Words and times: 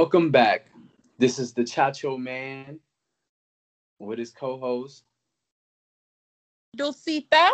Welcome 0.00 0.30
back. 0.30 0.64
This 1.18 1.38
is 1.38 1.52
the 1.52 1.60
Chacho 1.60 2.18
Man 2.18 2.80
with 3.98 4.18
his 4.18 4.30
co-host, 4.30 5.04
Dulcita. 6.74 7.50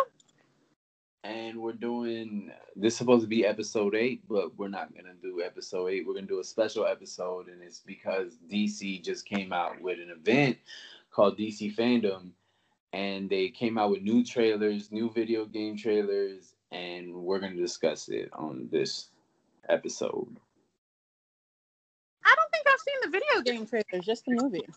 and 1.25 1.57
we're 1.57 1.73
doing. 1.73 2.49
This 2.77 2.93
is 2.93 2.99
supposed 2.99 3.23
to 3.23 3.27
be 3.27 3.45
episode 3.45 3.95
eight, 3.95 4.21
but 4.29 4.57
we're 4.57 4.69
not 4.69 4.95
gonna 4.95 5.15
do 5.21 5.41
episode 5.43 5.87
eight. 5.87 6.07
We're 6.07 6.13
gonna 6.13 6.25
do 6.25 6.39
a 6.39 6.43
special 6.45 6.85
episode, 6.85 7.49
and 7.49 7.61
it's 7.61 7.81
because 7.81 8.37
DC 8.49 9.03
just 9.03 9.25
came 9.25 9.51
out 9.51 9.81
with 9.81 9.99
an 9.99 10.09
event 10.09 10.57
called 11.11 11.37
DC 11.37 11.75
Fandome, 11.75 12.29
and 12.93 13.29
they 13.29 13.49
came 13.49 13.77
out 13.77 13.91
with 13.91 14.03
new 14.03 14.23
trailers, 14.23 14.89
new 14.89 15.11
video 15.11 15.43
game 15.43 15.75
trailers, 15.75 16.53
and 16.71 17.13
we're 17.13 17.39
gonna 17.39 17.57
discuss 17.57 18.07
it 18.07 18.29
on 18.31 18.69
this 18.71 19.09
episode. 19.67 20.39
I 22.27 22.35
don't 22.35 22.51
think 22.51 22.67
I've 22.67 22.79
seen 22.79 22.86
the 23.01 23.09
video 23.09 23.41
game 23.43 23.65
trailers, 23.65 24.05
just 24.05 24.25
the 24.25 24.33
movie. 24.35 24.67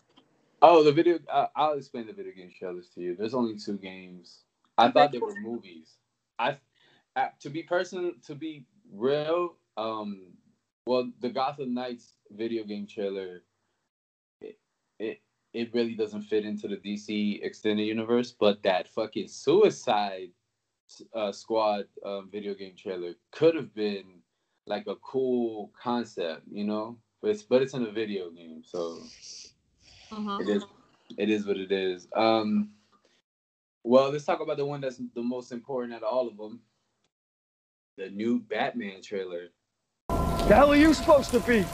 Oh, 0.61 0.83
the 0.83 0.91
video. 0.91 1.19
Uh, 1.29 1.47
I'll 1.55 1.73
explain 1.73 2.07
the 2.07 2.13
video 2.13 2.33
game 2.33 2.51
trailers 2.57 2.89
to 2.95 3.01
you. 3.01 3.15
There's 3.15 3.33
only 3.33 3.57
two 3.57 3.77
games. 3.77 4.43
I 4.77 4.91
thought 4.91 5.11
they 5.11 5.19
were 5.19 5.35
movies. 5.41 5.95
I, 6.37 6.57
uh, 7.15 7.27
to 7.41 7.49
be 7.49 7.63
person, 7.63 8.15
to 8.27 8.35
be 8.35 8.65
real. 8.93 9.55
Um, 9.77 10.33
well, 10.85 11.11
the 11.19 11.29
Gotham 11.29 11.73
Knights 11.73 12.13
video 12.31 12.63
game 12.63 12.87
trailer. 12.87 13.43
It, 14.41 14.57
it 14.99 15.21
it 15.53 15.73
really 15.73 15.95
doesn't 15.95 16.21
fit 16.21 16.45
into 16.45 16.67
the 16.67 16.77
DC 16.77 17.43
extended 17.43 17.83
universe, 17.83 18.31
but 18.31 18.63
that 18.63 18.87
fucking 18.87 19.27
Suicide 19.27 20.29
uh, 21.13 21.31
Squad 21.31 21.85
um, 22.05 22.29
video 22.31 22.53
game 22.53 22.75
trailer 22.77 23.13
could 23.31 23.55
have 23.55 23.73
been 23.73 24.21
like 24.67 24.87
a 24.87 24.95
cool 24.97 25.71
concept, 25.81 26.43
you 26.51 26.63
know. 26.63 26.97
But 27.21 27.31
it's 27.31 27.43
but 27.43 27.61
it's 27.61 27.73
in 27.73 27.83
a 27.83 27.91
video 27.91 28.29
game, 28.31 28.63
so 28.63 28.97
Mhm. 30.11 30.41
it 30.41 30.49
is 30.49 30.65
it 31.17 31.29
is 31.29 31.45
what 31.45 31.57
it 31.57 31.71
is. 31.71 32.07
Um 32.15 32.71
well, 33.83 34.11
let's 34.11 34.25
talk 34.25 34.39
about 34.41 34.57
the 34.57 34.65
one 34.65 34.81
that's 34.81 34.97
the 34.97 35.21
most 35.23 35.51
important 35.51 35.93
out 35.93 36.03
of 36.03 36.13
all 36.13 36.27
of 36.27 36.37
them. 36.37 36.61
The 37.97 38.09
new 38.09 38.39
Batman 38.39 39.01
trailer. 39.01 39.49
The 40.09 40.55
hell 40.55 40.71
are 40.71 40.75
you 40.75 40.93
supposed 40.93 41.31
to 41.31 41.39
be? 41.41 41.65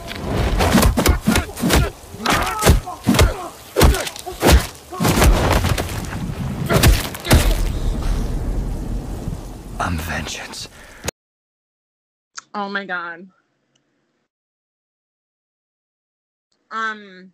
I'm 9.79 9.97
vengeance. 9.99 10.67
Oh 12.53 12.67
my 12.69 12.85
god. 12.85 13.27
Um 16.71 17.31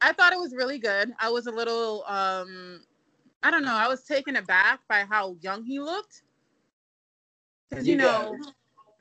I 0.00 0.12
thought 0.12 0.32
it 0.32 0.38
was 0.38 0.54
really 0.54 0.78
good. 0.78 1.12
I 1.18 1.30
was 1.30 1.46
a 1.46 1.52
little 1.52 2.04
um 2.06 2.80
I 3.42 3.50
don't 3.50 3.64
know, 3.64 3.74
I 3.74 3.88
was 3.88 4.04
taken 4.04 4.36
aback 4.36 4.80
by 4.88 5.04
how 5.08 5.36
young 5.40 5.64
he 5.64 5.80
looked. 5.80 6.22
Cuz 7.72 7.86
you 7.86 7.96
Yeah. 7.96 8.04
know, 8.04 8.38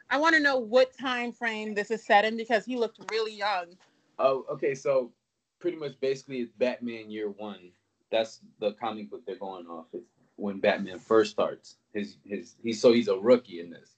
I 0.10 0.18
want 0.18 0.36
to 0.36 0.42
know 0.42 0.58
what 0.58 0.98
time 0.98 1.32
frame 1.32 1.74
this 1.74 1.92
is 1.92 2.06
set 2.06 2.26
in 2.26 2.38
because 2.38 2.66
he 2.66 2.78
looked 2.78 3.00
really 3.12 3.34
young. 3.36 3.78
Oh, 4.20 4.46
okay, 4.50 4.74
so 4.74 5.12
pretty 5.60 5.78
much 5.78 6.00
basically 6.00 6.40
it's 6.40 6.52
Batman 6.52 7.10
year 7.12 7.30
one. 7.30 7.72
That's 8.10 8.40
the 8.60 8.74
comic 8.74 9.10
book 9.10 9.26
they're 9.26 9.36
going 9.36 9.68
off. 9.68 9.88
It's 9.94 10.08
when 10.38 10.60
Batman 10.60 11.00
first 11.00 11.32
starts. 11.32 11.78
His 11.94 12.18
his 12.24 12.56
he's 12.62 12.82
so 12.82 12.94
he's 12.94 13.10
a 13.10 13.18
rookie 13.18 13.60
in 13.60 13.70
this. 13.70 13.98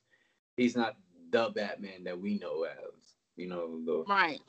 He's 0.58 0.76
not 0.76 0.98
the 1.32 1.50
Batman 1.50 2.04
that 2.06 2.20
we 2.20 2.40
know 2.40 2.64
as. 2.64 3.16
You 3.36 3.48
know, 3.48 3.80
the 3.86 4.04
Right. 4.12 4.42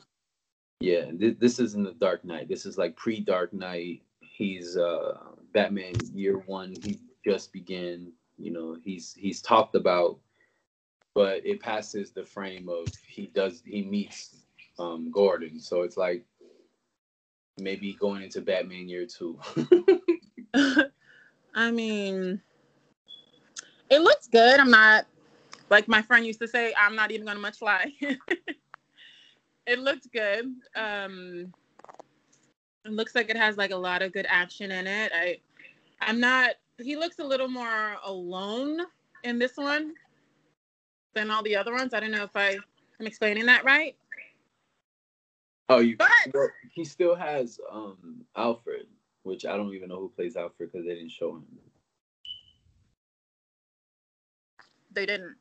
Yeah, 0.81 1.11
this, 1.13 1.35
this 1.39 1.59
isn't 1.59 1.85
the 1.85 1.93
Dark 1.93 2.25
Knight. 2.25 2.49
This 2.49 2.65
is 2.65 2.79
like 2.79 2.97
pre-Dark 2.97 3.53
Knight. 3.53 4.03
He's 4.21 4.77
uh 4.77 5.19
Batman 5.53 5.93
year 6.15 6.39
one. 6.39 6.75
He 6.83 6.99
just 7.25 7.53
began. 7.53 8.13
You 8.39 8.51
know, 8.51 8.77
he's 8.83 9.13
he's 9.13 9.43
talked 9.43 9.75
about, 9.75 10.19
but 11.15 11.45
it 11.45 11.61
passes 11.61 12.11
the 12.11 12.25
frame 12.25 12.71
of 12.71 12.89
he 13.07 13.27
does 13.27 13.63
he 13.67 13.83
meets 13.83 14.47
um 14.79 15.11
Gordon. 15.11 15.61
So 15.61 15.83
it's 15.83 15.99
like 15.99 16.25
maybe 17.59 17.93
going 18.01 18.23
into 18.23 18.41
Batman 18.41 18.89
year 18.89 19.07
two. 19.07 19.39
I 21.55 21.71
mean, 21.71 22.41
it 23.91 24.01
looks 24.01 24.29
good. 24.29 24.59
I'm 24.59 24.71
not 24.71 25.05
like 25.69 25.87
my 25.89 26.01
friend 26.01 26.27
used 26.27 26.41
to 26.41 26.49
say. 26.49 26.73
I'm 26.79 26.97
not 26.97 27.11
even 27.11 27.27
gonna 27.27 27.41
much 27.41 27.61
lie. 27.61 27.93
it 29.71 29.79
looks 29.79 30.07
good. 30.13 30.47
Um, 30.75 31.55
it 32.85 32.91
looks 32.91 33.15
like 33.15 33.31
it 33.31 33.37
has 33.37 33.57
like 33.57 33.71
a 33.71 33.77
lot 33.77 34.03
of 34.03 34.13
good 34.13 34.27
action 34.29 34.73
in 34.73 34.87
it. 34.87 35.13
I, 35.15 35.39
I'm 36.01 36.19
not. 36.19 36.57
He 36.79 36.97
looks 36.97 37.21
a 37.21 37.25
little 37.25 37.49
more 37.49 37.97
alone 38.05 38.81
in 39.23 39.39
this 39.39 39.57
one 39.57 39.95
than 41.15 41.31
all 41.31 41.43
the 41.43 41.55
other 41.55 41.73
ones. 41.73 41.95
I 41.95 42.01
don't 42.01 42.11
know 42.11 42.25
if 42.25 42.35
I 42.35 42.59
am 42.99 43.07
explaining 43.07 43.47
that 43.47 43.65
right. 43.65 43.97
oh, 45.69 45.79
you. 45.79 45.97
But 45.97 46.11
he 46.73 46.85
still 46.85 47.15
has 47.15 47.61
um 47.71 48.25
Alfred, 48.37 48.87
which 49.23 49.47
I 49.47 49.57
don't 49.57 49.73
even 49.75 49.89
know 49.89 50.01
who 50.01 50.09
plays 50.09 50.37
Alfred 50.37 50.73
because 50.73 50.87
they 50.87 50.95
didn't 50.95 51.13
show 51.13 51.37
him. 51.37 51.47
they 54.93 55.07
didn't. 55.07 55.37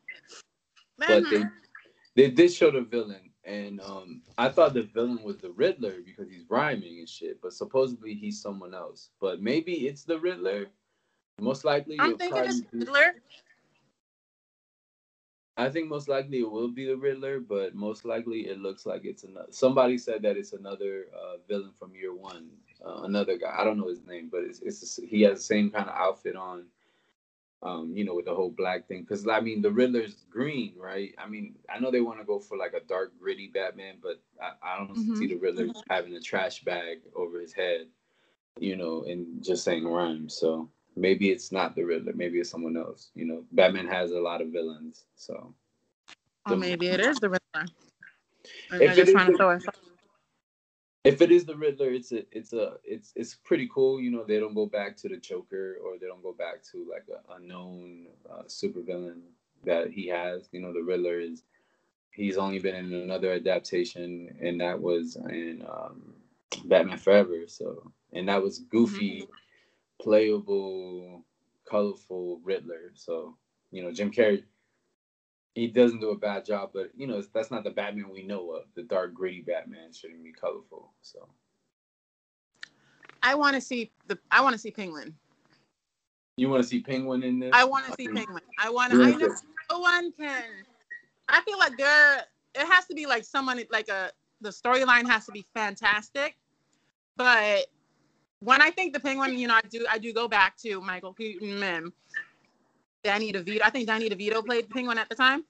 but 1.00 1.24
they 1.30 1.38
Mhm. 1.40 1.52
they 2.16 2.30
did 2.30 2.52
show 2.54 2.70
the 2.70 2.82
villain, 2.82 3.29
and 3.46 3.80
um, 3.82 4.22
I 4.38 4.50
thought 4.50 4.74
the 4.74 4.84
villain 4.84 5.24
was 5.24 5.38
the 5.38 5.52
Riddler 5.52 5.96
because 6.06 6.30
he's 6.30 6.50
rhyming 6.50 7.00
and 7.00 7.10
shit. 7.10 7.42
But 7.42 7.54
supposedly 7.54 8.14
he's 8.14 8.42
someone 8.42 8.74
else. 8.74 9.10
But 9.20 9.42
maybe 9.42 9.88
it's 9.88 10.04
the 10.04 10.20
Riddler. 10.20 10.68
Most 11.40 11.64
likely, 11.64 11.98
I'm 12.00 12.18
thinking 12.18 12.44
it's 12.46 12.62
Riddler. 12.72 13.16
I 15.60 15.70
think 15.70 15.90
most 15.90 16.08
likely 16.08 16.40
it 16.40 16.50
will 16.50 16.70
be 16.70 16.86
the 16.86 16.96
Riddler, 16.96 17.42
but 17.42 17.76
most 17.76 18.06
likely 18.06 18.48
it 18.48 18.60
looks 18.60 18.86
like 18.86 19.04
it's 19.04 19.26
another. 19.26 19.52
Somebody 19.52 19.98
said 19.98 20.22
that 20.22 20.38
it's 20.38 20.54
another 20.54 21.08
uh, 21.14 21.36
villain 21.50 21.72
from 21.78 21.94
Year 21.94 22.16
One, 22.16 22.50
uh, 22.86 23.02
another 23.04 23.38
guy. 23.38 23.54
I 23.58 23.66
don't 23.66 23.78
know 23.78 23.90
his 23.90 24.06
name, 24.06 24.30
but 24.32 24.44
it's 24.44 24.62
it's 24.62 24.98
he 25.04 25.22
has 25.24 25.40
the 25.40 25.44
same 25.44 25.70
kind 25.70 25.90
of 25.90 25.96
outfit 25.96 26.38
on. 26.38 26.66
Um, 27.62 27.92
you 27.94 28.06
know, 28.06 28.16
with 28.16 28.26
the 28.26 28.34
whole 28.34 28.52
black 28.52 28.88
thing, 28.88 29.02
because 29.02 29.28
I 29.28 29.42
mean, 29.42 29.62
the 29.62 29.72
Riddler's 29.72 30.24
green, 30.30 30.74
right? 30.78 31.14
I 31.18 31.28
mean, 31.28 31.56
I 31.70 31.78
know 31.80 31.92
they 31.92 32.00
want 32.00 32.20
to 32.20 32.26
go 32.26 32.40
for 32.40 32.56
like 32.58 32.74
a 32.74 32.80
dark, 32.80 33.12
gritty 33.20 33.48
Batman, 33.48 33.96
but 34.02 34.22
I, 34.42 34.76
I 34.76 34.78
don't 34.78 34.96
Mhm. 34.96 35.18
see 35.18 35.28
the 35.28 35.36
Riddler 35.36 35.68
having 35.90 36.16
a 36.16 36.22
trash 36.22 36.64
bag 36.64 37.00
over 37.16 37.40
his 37.42 37.52
head, 37.52 37.88
you 38.60 38.78
know, 38.78 39.04
and 39.04 39.44
just 39.44 39.66
saying 39.66 39.86
rhymes. 39.86 40.36
So 40.38 40.70
maybe 40.96 41.32
it's 41.32 41.52
not 41.52 41.76
the 41.76 41.84
Riddler, 41.84 42.14
maybe 42.14 42.40
it's 42.40 42.50
someone 42.50 42.78
else. 42.78 43.12
You 43.14 43.26
know, 43.26 43.44
Batman 43.52 43.88
has 43.88 44.12
a 44.12 44.20
lot 44.22 44.42
of 44.42 44.50
villains, 44.50 45.04
so. 45.16 45.54
Or 46.46 46.56
maybe 46.56 46.88
it 46.88 47.02
is 47.02 47.20
the 47.20 47.30
Riddler. 47.30 47.66
If 48.72 48.82
it 48.82 48.88
just 48.96 49.00
is 49.00 49.12
trying 49.12 49.32
to 49.32 49.38
throw. 49.38 49.60
If 51.04 51.22
it 51.22 51.32
is 51.32 51.46
the 51.46 51.56
Riddler, 51.56 51.92
it's 51.92 52.12
a 52.12 52.24
it's 52.32 52.54
a 52.54 52.74
it's 52.84 53.14
it's 53.16 53.36
pretty 53.36 53.70
cool. 53.74 54.02
You 54.02 54.12
know, 54.12 54.24
they 54.26 54.40
don't 54.40 54.56
go 54.56 54.66
back 54.66 54.98
to 54.98 55.10
the 55.10 55.18
Joker 55.18 55.78
or 55.84 55.98
they 56.00 56.08
don't 56.08 56.24
go 56.24 56.34
back 56.34 56.64
to 56.72 56.88
like 56.90 57.06
a 57.10 57.34
unknown 57.36 58.08
uh, 58.30 58.44
supervillain 58.44 59.22
that 59.66 59.92
he 59.92 60.08
has. 60.08 60.50
You 60.52 60.62
know, 60.62 60.74
the 60.74 60.84
Riddler 60.84 61.20
is 61.20 61.44
he's 62.12 62.38
only 62.38 62.60
been 62.60 62.76
in 62.76 62.94
another 62.94 63.34
adaptation, 63.34 64.36
and 64.42 64.62
that 64.62 64.82
was 64.82 65.16
in 65.16 65.66
um, 65.70 66.16
Batman 66.66 66.98
Forever. 66.98 67.48
So, 67.48 67.92
and 68.14 68.28
that 68.30 68.44
was 68.44 68.60
goofy, 68.60 69.28
playable, 70.02 71.24
colorful 71.70 72.42
Riddler. 72.44 72.92
So, 72.96 73.38
you 73.72 73.84
know, 73.84 73.92
Jim 73.94 74.12
Carrey. 74.12 74.44
He 75.56 75.68
doesn't 75.68 76.00
do 76.00 76.12
a 76.12 76.18
bad 76.18 76.46
job, 76.46 76.72
but 76.74 76.92
you 76.96 77.08
know 77.08 77.22
that's 77.34 77.52
not 77.52 77.64
the 77.64 77.72
Batman 77.72 78.10
we 78.12 78.24
know 78.24 78.52
of. 78.52 78.64
The 78.76 78.84
dark, 78.84 79.14
gritty 79.14 79.42
Batman 79.42 79.92
shouldn't 79.92 80.24
be 80.24 80.32
colorful. 80.32 80.94
So 81.02 81.28
I 83.24 83.36
want 83.36 83.56
to 83.56 83.62
see 83.62 83.92
the. 84.08 84.18
I 84.32 84.42
want 84.42 84.54
to 84.54 84.60
see 84.60 84.72
Penguin. 84.72 85.16
You 86.38 86.50
want 86.50 86.64
to 86.64 86.70
see 86.70 86.80
Penguin 86.80 87.24
in 87.24 87.40
this? 87.40 87.52
I 87.54 87.66
want 87.66 87.86
to 87.88 87.94
see 87.94 88.08
Penguin. 88.08 88.42
I 88.58 88.70
want 88.70 88.94
to. 88.94 89.02
I 89.02 89.12
know 89.12 89.36
no 89.72 89.80
one 89.80 90.12
can. 90.14 90.44
I 91.28 91.42
feel 91.42 91.58
like 91.58 91.78
there. 91.78 92.24
It 92.56 92.66
has 92.66 92.86
to 92.88 92.96
be 92.96 93.06
like 93.06 93.24
someone 93.24 93.62
like 93.72 93.90
a. 93.90 94.12
The 94.42 94.50
storyline 94.50 95.08
has 95.10 95.26
to 95.26 95.34
be 95.34 95.46
fantastic, 95.54 96.38
but 97.18 97.66
when 98.40 98.62
I 98.62 98.72
think 98.72 98.94
the 98.94 99.00
Penguin, 99.02 99.38
you 99.38 99.48
know, 99.48 99.56
I 99.56 99.62
do. 99.70 99.86
I 99.90 99.98
do 99.98 100.14
go 100.14 100.28
back 100.28 100.56
to 100.60 100.80
Michael 100.80 101.14
Keaton 101.14 101.62
and 101.62 101.92
Danny 103.04 103.32
DeVito. 103.32 103.62
I 103.64 103.70
think 103.70 103.88
Danny 103.88 104.10
DeVito 104.10 104.46
played 104.46 104.66
the 104.66 104.74
Penguin 104.74 104.98
at 104.98 105.10
the 105.10 105.16
time. 105.16 105.44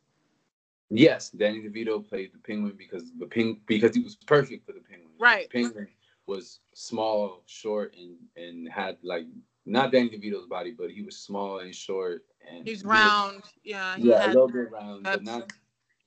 Yes, 0.90 1.30
Danny 1.30 1.62
DeVito 1.62 2.08
played 2.08 2.34
the 2.34 2.40
Penguin 2.40 2.74
because 2.78 3.12
the 3.20 3.26
ping 3.28 3.62
because 3.68 3.96
he 3.96 4.02
was 4.02 4.16
perfect 4.16 4.66
for 4.66 4.74
the 4.74 4.80
Penguin. 4.80 5.12
Right. 5.20 5.50
The 5.52 5.64
Penguin 5.64 5.88
was 6.26 6.60
small, 6.74 7.44
short, 7.46 7.96
and 7.98 8.16
and 8.36 8.68
had 8.70 8.98
like 9.04 9.26
not 9.66 9.92
Danny 9.92 10.10
DeVito's 10.10 10.48
body, 10.48 10.72
but 10.72 10.90
he 10.90 11.02
was 11.02 11.18
small 11.18 11.60
and 11.60 11.76
short 11.76 12.26
and 12.50 12.68
He's 12.68 12.82
he 12.82 12.88
was- 12.88 12.96
round. 12.98 13.44
Yeah. 13.64 13.96
He 13.98 14.10
yeah, 14.10 14.26
a 14.26 14.28
little 14.28 14.48
bit 14.48 14.72
round, 14.72 15.04
but 15.04 15.24
not. 15.24 15.52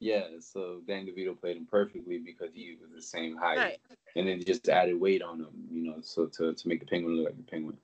Yeah, 0.00 0.24
so 0.40 0.80
Dan 0.88 1.06
DeVito 1.06 1.38
played 1.40 1.56
him 1.56 1.64
perfectly 1.64 2.18
because 2.18 2.50
he 2.52 2.76
was 2.80 2.90
the 2.92 3.00
same 3.00 3.36
height, 3.36 3.56
Right. 3.58 3.78
and 4.16 4.26
then 4.26 4.42
just 4.44 4.68
added 4.68 4.98
weight 5.00 5.22
on 5.22 5.38
him, 5.38 5.68
you 5.70 5.84
know, 5.84 6.00
so 6.02 6.26
to 6.26 6.52
to 6.54 6.68
make 6.68 6.80
the 6.80 6.86
penguin 6.86 7.14
look 7.14 7.26
like 7.26 7.36
the 7.36 7.44
penguin. 7.44 7.76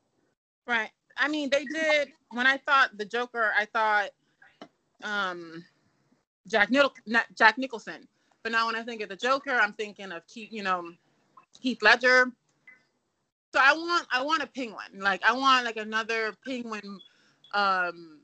Right. 0.66 0.90
I 1.18 1.28
mean, 1.28 1.50
they 1.50 1.64
did. 1.64 2.12
When 2.30 2.46
I 2.46 2.58
thought 2.58 2.96
the 2.96 3.04
Joker, 3.04 3.52
I 3.58 3.64
thought 3.64 4.10
um, 5.02 5.64
Jack 6.46 6.70
not 6.70 7.26
Jack 7.36 7.58
Nicholson. 7.58 8.06
But 8.42 8.52
now 8.52 8.66
when 8.66 8.76
I 8.76 8.82
think 8.82 9.02
of 9.02 9.08
the 9.08 9.16
Joker, 9.16 9.50
I'm 9.50 9.72
thinking 9.72 10.12
of 10.12 10.26
Keith, 10.26 10.52
you 10.52 10.62
know, 10.62 10.92
Heath 11.60 11.82
Ledger. 11.82 12.30
So 13.52 13.60
I 13.62 13.72
want, 13.72 14.06
I 14.12 14.22
want 14.22 14.42
a 14.42 14.46
penguin. 14.46 15.00
Like 15.00 15.22
I 15.24 15.32
want 15.32 15.64
like 15.64 15.76
another 15.76 16.34
penguin. 16.46 17.00
Um, 17.54 18.20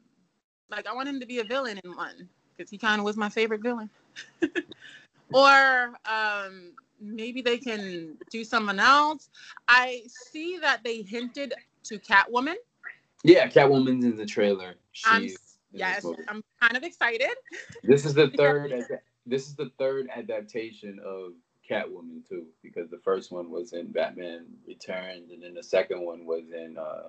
like 0.71 0.87
I 0.87 0.95
want 0.95 1.09
him 1.09 1.21
to 1.21 1.27
be 1.27 1.41
a 1.41 1.45
villain 1.45 1.81
in 1.83 1.97
one 1.97 2.29
because 2.57 2.71
he 2.71 2.79
kind 2.79 3.01
of 3.01 3.05
was 3.05 3.17
my 3.17 3.29
favorite 3.29 3.63
villain. 3.63 3.91
or 5.33 5.93
um, 6.05 6.73
maybe 7.01 7.43
they 7.43 7.59
can 7.59 8.17
do 8.31 8.45
someone 8.45 8.79
else. 8.79 9.31
I 9.69 10.03
see 10.07 10.59
that 10.59 10.83
they 10.85 11.03
hinted 11.03 11.55
to 11.85 11.99
Catwoman. 11.99 12.55
Yeah, 13.25 13.49
Catwoman's 13.49 14.05
in 14.05 14.17
the 14.17 14.27
trailer. 14.27 14.75
I'm 15.07 15.23
She's 15.23 15.33
this 15.33 15.41
yes. 15.73 16.05
I'm 16.29 16.45
kind 16.61 16.77
of 16.77 16.85
excited. 16.85 17.31
This 17.83 18.05
is 18.05 18.15
the 18.15 18.29
third. 18.37 18.73
ad- 18.73 19.01
This 19.27 19.49
is 19.49 19.57
the 19.57 19.71
third 19.79 20.09
adaptation 20.15 21.01
of 21.05 21.33
Catwoman 21.69 22.29
too, 22.29 22.47
because 22.63 22.91
the 22.91 22.99
first 22.99 23.33
one 23.33 23.51
was 23.51 23.73
in 23.73 23.91
Batman 23.91 24.45
Returns, 24.69 25.31
and 25.33 25.43
then 25.43 25.55
the 25.55 25.63
second 25.63 26.03
one 26.03 26.27
was 26.27 26.45
in 26.53 26.77
uh, 26.79 27.09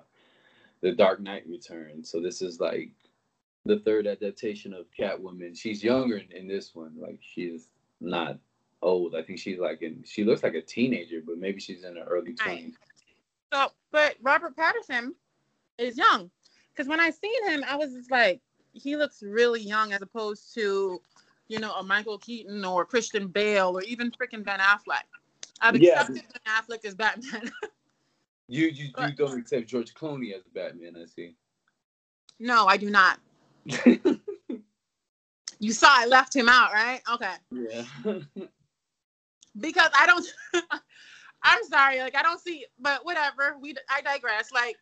the 0.80 0.92
Dark 0.92 1.20
Knight 1.20 1.44
Returns. 1.46 2.10
So 2.10 2.20
this 2.20 2.40
is 2.40 2.58
like 2.58 2.90
the 3.66 3.78
third 3.80 4.06
adaptation 4.06 4.72
of 4.72 4.86
Catwoman. 4.98 5.56
She's 5.56 5.84
younger 5.84 6.16
in, 6.16 6.32
in 6.32 6.48
this 6.48 6.74
one. 6.74 6.94
Like 6.98 7.20
she's 7.20 7.68
not 8.00 8.38
old. 8.80 9.14
I 9.14 9.22
think 9.22 9.38
she's 9.38 9.58
like 9.58 9.82
in. 9.82 10.02
She 10.06 10.24
looks 10.24 10.42
like 10.42 10.54
a 10.54 10.62
teenager, 10.62 11.20
but 11.24 11.36
maybe 11.36 11.60
she's 11.60 11.84
in 11.84 11.96
her 11.96 12.04
early 12.04 12.30
Right. 12.30 12.38
twenties. 12.38 12.74
So, 13.52 13.68
but 13.92 14.16
Robert 14.22 14.56
Patterson 14.56 15.14
is 15.78 15.96
young 15.96 16.30
because 16.72 16.88
when 16.88 17.00
I 17.00 17.10
seen 17.10 17.48
him, 17.48 17.64
I 17.68 17.76
was 17.76 17.92
just 17.92 18.10
like, 18.10 18.40
he 18.72 18.96
looks 18.96 19.22
really 19.22 19.60
young 19.60 19.92
as 19.92 20.02
opposed 20.02 20.52
to, 20.54 21.00
you 21.48 21.58
know, 21.58 21.72
a 21.74 21.82
Michael 21.82 22.18
Keaton 22.18 22.64
or 22.64 22.84
Christian 22.84 23.28
Bale 23.28 23.76
or 23.76 23.82
even 23.82 24.10
freaking 24.10 24.44
Ben 24.44 24.58
Affleck. 24.60 25.04
I've 25.60 25.76
Yeah. 25.76 26.00
accepted 26.00 26.22
Ben 26.32 26.54
Affleck 26.54 26.84
as 26.84 26.94
Batman. 26.94 27.50
You 28.48 28.68
you, 28.68 28.84
you 28.84 28.90
But- 28.94 29.16
don't 29.16 29.36
accept 29.40 29.66
George 29.66 29.92
Clooney 29.94 30.32
as 30.32 30.42
Batman, 30.54 30.94
I 31.02 31.06
see. 31.06 31.34
no, 32.38 32.66
I 32.66 32.76
do 32.76 32.90
not. 32.90 33.18
You 35.58 35.72
saw 35.72 35.88
I 35.90 36.06
left 36.06 36.36
him 36.36 36.48
out, 36.48 36.72
right? 36.72 37.00
Okay. 37.12 37.32
yeah. 37.50 37.82
because 39.58 39.90
I 39.98 40.06
don't. 40.06 40.26
I'm 41.42 41.64
sorry, 41.64 41.98
like 42.00 42.14
I 42.14 42.22
don't 42.22 42.40
see, 42.40 42.66
but 42.78 43.04
whatever. 43.04 43.56
We 43.60 43.74
I 43.88 44.00
digress. 44.02 44.52
Like 44.52 44.76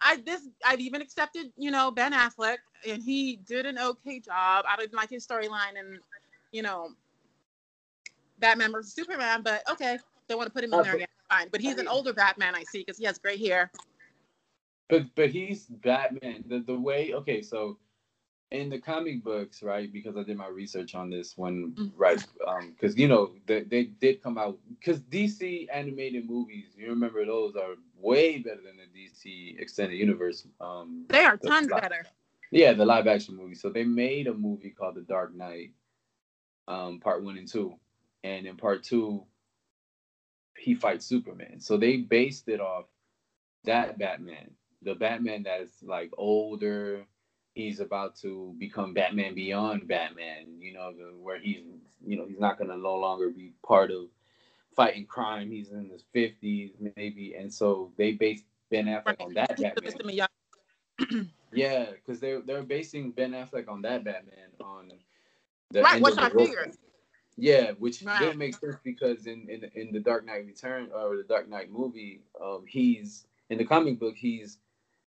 I 0.00 0.16
this 0.24 0.48
I've 0.64 0.80
even 0.80 1.02
accepted, 1.02 1.52
you 1.56 1.70
know, 1.70 1.90
Ben 1.90 2.12
Affleck, 2.12 2.58
and 2.88 3.02
he 3.02 3.36
did 3.46 3.66
an 3.66 3.78
okay 3.78 4.20
job. 4.20 4.64
I 4.68 4.76
didn't 4.76 4.94
like 4.94 5.10
his 5.10 5.26
storyline, 5.26 5.78
and 5.78 5.98
you 6.52 6.62
know, 6.62 6.90
Batman 8.38 8.72
versus 8.72 8.94
Superman. 8.94 9.42
But 9.42 9.62
okay, 9.70 9.98
they 10.28 10.34
want 10.34 10.46
to 10.46 10.52
put 10.52 10.64
him 10.64 10.72
in 10.72 10.80
Uh, 10.80 10.82
there 10.82 10.92
but- 10.92 10.96
again. 10.96 11.08
Fine, 11.30 11.48
but 11.52 11.60
he's 11.60 11.78
an 11.78 11.86
older 11.86 12.12
Batman, 12.12 12.56
I 12.56 12.64
see, 12.64 12.80
because 12.80 12.98
he 12.98 13.04
has 13.04 13.16
gray 13.16 13.36
hair. 13.38 13.70
But 14.88 15.04
but 15.14 15.30
he's 15.30 15.66
Batman. 15.66 16.42
The 16.48 16.58
the 16.58 16.74
way 16.74 17.14
okay, 17.14 17.40
so 17.40 17.78
in 18.50 18.68
the 18.68 18.78
comic 18.80 19.22
books, 19.22 19.62
right? 19.62 19.92
Because 19.92 20.16
I 20.16 20.22
did 20.24 20.36
my 20.36 20.48
research 20.48 20.94
on 20.94 21.08
this 21.10 21.36
one, 21.38 21.72
Mhm. 21.78 21.92
right? 21.96 22.24
Um, 22.46 22.72
because 22.72 22.96
you 22.98 23.06
know 23.08 23.34
they, 23.46 23.62
they 23.62 23.84
did 23.84 24.22
come 24.22 24.38
out 24.38 24.58
because 24.68 25.00
DC 25.00 25.68
animated 25.72 26.28
movies. 26.28 26.74
You 26.76 26.88
remember 26.90 27.24
those 27.24 27.54
are 27.56 27.76
way 27.96 28.38
better 28.38 28.60
than 28.62 28.76
the 28.76 28.86
DC 28.98 29.58
extended 29.60 29.96
universe. 29.96 30.46
Um, 30.60 31.06
They 31.08 31.24
are 31.24 31.36
The 31.36 31.48
tons 31.48 31.68
better. 31.68 32.04
yeah, 32.50 32.72
the 32.72 32.84
live 32.84 33.06
action 33.06 33.36
movie. 33.36 33.54
So 33.54 33.70
they 33.70 33.84
made 33.84 34.26
a 34.26 34.34
movie 34.34 34.70
called 34.70 34.96
The 34.96 35.02
Dark 35.02 35.32
Knight, 35.34 35.72
um, 36.66 36.98
part 37.00 37.22
one 37.22 37.38
and 37.38 37.46
two, 37.48 37.78
and 38.24 38.46
in 38.46 38.56
part 38.56 38.82
two, 38.82 39.26
he 40.56 40.74
fights 40.74 41.06
Superman. 41.06 41.60
So 41.60 41.76
they 41.76 41.98
based 41.98 42.48
it 42.48 42.60
off 42.60 42.86
that 43.64 43.98
Batman, 43.98 44.50
the 44.82 44.94
Batman 44.94 45.44
that's 45.44 45.82
like 45.82 46.10
older. 46.18 47.06
He's 47.54 47.80
about 47.80 48.16
to 48.16 48.54
become 48.58 48.94
Batman 48.94 49.34
beyond 49.34 49.88
Batman. 49.88 50.46
You 50.60 50.72
know, 50.72 50.92
the, 50.92 51.12
where 51.20 51.38
he's 51.38 51.64
you 52.06 52.16
know 52.16 52.26
he's 52.26 52.38
not 52.38 52.58
gonna 52.58 52.76
no 52.76 52.96
longer 52.96 53.30
be 53.30 53.52
part 53.66 53.90
of 53.90 54.06
fighting 54.74 55.06
crime. 55.06 55.50
He's 55.50 55.70
in 55.70 55.90
his 55.90 56.04
fifties 56.12 56.72
maybe, 56.96 57.34
and 57.34 57.52
so 57.52 57.92
they 57.96 58.12
based 58.12 58.44
Ben 58.70 58.86
Affleck 58.86 59.20
on 59.20 59.34
that 59.34 59.48
Batman. 59.60 59.72
was 59.84 59.94
to 59.94 60.04
me 60.04 60.14
young. 60.14 61.28
Yeah, 61.52 61.86
because 61.90 62.20
they're 62.20 62.40
they're 62.40 62.62
basing 62.62 63.10
Ben 63.10 63.32
Affleck 63.32 63.68
on 63.68 63.82
that 63.82 64.04
Batman 64.04 64.50
on 64.60 64.92
the 65.72 65.82
Right, 65.82 65.94
end 65.96 66.04
which 66.04 66.12
of 66.12 66.18
the 66.18 66.26
I 66.26 66.30
figured. 66.46 66.76
Yeah, 67.36 67.72
which 67.72 68.02
Right. 68.02 68.18
didn't 68.20 68.38
make 68.38 68.54
sense 68.54 68.76
because 68.84 69.26
in, 69.26 69.48
in 69.48 69.64
in 69.74 69.92
the 69.92 70.00
Dark 70.00 70.24
Knight 70.26 70.46
Return 70.46 70.90
or 70.94 71.16
the 71.16 71.24
Dark 71.24 71.48
Knight 71.48 71.70
movie, 71.70 72.22
um, 72.40 72.64
he's 72.66 73.26
in 73.48 73.58
the 73.58 73.64
comic 73.64 73.98
book 73.98 74.14
he's 74.16 74.58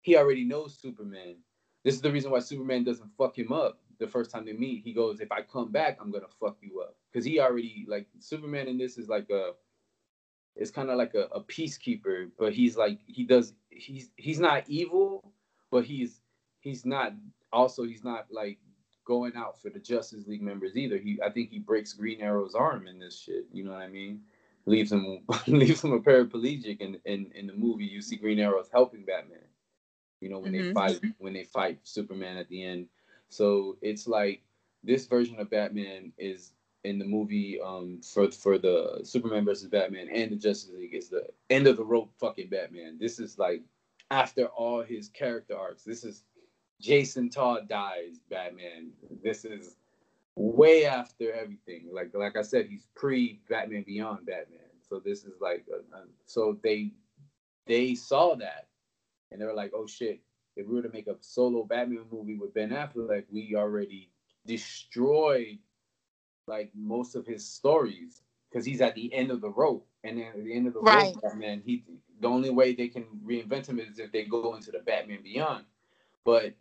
he 0.01 0.17
already 0.17 0.44
knows 0.45 0.75
Superman. 0.75 1.35
This 1.83 1.95
is 1.95 2.01
the 2.01 2.12
reason 2.12 2.31
why 2.31 2.39
Superman 2.39 2.83
doesn't 2.83 3.12
fuck 3.18 3.38
him 3.38 3.51
up 3.51 3.80
the 4.00 4.07
first 4.07 4.31
time 4.31 4.45
they 4.45 4.54
meet. 4.54 4.83
He 4.83 4.94
goes, 4.94 5.19
"If 5.19 5.31
I 5.31 5.42
come 5.42 5.72
back, 5.72 5.98
I'm 6.01 6.12
gonna 6.12 6.28
fuck 6.39 6.57
you 6.62 6.81
up," 6.81 6.95
because 7.12 7.25
he 7.25 7.39
already 7.39 7.86
like 7.88 8.07
Superman 8.19 8.68
in 8.68 8.78
this 8.78 8.98
is 8.98 9.10
like 9.10 9.30
a 9.30 9.54
it's 10.56 10.72
kind 10.72 10.89
of 10.89 10.98
like 10.98 11.16
a, 11.16 11.24
a 11.33 11.42
peacekeeper, 11.44 12.30
but 12.38 12.54
he's 12.54 12.78
like 12.78 13.00
he 13.07 13.24
does 13.24 13.54
he's 13.69 14.12
he's 14.18 14.39
not 14.39 14.63
evil, 14.68 15.33
but 15.72 15.86
he's 15.86 16.22
he's 16.60 16.86
not 16.86 17.13
also 17.54 17.83
he's 17.83 18.04
not 18.04 18.28
like 18.31 18.60
going 19.06 19.36
out 19.36 19.62
for 19.62 19.69
the 19.69 19.80
Justice 19.80 20.28
League 20.28 20.42
members 20.42 20.75
either. 20.75 20.98
He 20.98 21.19
I 21.24 21.30
think 21.30 21.50
he 21.50 21.60
breaks 21.60 21.94
Green 21.94 22.22
Arrow's 22.22 22.56
arm 22.56 22.88
in 22.88 23.00
this 23.00 23.19
shit. 23.19 23.45
You 23.52 23.64
know 23.64 23.71
what 23.71 23.81
I 23.81 23.88
mean? 23.88 24.21
Leaves 24.66 24.92
him 24.92 25.21
leaves 25.47 25.83
him 25.83 25.94
a 25.94 26.00
paraplegic 26.00 26.81
in, 26.81 27.00
in 27.06 27.31
in 27.33 27.47
the 27.47 27.54
movie. 27.54 27.85
You 27.85 28.02
see 28.02 28.18
Green 28.18 28.40
Arrow's 28.40 28.69
helping 28.71 29.06
Batman. 29.06 29.40
You 30.21 30.30
know 30.30 30.40
when 30.40 30.54
they 30.54 30.59
Mhm. 30.59 30.73
fight 30.73 31.01
when 31.19 31.33
they 31.33 31.44
fight 31.44 31.80
Superman 31.83 32.37
at 32.37 32.47
the 32.49 32.63
end. 32.63 32.87
So 33.30 33.78
it's 33.81 34.07
like 34.07 34.42
this 34.83 35.07
version 35.07 35.40
of 35.40 35.49
Batman 35.49 36.13
is 36.18 36.54
in 36.83 36.99
the 36.99 37.06
movie 37.06 37.59
um 37.61 38.01
for 38.01 38.31
for 38.31 38.57
the 38.57 39.01
Superman 39.04 39.45
versus 39.45 39.68
Batman 39.69 40.09
and 40.09 40.31
the 40.31 40.35
Justice 40.37 40.71
League 40.75 40.95
is 40.95 41.09
the 41.09 41.28
end 41.49 41.68
of 41.68 41.78
the 41.78 41.85
rope 41.85 42.11
fucking 42.19 42.49
Batman. 42.49 42.97
This 42.99 43.19
is 43.19 43.37
like 43.40 43.63
after 44.11 44.45
all 44.47 44.81
his 44.83 45.09
character 45.09 45.57
arcs. 45.57 45.83
This 45.83 46.04
is 46.04 46.23
Jason 46.80 47.30
Todd 47.30 47.68
dies 47.69 48.19
Batman. 48.30 48.92
This 49.23 49.45
is 49.45 49.78
way 50.35 50.85
after 50.85 51.31
everything. 51.33 51.90
Like 51.92 52.11
like 52.13 52.37
I 52.37 52.42
said, 52.44 52.68
he's 52.68 52.87
pre 52.95 53.40
Batman 53.49 53.83
Beyond 53.83 54.25
Batman. 54.25 54.59
So 54.81 54.99
this 54.99 55.23
is 55.25 55.40
like 55.42 55.66
a, 55.71 55.97
a- 55.97 56.07
so 56.25 56.57
they 56.63 56.92
they 57.68 57.95
saw 57.95 58.35
that 58.35 58.68
and 59.31 59.42
they 59.42 59.45
were 59.45 59.54
like, 59.54 59.71
oh 59.76 59.88
shit, 59.88 60.21
if 60.56 60.68
we 60.68 60.76
were 60.76 60.81
to 60.81 60.90
make 60.90 61.07
a 61.07 61.16
solo 61.21 61.64
Batman 61.64 62.06
movie 62.11 62.38
with 62.38 62.54
Ben 62.54 62.69
Affleck, 62.69 63.23
we 63.31 63.56
already 63.56 64.09
destroyed 64.45 65.59
like 66.47 66.71
most 66.76 67.16
of 67.16 67.26
his 67.26 67.47
stories 67.47 68.21
because 68.50 68.66
he's 68.66 68.81
at 68.81 68.95
the 68.95 69.14
end 69.14 69.31
of 69.31 69.42
the 69.42 69.50
rope. 69.50 69.88
And 70.04 70.18
then 70.18 70.28
at 70.28 70.44
the 70.44 70.54
end 70.54 70.68
of 70.68 70.73
the 70.73 70.81
Right. 70.81 71.14
rope, 71.16 71.21
Batman, 71.21 71.61
he 71.66 71.83
the 72.19 72.28
only 72.28 72.50
way 72.52 72.73
they 72.73 72.88
can 72.88 73.06
reinvent 73.26 73.68
him 73.68 73.80
is 73.80 73.97
if 73.97 74.11
they 74.11 74.26
go 74.26 74.56
into 74.56 74.71
the 74.71 74.80
Batman 74.80 75.23
Beyond. 75.23 75.66
But 76.23 76.54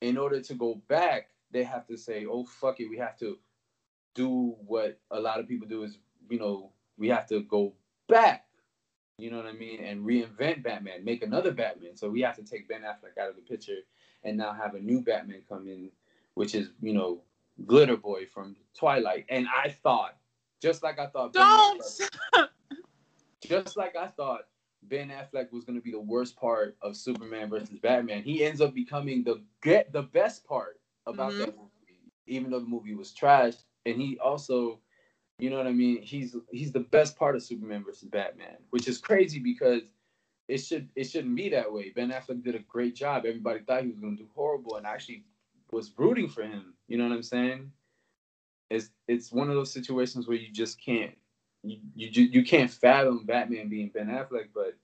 in 0.00 0.16
order 0.16 0.40
to 0.40 0.54
go 0.54 0.76
back, 0.88 1.30
they 1.50 1.62
have 1.62 1.86
to 1.86 1.96
say, 1.96 2.26
"Oh 2.26 2.44
fuck 2.44 2.80
it, 2.80 2.88
we 2.88 2.98
have 2.98 3.16
to 3.18 3.38
do 4.14 4.56
what 4.66 4.98
a 5.10 5.20
lot 5.20 5.38
of 5.38 5.46
people 5.46 5.68
do 5.68 5.84
is, 5.84 5.98
you 6.28 6.38
know, 6.38 6.72
we 6.96 7.08
have 7.08 7.26
to 7.28 7.42
go 7.42 7.74
back." 8.08 8.46
You 9.18 9.30
know 9.30 9.36
what 9.36 9.46
I 9.46 9.52
mean? 9.52 9.82
And 9.84 10.04
reinvent 10.04 10.62
Batman, 10.62 11.04
make 11.04 11.22
another 11.22 11.52
Batman. 11.52 11.96
So 11.96 12.08
we 12.10 12.22
have 12.22 12.36
to 12.36 12.42
take 12.42 12.68
Ben 12.68 12.82
Affleck 12.82 13.20
out 13.20 13.28
of 13.30 13.36
the 13.36 13.42
picture 13.42 13.78
and 14.24 14.36
now 14.36 14.52
have 14.52 14.74
a 14.74 14.80
new 14.80 15.00
Batman 15.00 15.42
come 15.48 15.68
in, 15.68 15.90
which 16.34 16.54
is, 16.54 16.70
you 16.80 16.92
know, 16.92 17.20
Glitter 17.66 17.96
Boy 17.96 18.26
from 18.26 18.56
Twilight. 18.76 19.26
And 19.28 19.46
I 19.48 19.68
thought, 19.68 20.16
just 20.60 20.82
like 20.82 20.98
I 20.98 21.06
thought, 21.08 21.32
Ben 21.34 21.42
Don't. 21.42 21.80
Affleck- 21.82 22.48
just 23.42 23.76
like 23.76 23.96
I 23.96 24.06
thought 24.08 24.48
Ben 24.84 25.10
Affleck 25.10 25.52
was 25.52 25.64
going 25.64 25.78
to 25.78 25.82
be 25.84 25.92
the 25.92 26.00
worst 26.00 26.36
part 26.36 26.76
of 26.82 26.96
Superman 26.96 27.50
versus 27.50 27.78
Batman, 27.78 28.22
he 28.22 28.44
ends 28.44 28.60
up 28.60 28.74
becoming 28.74 29.22
the 29.22 29.42
get 29.62 29.92
the 29.92 30.02
best 30.02 30.44
part 30.44 30.80
about 31.06 31.32
Mhm. 31.32 31.38
that 31.38 31.56
movie, 31.56 32.00
even 32.26 32.50
though 32.50 32.60
the 32.60 32.66
movie 32.66 32.94
was 32.94 33.12
trash. 33.12 33.54
And 33.86 34.00
he 34.00 34.18
also, 34.18 34.80
you 35.38 35.50
know 35.50 35.56
what 35.56 35.66
I 35.66 35.72
mean? 35.72 36.02
He's 36.02 36.36
he's 36.50 36.72
the 36.72 36.80
best 36.80 37.16
part 37.16 37.36
of 37.36 37.42
Superman 37.42 37.84
versus 37.84 38.08
Batman, 38.08 38.56
which 38.70 38.88
is 38.88 38.98
crazy 38.98 39.38
because 39.38 39.82
it 40.48 40.58
should 40.58 40.88
it 40.96 41.04
shouldn't 41.04 41.36
be 41.36 41.48
that 41.50 41.72
way. 41.72 41.92
Ben 41.94 42.10
Affleck 42.10 42.44
did 42.44 42.54
a 42.54 42.60
great 42.60 42.94
job. 42.94 43.24
Everybody 43.26 43.60
thought 43.60 43.82
he 43.82 43.88
was 43.88 43.98
going 43.98 44.16
to 44.16 44.22
do 44.22 44.28
horrible, 44.34 44.76
and 44.76 44.86
I 44.86 44.92
actually 44.92 45.24
was 45.70 45.92
rooting 45.96 46.28
for 46.28 46.42
him. 46.42 46.74
You 46.88 46.98
know 46.98 47.08
what 47.08 47.14
I'm 47.14 47.22
saying? 47.22 47.72
it's 48.72 48.90
it's 49.06 49.30
one 49.32 49.48
of 49.48 49.54
those 49.54 49.72
situations 49.72 50.26
where 50.26 50.36
you 50.36 50.50
just 50.50 50.80
can't 50.80 51.12
you 51.62 51.78
you, 51.94 52.24
you 52.24 52.44
can't 52.44 52.70
fathom 52.70 53.24
Batman 53.24 53.68
being 53.68 53.88
Ben 53.88 54.08
Affleck, 54.08 54.48
but 54.54 54.76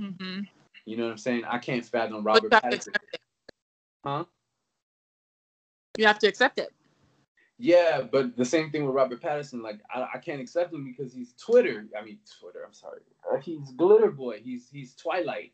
Mm-hmm. 0.00 0.40
you 0.86 0.96
know 0.96 1.04
what 1.04 1.10
I'm 1.10 1.18
saying. 1.18 1.44
I 1.44 1.58
can't 1.58 1.84
fathom 1.84 2.24
Robert 2.24 2.44
you 2.44 2.48
have 2.52 2.70
to 2.70 2.78
Pattinson. 2.78 2.94
Huh? 4.02 4.24
You 5.98 6.06
have 6.06 6.18
to 6.20 6.26
accept 6.26 6.58
it. 6.58 6.72
Yeah, 7.62 8.00
but 8.00 8.36
the 8.38 8.44
same 8.44 8.70
thing 8.70 8.86
with 8.86 8.94
Robert 8.94 9.20
Pattinson. 9.20 9.62
Like 9.62 9.80
I, 9.94 10.06
I 10.14 10.18
can't 10.18 10.40
accept 10.40 10.72
him 10.72 10.82
because 10.84 11.12
he's 11.12 11.34
Twitter. 11.34 11.86
I 11.98 12.02
mean 12.02 12.18
Twitter. 12.40 12.60
I'm 12.66 12.72
sorry. 12.72 13.00
Uh, 13.30 13.36
he's 13.36 13.70
Glitter 13.72 14.10
Boy. 14.10 14.40
He's 14.42 14.68
he's 14.72 14.94
Twilight. 14.94 15.52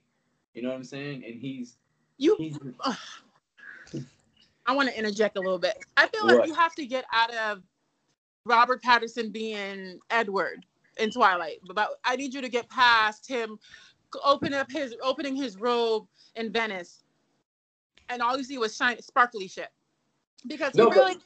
You 0.54 0.62
know 0.62 0.68
what 0.68 0.76
I'm 0.76 0.84
saying? 0.84 1.24
And 1.26 1.34
he's 1.34 1.76
You 2.16 2.36
he's 2.38 2.58
Ugh. 2.84 2.96
I 4.66 4.74
want 4.74 4.88
to 4.88 4.98
interject 4.98 5.36
a 5.36 5.40
little 5.40 5.58
bit. 5.58 5.76
I 5.96 6.06
feel 6.08 6.26
like 6.26 6.46
you 6.46 6.54
have 6.54 6.74
to 6.76 6.86
get 6.86 7.04
out 7.12 7.34
of 7.34 7.62
Robert 8.44 8.82
Patterson 8.82 9.30
being 9.30 9.98
Edward 10.10 10.64
in 10.98 11.10
Twilight. 11.10 11.58
But 11.66 11.90
I 12.04 12.16
need 12.16 12.34
you 12.34 12.40
to 12.40 12.48
get 12.48 12.68
past 12.68 13.28
him 13.28 13.58
open 14.24 14.54
up 14.54 14.70
his 14.70 14.94
opening 15.02 15.36
his 15.36 15.56
robe 15.56 16.06
in 16.36 16.52
Venice, 16.52 17.04
and 18.08 18.22
all 18.22 18.36
you 18.38 18.44
see 18.44 18.58
was 18.58 18.76
shiny, 18.76 19.00
sparkly 19.02 19.48
shit. 19.48 19.68
Because 20.46 20.72
he 20.72 20.78
No, 20.78 20.88
but- 20.88 20.96
really, 20.96 21.16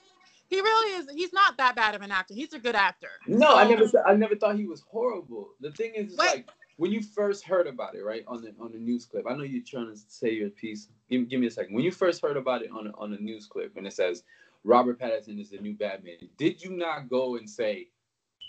he 0.50 0.60
really 0.60 0.96
is. 0.98 1.06
He's 1.14 1.32
not 1.32 1.56
that 1.58 1.76
bad 1.76 1.94
of 1.94 2.02
an 2.02 2.10
actor. 2.10 2.34
He's 2.34 2.52
a 2.52 2.58
good 2.58 2.74
actor. 2.74 3.08
No, 3.26 3.54
I 3.54 3.66
never 3.68 3.86
said- 3.88 4.02
I 4.06 4.14
never 4.14 4.34
thought 4.36 4.56
he 4.56 4.66
was 4.66 4.80
horrible. 4.82 5.54
The 5.60 5.70
thing 5.72 5.94
is, 5.94 6.14
like 6.16 6.50
when 6.76 6.90
you 6.90 7.02
first 7.02 7.44
heard 7.44 7.66
about 7.66 7.94
it, 7.94 8.02
right 8.02 8.24
on 8.26 8.42
the 8.42 8.52
on 8.58 8.72
the 8.72 8.78
news 8.78 9.06
clip. 9.06 9.26
I 9.28 9.34
know 9.34 9.44
you're 9.44 9.62
trying 9.64 9.94
to 9.94 10.00
say 10.08 10.32
your 10.32 10.50
piece. 10.50 10.88
Give, 11.08 11.28
give 11.28 11.40
me 11.40 11.46
a 11.46 11.50
second. 11.50 11.74
When 11.74 11.84
you 11.84 11.92
first 11.92 12.20
heard 12.20 12.36
about 12.36 12.62
it 12.62 12.70
on 12.70 12.88
a, 12.88 12.90
on 12.98 13.12
a 13.12 13.18
news 13.18 13.46
clip, 13.46 13.76
and 13.76 13.86
it 13.86 13.92
says 13.92 14.24
Robert 14.64 14.98
Pattinson 15.00 15.40
is 15.40 15.50
the 15.50 15.58
new 15.58 15.74
Batman, 15.74 16.16
did 16.36 16.62
you 16.62 16.70
not 16.72 17.08
go 17.08 17.36
and 17.36 17.48
say, 17.48 17.88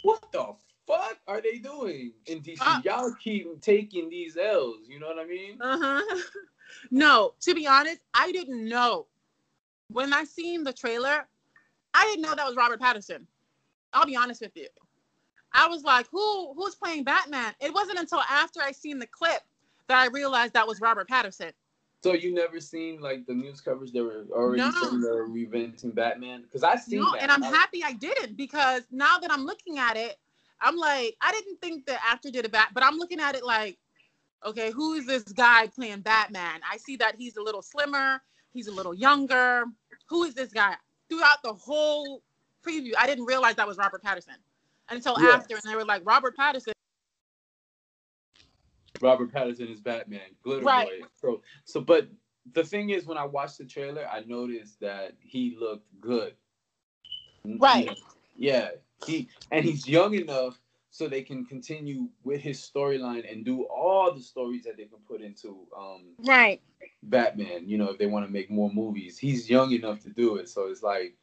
"What 0.02 0.32
the 0.32 0.54
fuck 0.88 1.20
are 1.28 1.40
they 1.42 1.60
doing 1.60 2.14
in 2.26 2.42
DC? 2.42 2.58
Uh, 2.62 2.82
Y'all 2.84 3.14
keep 3.24 3.62
taking 3.62 4.10
these 4.10 4.38
L's." 4.38 4.88
You 4.88 5.00
know 5.00 5.08
what 5.08 5.20
I 5.20 5.26
mean? 5.26 5.58
Uh 5.62 5.78
huh. 5.80 6.22
no, 6.92 7.34
to 7.42 7.54
be 7.54 7.68
honest, 7.68 8.00
I 8.14 8.32
didn't 8.32 8.68
know. 8.68 9.06
When 9.90 10.14
I 10.14 10.24
seen 10.24 10.64
the 10.64 10.72
trailer, 10.74 11.28
I 11.94 12.06
didn't 12.06 12.22
know 12.22 12.36
that 12.36 12.46
was 12.48 12.56
Robert 12.56 12.80
Pattinson. 12.80 13.26
I'll 13.94 14.06
be 14.06 14.16
honest 14.16 14.42
with 14.42 14.56
you. 14.56 14.68
I 15.54 15.68
was 15.68 15.84
like, 15.84 16.08
who 16.12 16.54
who's 16.54 16.76
playing 16.76 17.04
Batman? 17.04 17.54
It 17.60 17.74
wasn't 17.74 18.00
until 18.00 18.22
after 18.30 18.62
I 18.62 18.72
seen 18.72 19.00
the 19.00 19.08
clip 19.08 19.42
that 19.88 19.98
I 19.98 20.08
realized 20.08 20.54
that 20.54 20.68
was 20.68 20.80
Robert 20.80 21.10
Pattinson. 21.10 21.52
So 22.04 22.14
you 22.14 22.34
never 22.34 22.60
seen 22.60 23.00
like 23.00 23.26
the 23.28 23.34
news 23.34 23.62
coverage 23.62 23.92
that 23.92 24.04
were 24.04 24.26
already 24.32 24.64
No. 24.64 24.72
saying 24.72 25.02
they're 25.02 25.28
reinventing 25.28 25.94
Batman? 25.94 26.42
Because 26.44 26.64
I 26.64 26.76
seen 26.76 27.00
No, 27.00 27.12
that. 27.12 27.22
and 27.22 27.32
I'm 27.32 27.42
happy 27.44 27.84
I 27.84 27.94
didn't 27.94 28.38
because 28.38 28.84
now 28.92 29.20
that 29.20 29.32
I'm 29.32 29.46
looking 29.46 29.78
at 29.78 29.98
it, 29.98 30.18
I'm 30.62 30.78
like, 30.78 31.16
I 31.22 31.32
didn't 31.32 31.60
think 31.62 31.86
the 31.86 32.04
actor 32.04 32.32
did 32.32 32.46
a 32.46 32.50
bat, 32.50 32.70
but 32.74 32.84
I'm 32.84 32.98
looking 32.98 33.20
at 33.20 33.36
it 33.36 33.44
like, 33.44 33.78
okay, 34.46 34.72
who 34.72 34.94
is 34.94 35.06
this 35.06 35.24
guy 35.24 35.68
playing 35.68 36.02
Batman? 36.02 36.62
I 36.70 36.78
see 36.78 36.96
that 36.98 37.16
he's 37.18 37.38
a 37.38 37.42
little 37.42 37.62
slimmer, 37.62 38.22
he's 38.54 38.68
a 38.68 38.72
little 38.72 38.94
younger. 38.94 39.66
Who 40.10 40.24
is 40.24 40.34
this 40.34 40.52
guy? 40.52 40.76
Throughout 41.12 41.44
the 41.44 41.54
whole 41.54 42.24
preview, 42.66 42.94
I 42.98 43.06
didn't 43.06 43.26
realize 43.26 43.56
that 43.56 43.68
was 43.68 43.78
Robert 43.78 44.02
Patterson 44.02 44.36
until 44.90 45.20
Yeah. 45.20 45.32
after, 45.36 45.56
and 45.56 45.64
they 45.66 45.76
were 45.76 45.84
like, 45.84 46.04
Robert 46.06 46.38
Patterson. 46.38 46.72
Robert 49.02 49.30
Pattinson 49.30 49.70
is 49.70 49.82
Batman, 49.82 50.22
Glitter 50.42 50.64
Right. 50.64 51.02
Boy. 51.02 51.08
So, 51.20 51.42
so, 51.66 51.82
but 51.82 52.08
the 52.54 52.64
thing 52.64 52.92
is, 52.92 53.06
when 53.06 53.18
I 53.18 53.26
watched 53.26 53.58
the 53.58 53.66
trailer, 53.66 54.08
I 54.08 54.22
noticed 54.22 54.80
that 54.80 55.18
he 55.20 55.58
looked 55.60 55.88
good. 56.00 56.34
You 57.44 57.58
Right. 57.58 57.88
know, 57.88 57.96
Yeah, 58.38 58.72
he 59.06 59.28
and 59.52 59.66
he's 59.66 59.86
young 59.86 60.14
enough 60.14 60.62
so 60.92 61.08
they 61.08 61.24
can 61.24 61.46
continue 61.46 62.10
with 62.24 62.42
his 62.42 62.60
storyline 62.60 63.30
and 63.32 63.46
do 63.46 63.64
all 63.64 64.14
the 64.14 64.22
stories 64.22 64.64
that 64.64 64.78
they 64.78 64.86
can 64.86 65.00
put 65.08 65.22
into 65.22 65.58
um, 65.76 66.04
Right. 66.20 66.62
Batman. 67.04 67.68
You 67.68 67.78
know, 67.78 67.90
if 67.90 67.98
they 67.98 68.06
want 68.08 68.26
to 68.26 68.32
make 68.32 68.52
more 68.52 68.72
movies, 68.72 69.18
he's 69.18 69.50
young 69.50 69.72
enough 69.72 70.02
to 70.02 70.10
do 70.10 70.36
it. 70.36 70.50
So 70.50 70.68
it's 70.68 70.84
like 70.84 71.16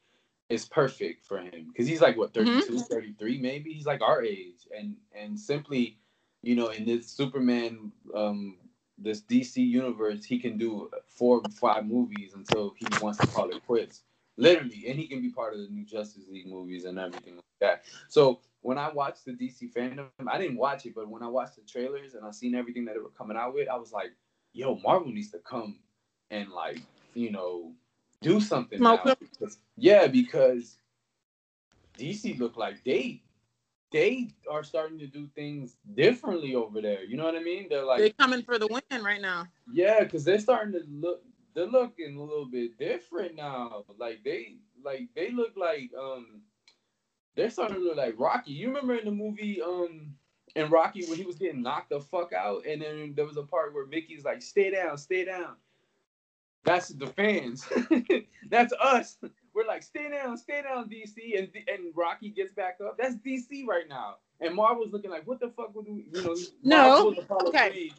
it's 0.48 0.64
perfect 0.64 1.26
for 1.26 1.38
him 1.38 1.68
because 1.70 1.86
he's 1.86 2.00
like 2.00 2.16
what 2.16 2.32
32, 2.32 2.78
33 2.78 3.38
maybe. 3.40 3.72
He's 3.72 3.86
like 3.86 4.00
our 4.00 4.22
age, 4.22 4.66
and 4.76 4.96
and 5.14 5.38
simply, 5.38 5.98
you 6.42 6.56
know, 6.56 6.68
in 6.68 6.86
this 6.86 7.08
Superman, 7.08 7.92
um, 8.14 8.56
this 8.96 9.20
DC 9.22 9.56
universe, 9.56 10.24
he 10.24 10.38
can 10.38 10.56
do 10.56 10.90
four, 11.06 11.38
or 11.44 11.50
five 11.50 11.86
movies 11.86 12.32
until 12.34 12.74
he 12.78 12.86
wants 13.02 13.18
to 13.18 13.26
call 13.28 13.50
it 13.50 13.64
quits. 13.66 14.02
Literally, 14.38 14.84
and 14.88 14.98
he 14.98 15.06
can 15.06 15.20
be 15.20 15.30
part 15.30 15.52
of 15.52 15.60
the 15.60 15.68
new 15.68 15.84
Justice 15.84 16.24
League 16.30 16.46
movies 16.46 16.84
and 16.84 16.98
everything 16.98 17.34
like 17.34 17.44
that. 17.60 17.84
So 18.08 18.40
when 18.62 18.78
I 18.78 18.90
watched 18.90 19.24
the 19.24 19.32
DC 19.32 19.72
Fandome, 19.72 20.08
I 20.26 20.38
didn't 20.38 20.56
watch 20.56 20.84
it, 20.86 20.94
but 20.94 21.08
when 21.08 21.22
I 21.22 21.28
watched 21.28 21.56
the 21.56 21.62
trailers 21.62 22.14
and 22.14 22.24
I 22.24 22.30
seen 22.30 22.54
everything 22.54 22.84
that 22.86 22.94
they 22.94 23.00
were 23.00 23.10
coming 23.10 23.36
out 23.36 23.54
with, 23.54 23.68
I 23.68 23.76
was 23.76 23.92
like, 23.92 24.12
"Yo, 24.52 24.76
Marvel 24.76 25.10
needs 25.12 25.30
to 25.30 25.38
come 25.38 25.78
and 26.30 26.50
like, 26.50 26.80
you 27.14 27.30
know, 27.30 27.72
do 28.20 28.40
something 28.40 28.80
now." 28.80 29.14
Because- 29.20 29.58
yeah, 29.76 30.06
because 30.06 30.78
DC 31.96 32.38
look 32.38 32.56
like 32.56 32.82
they 32.84 33.22
they 33.90 34.28
are 34.50 34.62
starting 34.62 34.98
to 34.98 35.06
do 35.06 35.26
things 35.34 35.76
differently 35.94 36.54
over 36.54 36.82
there. 36.82 37.04
You 37.04 37.16
know 37.16 37.24
what 37.24 37.36
I 37.36 37.40
mean? 37.40 37.68
They're 37.70 37.84
like, 37.84 38.00
They're 38.00 38.10
coming 38.10 38.42
for 38.42 38.58
the 38.58 38.66
win 38.66 39.02
right 39.02 39.20
now. 39.20 39.46
yeah, 39.72 40.00
because 40.04 40.24
they're 40.24 40.38
starting 40.40 40.72
to 40.74 40.82
look. 40.90 41.22
They're 41.54 41.66
looking 41.66 42.16
a 42.16 42.22
little 42.22 42.44
bit 42.46 42.78
different 42.78 43.34
now. 43.34 43.84
Like 43.98 44.22
they, 44.24 44.56
like 44.84 45.08
they 45.16 45.30
look 45.30 45.56
like 45.56 45.90
um, 45.98 46.42
they're 47.38 47.50
starting 47.50 47.76
to 47.76 47.82
look 47.82 47.96
like 47.96 48.14
Rocky. 48.18 48.50
You 48.50 48.66
remember 48.68 48.96
in 48.96 49.04
the 49.04 49.12
movie 49.12 49.62
um, 49.62 50.12
in 50.56 50.70
Rocky 50.70 51.06
when 51.06 51.16
he 51.16 51.24
was 51.24 51.36
getting 51.36 51.62
knocked 51.62 51.90
the 51.90 52.00
fuck 52.00 52.32
out, 52.32 52.66
and 52.66 52.82
then 52.82 53.14
there 53.14 53.24
was 53.26 53.36
a 53.36 53.44
part 53.44 53.72
where 53.72 53.86
Mickey's 53.86 54.24
like, 54.24 54.42
"Stay 54.42 54.70
down, 54.70 54.98
stay 54.98 55.24
down." 55.24 55.54
That's 56.64 56.88
the 56.88 57.06
fans. 57.06 57.64
That's 58.50 58.72
us. 58.80 59.18
We're 59.54 59.66
like, 59.66 59.84
"Stay 59.84 60.10
down, 60.10 60.36
stay 60.36 60.62
down, 60.62 60.90
DC," 60.90 61.38
and 61.38 61.48
and 61.68 61.92
Rocky 61.94 62.30
gets 62.30 62.52
back 62.52 62.78
up. 62.84 62.98
That's 62.98 63.14
DC 63.16 63.64
right 63.66 63.88
now. 63.88 64.16
And 64.40 64.54
Marvel's 64.54 64.92
looking 64.92 65.12
like, 65.12 65.26
"What 65.26 65.38
the 65.38 65.50
fuck 65.50 65.74
would 65.76 65.86
we?" 65.86 66.08
You 66.12 66.22
know, 66.24 66.36
No, 66.64 67.14
okay. 67.46 67.70
Creed. 67.70 67.94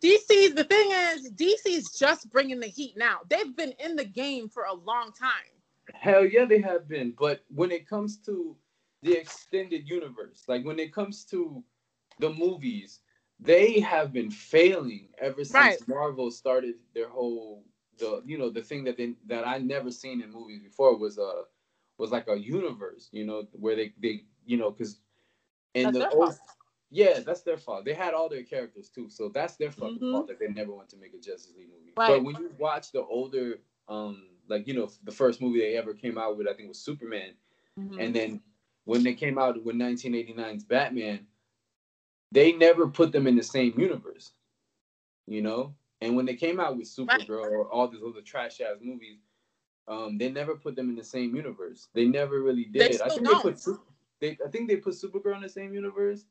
DC's 0.00 0.54
the 0.54 0.64
thing 0.64 0.92
is 0.92 1.30
DC's 1.32 1.98
just 1.98 2.30
bringing 2.30 2.60
the 2.60 2.68
heat 2.68 2.96
now. 2.96 3.18
They've 3.28 3.54
been 3.54 3.74
in 3.84 3.96
the 3.96 4.04
game 4.04 4.48
for 4.48 4.62
a 4.64 4.72
long 4.72 5.12
time. 5.12 5.51
Hell 5.94 6.24
yeah, 6.24 6.44
they 6.44 6.60
have 6.60 6.88
been. 6.88 7.14
But 7.18 7.44
when 7.48 7.70
it 7.70 7.88
comes 7.88 8.18
to 8.22 8.56
the 9.02 9.12
extended 9.18 9.88
universe, 9.88 10.44
like 10.48 10.64
when 10.64 10.78
it 10.78 10.92
comes 10.92 11.24
to 11.26 11.62
the 12.18 12.30
movies, 12.30 13.00
they 13.38 13.80
have 13.80 14.12
been 14.12 14.30
failing 14.30 15.08
ever 15.18 15.44
since 15.44 15.80
Right. 15.80 15.88
Marvel 15.88 16.30
started 16.30 16.74
their 16.94 17.08
whole 17.08 17.64
the 17.98 18.22
you 18.26 18.38
know 18.38 18.50
the 18.50 18.62
thing 18.62 18.84
that 18.84 18.96
they 18.96 19.14
that 19.26 19.46
I 19.46 19.58
never 19.58 19.90
seen 19.90 20.20
in 20.22 20.30
movies 20.32 20.62
before 20.62 20.96
was 20.96 21.18
a 21.18 21.44
was 21.98 22.10
like 22.10 22.28
a 22.28 22.38
universe, 22.38 23.08
you 23.12 23.24
know, 23.24 23.46
where 23.52 23.76
they 23.76 23.92
they 24.00 24.24
you 24.46 24.56
know 24.56 24.70
because 24.70 25.00
in 25.74 25.92
the 25.92 26.00
their 26.00 26.12
old, 26.12 26.34
yeah, 26.90 27.20
that's 27.20 27.42
their 27.42 27.56
fault. 27.56 27.84
They 27.84 27.94
had 27.94 28.14
all 28.14 28.28
their 28.28 28.42
characters 28.44 28.88
too, 28.90 29.08
so 29.10 29.28
that's 29.28 29.56
their 29.56 29.70
fucking 29.70 30.02
Mhm. 30.02 30.10
fault 30.10 30.28
that 30.28 30.38
they 30.38 30.48
never 30.48 30.72
went 30.74 30.90
to 30.90 30.96
make 30.96 31.14
a 31.14 31.18
Justice 31.18 31.54
League 31.56 31.68
movie. 31.70 31.92
Right. 31.96 32.06
But 32.06 32.24
when 32.24 32.36
you 32.36 32.50
watch 32.58 32.92
the 32.92 33.02
older, 33.04 33.60
um, 33.88 34.31
like 34.52 34.68
you 34.68 34.74
know, 34.74 34.90
the 35.04 35.10
first 35.10 35.40
movie 35.40 35.58
they 35.60 35.76
ever 35.76 35.94
came 35.94 36.18
out 36.18 36.36
with, 36.36 36.46
I 36.46 36.52
think 36.54 36.68
was 36.68 36.78
Superman, 36.78 37.32
Mhm. 37.78 37.96
and 37.98 38.14
then 38.14 38.42
when 38.84 39.02
they 39.02 39.14
came 39.14 39.38
out 39.38 39.62
with 39.64 39.74
1989's 39.76 40.64
Batman, 40.64 41.26
they 42.30 42.52
never 42.52 42.86
put 42.88 43.12
them 43.12 43.26
in 43.26 43.34
the 43.36 43.42
same 43.42 43.78
universe, 43.78 44.32
you 45.26 45.40
know. 45.42 45.74
And 46.00 46.16
when 46.16 46.26
they 46.26 46.34
came 46.34 46.58
out 46.60 46.76
with 46.76 46.86
Supergirl 46.88 47.50
or 47.50 47.68
all 47.70 47.88
these 47.88 48.02
other 48.02 48.20
trash 48.22 48.60
ass 48.60 48.78
movies, 48.80 49.18
um, 49.88 50.18
they 50.18 50.30
never 50.30 50.56
put 50.56 50.74
them 50.76 50.88
in 50.90 50.96
the 50.96 51.04
same 51.04 51.34
universe. 51.34 51.88
They 51.94 52.06
never 52.06 52.40
really 52.42 52.64
did. 52.64 52.92
They 52.92 53.00
I 53.00 53.08
think 53.08 53.24
don't. 53.24 53.44
they 53.44 53.50
put 53.52 53.78
they 54.20 54.38
I 54.44 54.48
think 54.50 54.68
they 54.68 54.76
put 54.76 54.94
Supergirl 54.94 55.36
in 55.36 55.42
the 55.42 55.48
same 55.48 55.72
universe 55.74 56.26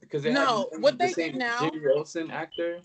because 0.00 0.22
they 0.22 0.32
No, 0.32 0.68
had 0.72 0.82
what 0.82 0.98
the 0.98 1.06
they 1.06 1.12
did 1.24 1.36
now- 1.36 1.68
Jerry 1.70 1.92
Olsen 1.94 2.30
actor. 2.30 2.80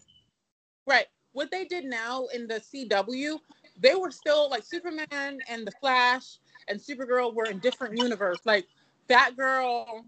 Right. 0.88 1.08
What 1.34 1.50
they 1.52 1.66
did 1.66 1.86
now 1.86 2.28
in 2.28 2.48
the 2.48 2.60
CW, 2.60 3.40
they 3.80 3.96
were 3.96 4.12
still 4.12 4.50
like 4.50 4.64
Superman 4.64 5.40
and 5.48 5.66
the 5.66 5.72
Flash 5.72 6.38
and 6.68 6.80
Supergirl 6.80 7.34
were 7.34 7.50
in 7.50 7.60
different 7.60 7.98
universe. 7.98 8.40
Like 8.46 8.68
Batgirl, 9.10 10.04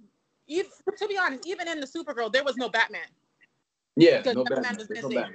even, 0.47 0.71
to 0.97 1.07
be 1.07 1.17
honest, 1.17 1.47
even 1.47 1.67
in 1.67 1.79
the 1.79 1.87
Supergirl, 1.87 2.31
there 2.31 2.43
was 2.43 2.57
no 2.57 2.69
Batman. 2.69 3.01
Yeah, 3.95 4.17
Because 4.17 4.35
no 4.35 4.43
Batman 4.43 4.63
Batman. 4.63 4.81
is 4.81 4.87
There's 4.87 5.09
no. 5.09 5.25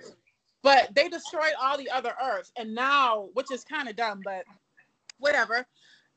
But 0.63 0.95
they 0.95 1.09
destroyed 1.09 1.55
all 1.61 1.79
the 1.79 1.91
other 1.91 2.15
Earths, 2.23 2.53
and 2.57 2.75
now, 2.75 3.29
which 3.33 3.51
is 3.51 3.65
kind 3.65 3.89
of 3.89 3.97
dumb, 3.97 4.23
but 4.23 4.45
whatever. 5.19 5.67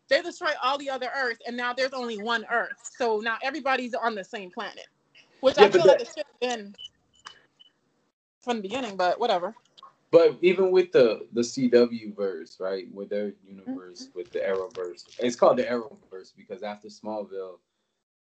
They 0.10 0.22
destroyed 0.22 0.56
all 0.62 0.78
the 0.78 0.90
other 0.90 1.10
Earths, 1.16 1.40
and 1.48 1.56
now 1.56 1.74
there's 1.74 1.94
only 1.94 2.18
one 2.18 2.46
Earth. 2.52 2.78
So 2.98 3.20
now 3.20 3.38
everybody's 3.42 3.94
on 3.94 4.16
the 4.16 4.24
same 4.24 4.52
planet, 4.52 4.88
which 5.40 5.58
Yeah, 5.58 5.66
I 5.66 5.70
feel 5.70 5.88
like 5.88 6.02
it 6.02 6.08
should 6.08 6.26
have 6.28 6.58
been 6.58 6.76
from 8.42 8.58
the 8.58 8.64
beginning. 8.64 8.98
But 8.98 9.20
whatever. 9.20 9.56
But 10.14 10.38
even 10.44 10.72
with 10.72 10.92
the 10.92 11.28
the 11.34 11.42
CW 11.42 12.16
verse, 12.16 12.60
right, 12.60 12.86
with 12.94 13.10
their 13.10 13.34
universe, 13.44 14.10
with 14.16 14.32
the 14.32 14.42
Arrowverse, 14.42 15.06
it's 15.20 15.36
called 15.36 15.58
the 15.58 15.64
Arrowverse 15.64 16.34
because 16.38 16.62
after 16.62 16.88
Smallville, 16.90 17.58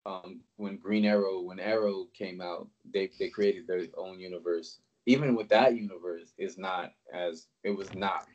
um, 0.07 0.41
when 0.57 0.79
Green 0.79 1.05
Arrow, 1.05 1.43
when 1.43 1.61
Arrow 1.61 2.07
came 2.15 2.41
out, 2.41 2.67
they 2.95 3.11
they 3.21 3.29
created 3.29 3.67
their 3.67 3.83
own 3.99 4.19
universe. 4.19 4.79
Even 5.07 5.37
with 5.37 5.51
that 5.51 5.77
universe, 5.77 6.33
is 6.39 6.57
not 6.57 6.95
as 7.13 7.49
it 7.63 7.73
was 7.73 7.95
not. 7.95 8.27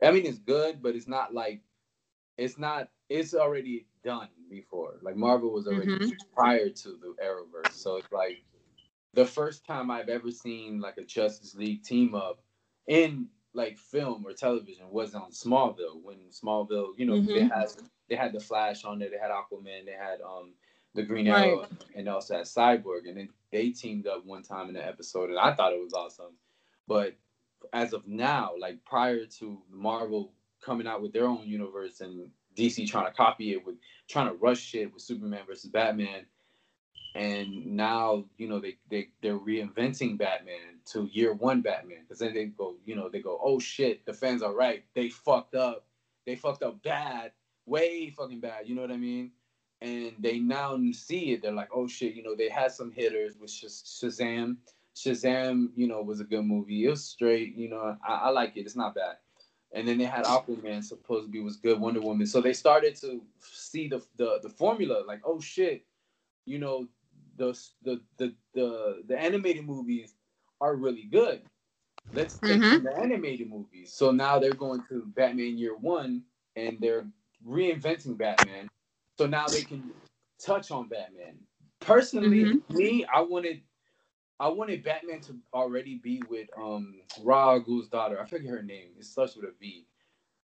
I 0.00 0.12
mean, 0.12 0.26
it's 0.26 0.38
good, 0.38 0.80
but 0.80 0.94
it's 0.94 1.08
not 1.08 1.34
like 1.34 1.62
it's 2.38 2.58
not. 2.58 2.90
It's 3.08 3.34
already 3.34 3.88
done 4.04 4.28
before. 4.48 5.00
Like 5.02 5.16
Marvel 5.16 5.52
was 5.52 5.66
already 5.66 5.92
Mhm. 5.96 6.12
prior 6.32 6.70
to 6.70 6.88
the 6.90 7.16
Arrowverse, 7.20 7.72
so 7.72 7.96
it's 7.96 8.12
like 8.12 8.44
the 9.14 9.26
first 9.26 9.66
time 9.66 9.90
I've 9.90 10.10
ever 10.10 10.30
seen 10.30 10.80
like 10.80 10.98
a 10.98 11.04
Justice 11.04 11.56
League 11.56 11.82
team 11.82 12.14
up 12.14 12.43
in 12.86 13.28
like 13.52 13.78
film 13.78 14.24
or 14.26 14.32
television 14.32 14.90
was 14.90 15.14
on 15.14 15.30
Smallville. 15.30 16.02
When 16.02 16.18
Smallville, 16.30 16.98
you 16.98 17.06
know, 17.06 17.20
they 17.20 17.40
Mhm. 17.42 17.50
had 17.52 17.68
they 18.08 18.16
had 18.16 18.32
the 18.32 18.40
Flash 18.40 18.84
on 18.84 18.98
there, 18.98 19.08
they 19.10 19.18
had 19.18 19.30
Aquaman, 19.30 19.86
they 19.86 19.92
had 19.92 20.20
um 20.20 20.54
the 20.94 21.02
Green 21.02 21.28
Right. 21.28 21.48
Arrow, 21.48 21.66
and 21.96 22.08
also 22.08 22.36
had 22.36 22.44
Cyborg, 22.46 23.08
and 23.08 23.16
then 23.16 23.28
they 23.50 23.70
teamed 23.70 24.06
up 24.06 24.24
one 24.24 24.42
time 24.42 24.68
in 24.68 24.74
the 24.74 24.86
episode, 24.86 25.30
and 25.30 25.38
I 25.38 25.52
thought 25.54 25.72
it 25.72 25.80
was 25.82 25.92
awesome. 25.92 26.36
But 26.86 27.16
as 27.72 27.92
of 27.94 28.06
now, 28.06 28.52
like 28.58 28.84
prior 28.84 29.24
to 29.26 29.62
Marvel 29.70 30.32
coming 30.60 30.86
out 30.86 31.02
with 31.02 31.12
their 31.12 31.26
own 31.26 31.46
universe 31.46 32.00
and 32.00 32.30
DC 32.54 32.86
trying 32.86 33.06
to 33.06 33.12
copy 33.12 33.52
it 33.52 33.64
with 33.66 33.76
trying 34.08 34.28
to 34.28 34.34
rush 34.34 34.60
shit 34.60 34.92
with 34.92 35.02
Superman 35.02 35.44
versus 35.46 35.70
Batman, 35.70 36.26
and 37.14 37.64
now 37.64 38.24
you 38.38 38.48
know 38.48 38.58
they 38.58 38.76
they 38.90 39.08
they're 39.22 39.38
reinventing 39.38 40.18
Batman 40.18 40.80
to 40.86 41.08
year 41.12 41.32
one 41.32 41.60
Batman 41.60 42.00
because 42.02 42.18
then 42.18 42.34
they 42.34 42.46
go 42.46 42.74
you 42.84 42.96
know 42.96 43.08
they 43.08 43.20
go 43.20 43.38
oh 43.42 43.58
shit 43.58 44.04
the 44.04 44.12
fans 44.12 44.42
are 44.42 44.54
right. 44.54 44.84
They 44.94 45.08
fucked 45.08 45.54
up. 45.54 45.86
They 46.26 46.36
fucked 46.36 46.62
up 46.62 46.82
bad 46.82 47.32
way 47.66 48.10
fucking 48.10 48.40
bad. 48.40 48.68
You 48.68 48.74
know 48.74 48.82
what 48.82 48.90
I 48.90 48.96
mean? 48.96 49.30
And 49.80 50.12
they 50.18 50.38
now 50.38 50.78
see 50.92 51.32
it. 51.32 51.42
They're 51.42 51.52
like 51.52 51.70
oh 51.72 51.86
shit 51.86 52.14
you 52.14 52.22
know 52.22 52.34
they 52.34 52.48
had 52.48 52.72
some 52.72 52.90
hitters 52.90 53.36
with 53.40 53.50
Shazam. 53.50 54.56
Shazam 54.96 55.68
you 55.76 55.86
know 55.86 56.02
was 56.02 56.20
a 56.20 56.24
good 56.24 56.44
movie. 56.44 56.86
It 56.86 56.90
was 56.90 57.04
straight 57.04 57.54
you 57.54 57.68
know 57.68 57.96
I, 58.06 58.14
I 58.14 58.28
like 58.30 58.56
it. 58.56 58.62
It's 58.62 58.76
not 58.76 58.94
bad. 58.94 59.16
And 59.72 59.88
then 59.88 59.98
they 59.98 60.04
had 60.04 60.24
Aquaman 60.24 60.84
supposed 60.84 61.26
to 61.26 61.30
be 61.30 61.40
was 61.40 61.56
good. 61.56 61.80
Wonder 61.80 62.00
Woman. 62.00 62.26
So 62.26 62.40
they 62.40 62.52
started 62.52 62.96
to 62.96 63.22
see 63.38 63.86
the 63.86 64.02
the, 64.16 64.40
the 64.42 64.48
formula 64.48 65.04
like 65.06 65.20
oh 65.24 65.38
shit 65.38 65.84
you 66.46 66.58
know 66.58 66.88
the 67.36 67.58
the 67.82 68.00
the 68.18 68.34
the, 68.54 69.02
the 69.06 69.18
animated 69.18 69.64
movies 69.66 70.14
are 70.60 70.76
really 70.76 71.04
good. 71.04 71.42
Let's 72.12 72.40
take 72.40 72.64
Mhm. 72.64 72.82
the 72.82 72.96
animated 72.96 73.48
movies. 73.48 73.92
So 73.92 74.10
now 74.10 74.38
they're 74.38 74.54
going 74.54 74.84
to 74.88 75.04
Batman 75.06 75.58
Year 75.58 75.76
One 75.76 76.24
and 76.56 76.78
they're 76.80 77.06
reinventing 77.46 78.16
Batman. 78.18 78.68
So 79.18 79.26
now 79.26 79.48
they 79.50 79.62
can 79.64 79.92
touch 80.44 80.70
on 80.70 80.88
Batman. 80.88 81.38
Personally, 81.80 82.52
Mhm. 82.52 82.62
me, 82.68 83.04
I 83.12 83.20
wanted 83.20 83.62
I 84.40 84.48
wanted 84.48 84.82
Batman 84.84 85.20
to 85.22 85.38
already 85.54 85.96
be 85.96 86.22
with 86.28 86.48
um 86.56 87.02
Ra 87.22 87.58
Ghul's 87.58 87.88
daughter. 87.88 88.20
I 88.20 88.26
forget 88.26 88.50
her 88.50 88.62
name. 88.62 88.90
It 88.98 89.04
starts 89.04 89.36
with 89.36 89.46
a 89.46 89.52
V. 89.60 89.86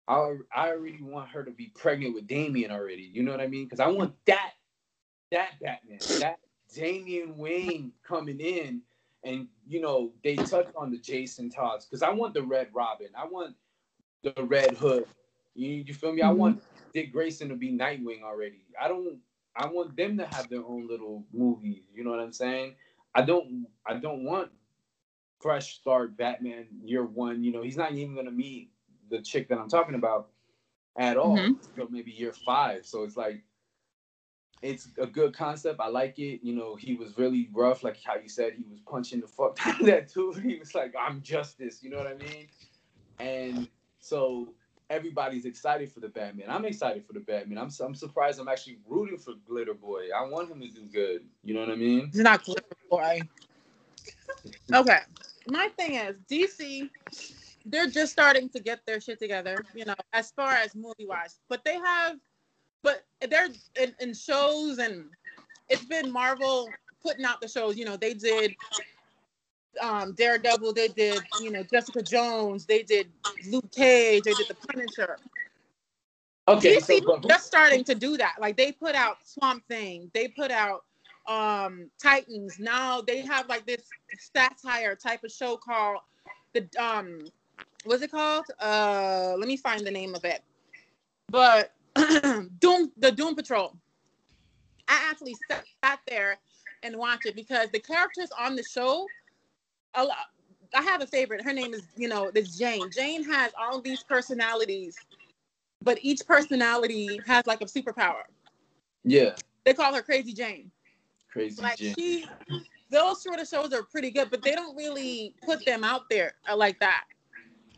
I 0.08 0.36
I 0.54 0.70
already 0.70 1.02
want 1.02 1.30
her 1.30 1.44
to 1.44 1.50
be 1.50 1.68
pregnant 1.74 2.14
with 2.14 2.26
Damian 2.26 2.70
already. 2.70 3.02
You 3.02 3.22
know 3.22 3.32
what 3.32 3.40
I 3.40 3.48
mean? 3.48 3.64
Because 3.64 3.80
I 3.80 3.88
want 3.88 4.14
that 4.26 4.52
that 5.32 5.60
Batman, 5.62 6.00
that 6.20 6.38
Damian 6.74 7.36
Wayne 7.38 7.92
coming 8.06 8.40
in, 8.40 8.82
and 9.24 9.48
you 9.68 9.80
know 9.80 10.12
they 10.24 10.38
touch 10.38 10.68
on 10.76 10.92
the 10.92 10.98
Jason 10.98 11.50
Todds 11.50 11.86
because 11.86 12.02
I 12.02 12.10
want 12.10 12.34
the 12.34 12.44
Red 12.44 12.68
Robin, 12.74 13.08
I 13.18 13.26
want 13.26 13.56
the 14.22 14.34
Red 14.44 14.76
Hood. 14.76 15.06
You, 15.54 15.68
you 15.86 15.94
feel 15.94 16.12
me? 16.12 16.22
I 16.22 16.32
want 16.32 16.62
Dick 16.94 17.12
Grayson 17.12 17.48
to 17.50 17.56
be 17.56 17.72
Nightwing 17.72 18.22
already. 18.22 18.64
I 18.80 18.88
don't. 18.88 19.18
I 19.56 19.66
want 19.66 19.96
them 19.96 20.18
to 20.18 20.26
have 20.26 20.48
their 20.50 20.64
own 20.64 20.88
little 20.88 21.24
movies. 21.32 21.82
You 21.94 22.04
know 22.04 22.10
what 22.10 22.20
I'm 22.20 22.32
saying? 22.32 22.76
I 23.14 23.22
don't. 23.22 23.66
I 23.86 23.94
don't 23.94 24.24
want 24.24 24.50
fresh 25.40 25.74
start 25.74 26.16
Batman 26.16 26.66
year 26.84 27.04
one. 27.04 27.42
You 27.44 27.52
know, 27.52 27.62
he's 27.62 27.76
not 27.76 27.92
even 27.92 28.16
gonna 28.16 28.30
meet 28.30 28.70
the 29.10 29.20
chick 29.20 29.48
that 29.48 29.58
I'm 29.58 29.68
talking 29.68 29.94
about 29.96 30.30
at 30.96 31.16
all 31.16 31.36
Mhm. 31.36 31.58
until 31.76 31.90
maybe 31.90 32.12
year 32.12 32.32
five. 32.32 32.86
So 32.86 33.04
it's 33.04 33.16
like 33.16 33.42
it's 34.62 34.88
a 34.98 35.06
good 35.06 35.34
concept. 35.34 35.80
I 35.80 35.88
like 35.88 36.18
it. 36.18 36.40
You 36.42 36.54
know, 36.54 36.76
he 36.76 36.94
was 36.94 37.18
really 37.18 37.48
rough, 37.52 37.82
like 37.82 37.98
how 38.02 38.16
you 38.16 38.28
said 38.28 38.54
he 38.54 38.64
was 38.70 38.80
punching 38.80 39.20
the 39.20 39.26
fuck 39.26 39.58
out 39.66 39.80
of 39.80 39.86
that 39.86 40.08
too. 40.08 40.32
He 40.32 40.56
was 40.56 40.74
like, 40.74 40.94
I'm 40.98 41.20
justice, 41.20 41.82
you 41.82 41.90
know 41.90 41.98
what 41.98 42.06
I 42.06 42.14
mean? 42.14 42.46
And 43.18 43.68
so 44.00 44.54
everybody's 44.88 45.44
excited 45.44 45.90
for 45.90 46.00
the 46.00 46.08
Batman. 46.08 46.46
I'm 46.48 46.64
excited 46.64 47.04
for 47.04 47.12
the 47.12 47.20
Batman. 47.20 47.58
I'm 47.58 47.70
I'm 47.84 47.94
surprised 47.94 48.38
I'm 48.40 48.48
actually 48.48 48.78
rooting 48.86 49.18
for 49.18 49.32
Glitter 49.46 49.74
Boy. 49.74 50.08
I 50.16 50.28
want 50.28 50.50
him 50.50 50.60
to 50.60 50.68
do 50.68 50.82
good. 50.92 51.22
You 51.42 51.54
know 51.54 51.60
what 51.60 51.70
I 51.70 51.76
mean? 51.76 52.06
It's 52.08 52.18
not 52.18 52.44
glitter 52.44 52.62
boy. 52.88 53.20
Okay. 54.72 54.98
My 55.48 55.68
thing 55.76 55.94
is 55.94 56.16
DC, 56.30 56.88
they're 57.66 57.88
just 57.88 58.12
starting 58.12 58.48
to 58.50 58.60
get 58.60 58.84
their 58.86 59.00
shit 59.00 59.18
together, 59.18 59.64
you 59.74 59.84
know, 59.84 59.94
as 60.12 60.30
far 60.32 60.52
as 60.54 60.74
movie 60.74 61.06
wise. 61.06 61.38
But 61.48 61.64
they 61.64 61.76
have 61.76 62.18
but 62.82 63.04
they're 63.28 63.48
in, 63.80 63.94
in 64.00 64.14
shows 64.14 64.78
and 64.78 65.06
it's 65.68 65.84
been 65.84 66.10
Marvel 66.10 66.68
putting 67.02 67.24
out 67.24 67.40
the 67.40 67.48
shows. 67.48 67.76
You 67.76 67.84
know, 67.84 67.96
they 67.96 68.14
did 68.14 68.54
um 69.80 70.14
Daredevil, 70.14 70.72
they 70.74 70.88
did, 70.88 71.22
you 71.40 71.50
know, 71.50 71.62
Jessica 71.62 72.02
Jones, 72.02 72.66
they 72.66 72.82
did 72.82 73.08
Luke 73.48 73.70
Cage, 73.72 74.24
they 74.24 74.34
did 74.34 74.48
the 74.48 74.56
Punisher. 74.68 75.18
Okay, 76.48 76.76
DC 76.76 76.98
so 76.98 77.00
but 77.06 77.28
just 77.28 77.46
starting 77.46 77.84
to 77.84 77.94
do 77.94 78.16
that. 78.16 78.34
Like 78.40 78.56
they 78.56 78.72
put 78.72 78.94
out 78.94 79.18
Swamp 79.24 79.64
Thing, 79.68 80.10
they 80.12 80.28
put 80.28 80.50
out 80.50 80.84
um 81.26 81.88
Titans. 82.02 82.58
Now 82.58 83.00
they 83.00 83.20
have 83.20 83.48
like 83.48 83.64
this 83.66 83.82
satire 84.18 84.96
type 84.96 85.22
of 85.24 85.30
show 85.30 85.56
called 85.56 86.00
the 86.52 86.66
um 86.78 87.20
what's 87.84 88.02
it 88.02 88.10
called? 88.10 88.44
Uh 88.60 89.34
let 89.38 89.46
me 89.46 89.56
find 89.56 89.86
the 89.86 89.90
name 89.90 90.14
of 90.14 90.24
it. 90.24 90.42
But 91.30 91.72
Doom 92.60 92.92
the 92.96 93.12
Doom 93.12 93.34
Patrol. 93.34 93.76
I 94.88 95.08
actually 95.10 95.36
sat, 95.50 95.64
sat 95.84 96.00
there 96.08 96.38
and 96.82 96.96
watched 96.96 97.26
it 97.26 97.36
because 97.36 97.70
the 97.70 97.78
characters 97.80 98.30
on 98.38 98.56
the 98.56 98.62
show 98.62 99.06
a 99.94 100.04
lot 100.04 100.16
I 100.74 100.82
have 100.82 101.02
a 101.02 101.06
favorite. 101.06 101.42
Her 101.44 101.52
name 101.52 101.74
is, 101.74 101.82
you 101.96 102.08
know, 102.08 102.30
this 102.30 102.56
Jane. 102.56 102.90
Jane 102.90 103.22
has 103.24 103.52
all 103.60 103.80
these 103.80 104.02
personalities, 104.02 104.96
but 105.82 105.98
each 106.02 106.26
personality 106.26 107.20
has 107.26 107.46
like 107.46 107.60
a 107.60 107.66
superpower. 107.66 108.22
yeah, 109.04 109.34
They 109.64 109.74
call 109.74 109.94
her 109.94 110.02
Crazy 110.02 110.32
Jane. 110.32 110.70
crazy 111.30 111.60
Like 111.62 111.76
Jim. 111.76 111.94
she, 111.98 112.26
those 112.90 113.22
sort 113.22 113.40
of 113.40 113.48
shows 113.48 113.72
are 113.72 113.82
pretty 113.82 114.10
good, 114.10 114.30
but 114.30 114.42
they 114.42 114.52
don't 114.54 114.76
really 114.76 115.34
put 115.44 115.64
them 115.64 115.84
out 115.84 116.08
there 116.08 116.34
uh, 116.50 116.56
like 116.56 116.78
that. 116.80 117.04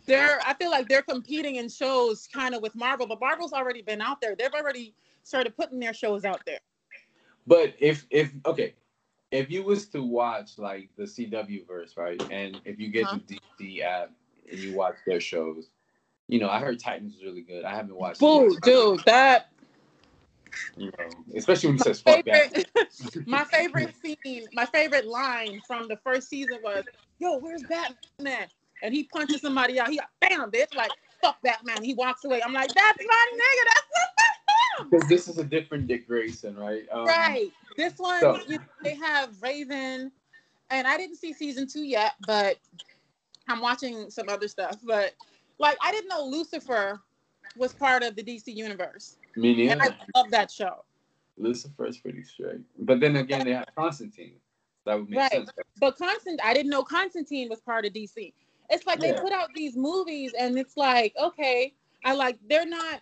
They're, 0.07 0.40
I 0.45 0.55
feel 0.55 0.71
like 0.71 0.88
they're 0.88 1.03
competing 1.03 1.57
in 1.57 1.69
shows 1.69 2.29
kind 2.33 2.55
of 2.55 2.62
with 2.62 2.75
Marvel, 2.75 3.07
but 3.07 3.21
Marvel's 3.21 3.53
already 3.53 3.83
been 3.83 4.01
out 4.01 4.21
there. 4.21 4.35
They've 4.37 4.53
already 4.53 4.95
started 5.23 5.57
putting 5.57 5.81
their 5.81 5.95
shows 5.95 6.25
out 6.25 6.43
there. 6.47 6.59
But 7.47 7.75
if 7.79 8.07
if 8.11 8.33
okay, 8.47 8.75
if 9.31 9.51
you 9.51 9.64
was 9.64 9.87
to 9.88 10.03
watch 10.03 10.59
like 10.59 10.90
the 10.97 11.05
CW 11.05 11.67
verse, 11.67 11.97
right, 11.97 12.21
and 12.31 12.61
if 12.64 12.79
you 12.79 12.88
get 12.90 13.05
Uh-huh. 13.05 13.19
the 13.29 13.40
DC 13.59 13.83
app 13.83 14.12
and 14.51 14.59
you 14.59 14.73
watch 14.75 14.97
their 15.07 15.21
shows, 15.21 15.69
you 16.29 16.38
know, 16.38 16.49
I 16.49 16.59
heard 16.61 16.79
Titans 16.79 17.14
was 17.14 17.25
really 17.25 17.43
good. 17.43 17.64
I 17.64 17.75
haven't 17.75 17.97
watched. 17.97 18.21
Boo, 18.21 18.53
it, 18.53 18.62
dude, 18.62 19.01
that 19.07 19.51
You 20.77 20.90
know, 20.99 21.25
especially 21.37 21.69
when 21.69 21.77
you 21.77 21.81
my 21.81 21.85
says 21.85 22.01
fuck 22.01 22.25
that. 22.25 22.53
favorite, 22.53 22.71
my 23.27 23.45
favorite 23.45 23.95
scene, 24.03 24.47
my 24.55 24.67
favorite 24.67 25.07
line 25.07 25.61
from 25.67 25.88
the 25.88 25.97
first 25.99 26.29
season 26.29 26.59
was, 26.62 26.85
"Yo, 27.19 27.38
where's 27.38 27.62
Batman?" 27.62 28.49
And 28.85 28.92
he 28.94 29.05
punches 29.05 29.40
somebody 29.40 29.81
out. 29.81 29.88
He 29.88 29.99
bam, 30.20 30.51
bitch, 30.51 30.75
like 30.77 30.90
fuck 31.23 31.38
that 31.42 31.64
man. 31.64 31.83
He 31.83 31.94
walks 31.94 32.25
away. 32.27 32.42
I'm 32.44 32.53
like, 32.53 32.73
that's 32.75 32.99
my 32.99 33.27
nigga. 33.33 33.64
That's. 33.66 34.90
Because 34.90 35.09
this 35.09 35.27
is 35.29 35.38
a 35.38 35.44
different 35.44 35.87
Dick 35.87 36.07
Grayson, 36.07 36.55
right? 36.57 36.83
Um, 36.92 37.07
right. 37.07 37.49
This 37.77 37.94
one, 37.97 38.20
so- 38.20 38.38
you, 38.47 38.59
they 38.83 38.94
have 38.97 39.31
Raven, 39.40 40.12
and 40.70 40.87
I 40.87 40.97
didn't 40.99 41.16
see 41.16 41.33
season 41.33 41.66
two 41.66 41.83
yet, 41.85 42.12
but 42.27 42.59
I'm 43.49 43.61
watching 43.62 44.11
some 44.11 44.29
other 44.29 44.49
stuff. 44.49 44.77
But 44.85 45.14
like, 45.59 45.79
I 45.81 45.90
didn't 45.90 46.09
know 46.09 46.27
Lucifer 46.27 47.01
was 47.57 47.73
part 47.73 48.03
of 48.03 48.16
the 48.16 48.23
DC 48.23 48.55
universe, 48.55 49.16
Me 49.37 49.68
and 49.70 49.79
neither. 49.79 49.94
I 50.14 50.18
love 50.18 50.31
that 50.31 50.51
show. 50.51 50.85
Lucifer 51.38 51.85
Lucifer's 51.85 51.99
pretty 51.99 52.23
straight, 52.23 52.61
but 52.81 53.01
then 53.01 53.16
again, 53.16 53.47
they 53.47 53.53
have 53.53 53.66
Constantine. 53.77 54.35
That 54.85 54.97
would 54.97 55.09
make 55.09 55.20
Right. 55.20 55.33
sense. 55.33 55.51
But 55.81 55.97
Constant, 55.97 56.40
I 56.44 56.53
didn't 56.53 56.70
know 56.70 56.83
Constantine 56.83 57.49
was 57.49 57.61
part 57.61 57.87
of 57.87 57.92
DC. 57.92 58.35
It's 58.70 58.87
like 58.87 59.00
they 59.00 59.12
put 59.12 59.33
out 59.33 59.48
these 59.55 59.77
movies, 59.77 60.33
and 60.38 60.59
it's 60.59 60.77
like, 60.77 61.14
okay, 61.20 61.74
I 62.05 62.14
like 62.14 62.38
they're 62.48 62.66
not. 62.66 63.00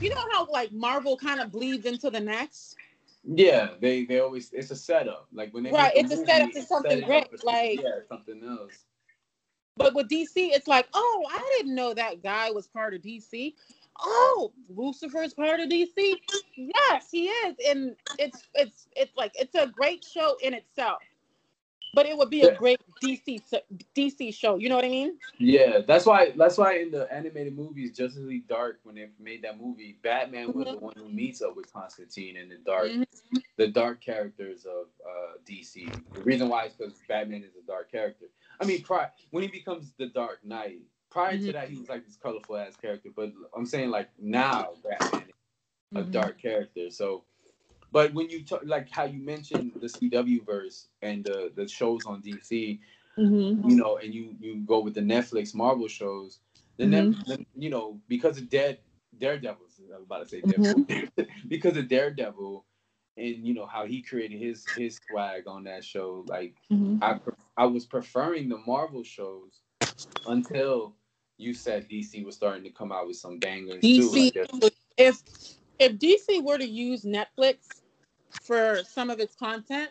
You 0.00 0.10
know 0.10 0.22
how 0.32 0.46
like 0.50 0.72
Marvel 0.72 1.16
kind 1.16 1.40
of 1.40 1.50
bleeds 1.50 1.86
into 1.86 2.10
the 2.10 2.20
next, 2.20 2.76
Yeah, 3.24 3.70
they 3.80 4.04
they 4.04 4.20
always 4.20 4.52
it's 4.52 4.70
a 4.70 4.76
setup. 4.76 5.28
Like 5.32 5.52
when 5.52 5.64
they 5.64 5.72
Right, 5.72 5.92
it's 5.96 6.12
a 6.12 6.18
setup 6.18 6.52
to 6.52 6.58
it's 6.58 6.68
something 6.68 7.00
great, 7.00 7.44
like- 7.44 7.80
yeah, 7.82 8.00
something 8.08 8.42
else. 8.44 8.84
But 9.78 9.94
with 9.94 10.08
DC, 10.08 10.28
it's 10.36 10.66
like, 10.66 10.88
oh, 10.94 11.26
I 11.30 11.56
didn't 11.58 11.74
know 11.74 11.92
that 11.92 12.22
guy 12.22 12.50
was 12.50 12.66
part 12.66 12.94
of 12.94 13.02
DC. 13.02 13.52
Oh, 14.00 14.52
Lucifer's 14.74 15.34
part 15.34 15.60
of 15.60 15.68
DC. 15.68 16.14
Yes, 16.56 17.10
he 17.10 17.28
is, 17.28 17.56
and 17.68 17.94
it's 18.18 18.44
it's 18.54 18.88
it's 18.96 19.14
like 19.16 19.32
it's 19.34 19.54
a 19.54 19.66
great 19.66 20.02
show 20.04 20.36
in 20.42 20.54
itself. 20.54 21.02
But 21.96 22.04
it 22.04 22.14
would 22.18 22.28
be 22.28 22.42
a 22.42 22.54
great 22.54 22.78
DC 23.02 23.40
DC 23.96 24.34
show. 24.34 24.56
You 24.56 24.68
know 24.68 24.76
what 24.76 24.84
I 24.84 24.90
mean? 24.90 25.16
Yeah, 25.38 25.78
that's 25.88 26.04
why 26.04 26.34
that's 26.36 26.58
why 26.58 26.76
in 26.76 26.90
the 26.90 27.10
animated 27.10 27.56
movies, 27.56 27.96
Justice 27.96 28.22
League 28.22 28.46
Dark, 28.46 28.80
when 28.82 28.96
they 28.96 29.08
made 29.18 29.40
that 29.44 29.58
movie, 29.58 29.96
Batman 30.02 30.52
was 30.52 30.66
mm-hmm. 30.66 30.74
the 30.74 30.78
one 30.78 30.92
who 30.94 31.08
meets 31.08 31.40
up 31.40 31.56
with 31.56 31.72
Constantine 31.72 32.36
and 32.36 32.50
the 32.50 32.58
dark 32.66 32.88
mm-hmm. 32.88 33.38
the 33.56 33.68
dark 33.68 34.02
characters 34.02 34.66
of 34.66 34.88
uh, 35.08 35.38
DC. 35.50 35.90
The 36.12 36.20
reason 36.20 36.50
why 36.50 36.66
is 36.66 36.74
because 36.74 36.92
Batman 37.08 37.42
is 37.42 37.56
a 37.56 37.66
dark 37.66 37.90
character. 37.90 38.26
I 38.60 38.66
mean, 38.66 38.82
prior 38.82 39.10
when 39.30 39.42
he 39.42 39.48
becomes 39.48 39.94
the 39.98 40.08
Dark 40.08 40.40
Knight, 40.44 40.80
prior 41.10 41.32
mm-hmm. 41.32 41.46
to 41.46 41.52
that 41.52 41.70
he 41.70 41.78
was 41.78 41.88
like 41.88 42.04
this 42.04 42.18
colorful 42.22 42.58
ass 42.58 42.76
character. 42.76 43.08
But 43.16 43.32
I'm 43.56 43.64
saying 43.64 43.88
like 43.88 44.10
now 44.18 44.74
Batman 44.84 45.22
is 45.22 45.34
a 45.94 46.00
mm-hmm. 46.00 46.10
dark 46.10 46.42
character. 46.42 46.90
So 46.90 47.24
but 47.96 48.12
when 48.12 48.28
you 48.28 48.44
talk, 48.44 48.60
like 48.62 48.90
how 48.90 49.04
you 49.04 49.18
mentioned 49.24 49.72
the 49.80 49.86
CW 49.86 50.44
verse 50.44 50.88
and 51.00 51.24
the 51.24 51.50
the 51.56 51.66
shows 51.66 52.04
on 52.04 52.20
DC, 52.20 52.78
mm-hmm. 53.18 53.70
you 53.70 53.76
know, 53.76 53.96
and 53.96 54.12
you 54.12 54.36
you 54.38 54.56
go 54.66 54.80
with 54.80 54.92
the 54.92 55.00
Netflix 55.00 55.54
Marvel 55.54 55.88
shows, 55.88 56.40
then, 56.76 56.90
mm-hmm. 56.90 57.42
you 57.56 57.70
know 57.70 57.98
because 58.06 58.36
of 58.36 58.50
Dead 58.50 58.80
Daredevil, 59.18 59.62
I 59.94 59.96
was 59.96 60.04
about 60.04 60.24
to 60.24 60.28
say 60.28 60.42
mm-hmm. 60.42 61.22
because 61.48 61.78
of 61.78 61.88
Daredevil, 61.88 62.66
and 63.16 63.36
you 63.46 63.54
know 63.54 63.64
how 63.64 63.86
he 63.86 64.02
created 64.02 64.42
his 64.42 64.66
his 64.76 65.00
swag 65.08 65.44
on 65.46 65.64
that 65.64 65.82
show. 65.82 66.22
Like 66.28 66.54
mm-hmm. 66.70 67.02
I 67.02 67.18
I 67.56 67.64
was 67.64 67.86
preferring 67.86 68.50
the 68.50 68.58
Marvel 68.66 69.04
shows 69.04 69.62
until 70.26 70.94
you 71.38 71.54
said 71.54 71.88
DC 71.88 72.26
was 72.26 72.34
starting 72.34 72.64
to 72.64 72.70
come 72.70 72.92
out 72.92 73.06
with 73.06 73.16
some 73.16 73.38
bangers 73.38 73.82
DC, 73.82 74.34
too. 74.34 74.70
If 74.98 75.22
if 75.78 75.92
DC 75.92 76.44
were 76.44 76.58
to 76.58 76.68
use 76.68 77.02
Netflix 77.02 77.56
for 78.42 78.82
some 78.84 79.10
of 79.10 79.20
its 79.20 79.34
content, 79.34 79.90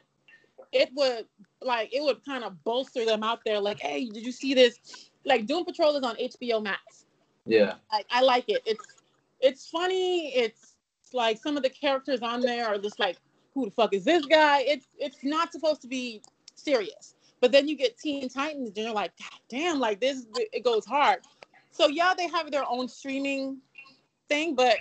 it 0.72 0.90
would 0.96 1.26
like 1.62 1.94
it 1.94 2.04
would 2.04 2.24
kind 2.26 2.44
of 2.44 2.64
bolster 2.64 3.06
them 3.06 3.24
out 3.24 3.40
there. 3.46 3.60
Like, 3.60 3.80
hey, 3.80 4.10
did 4.10 4.26
you 4.26 4.32
see 4.32 4.54
this? 4.54 5.10
Like 5.26 5.48
Doom 5.48 5.66
Patrol 5.66 5.96
is 5.96 6.04
on 6.04 6.16
HBO 6.16 6.62
Max. 6.62 7.06
Yeah, 7.46 7.76
I, 7.92 8.04
I 8.10 8.22
like 8.22 8.50
it. 8.50 8.62
It's 8.66 9.04
it's 9.40 9.70
funny. 9.70 10.36
It's 10.36 10.76
like 11.14 11.38
some 11.42 11.58
of 11.58 11.64
the 11.64 11.70
characters 11.70 12.22
on 12.22 12.42
there 12.42 12.68
are 12.68 12.78
just 12.78 13.00
like, 13.00 13.18
who 13.54 13.66
the 13.66 13.72
fuck 13.72 13.94
is 13.94 14.04
this 14.04 14.26
guy? 14.26 14.62
It's 14.62 14.88
it's 14.98 15.24
not 15.24 15.52
supposed 15.52 15.82
to 15.82 15.88
be 15.88 16.22
serious. 16.56 17.16
But 17.42 17.52
then 17.52 17.68
you 17.68 17.76
get 17.76 17.98
Teen 17.98 18.28
Titans, 18.30 18.70
and 18.70 18.78
you're 18.78 18.94
like, 18.94 19.12
God 19.20 19.40
damn, 19.50 19.80
like 19.80 20.00
this, 20.00 20.26
it 20.36 20.64
goes 20.64 20.86
hard. 20.86 21.20
So 21.72 21.88
yeah, 21.88 22.14
they 22.18 22.28
have 22.28 22.50
their 22.50 22.64
own 22.68 22.88
streaming 22.88 23.58
thing, 24.30 24.56
but 24.56 24.78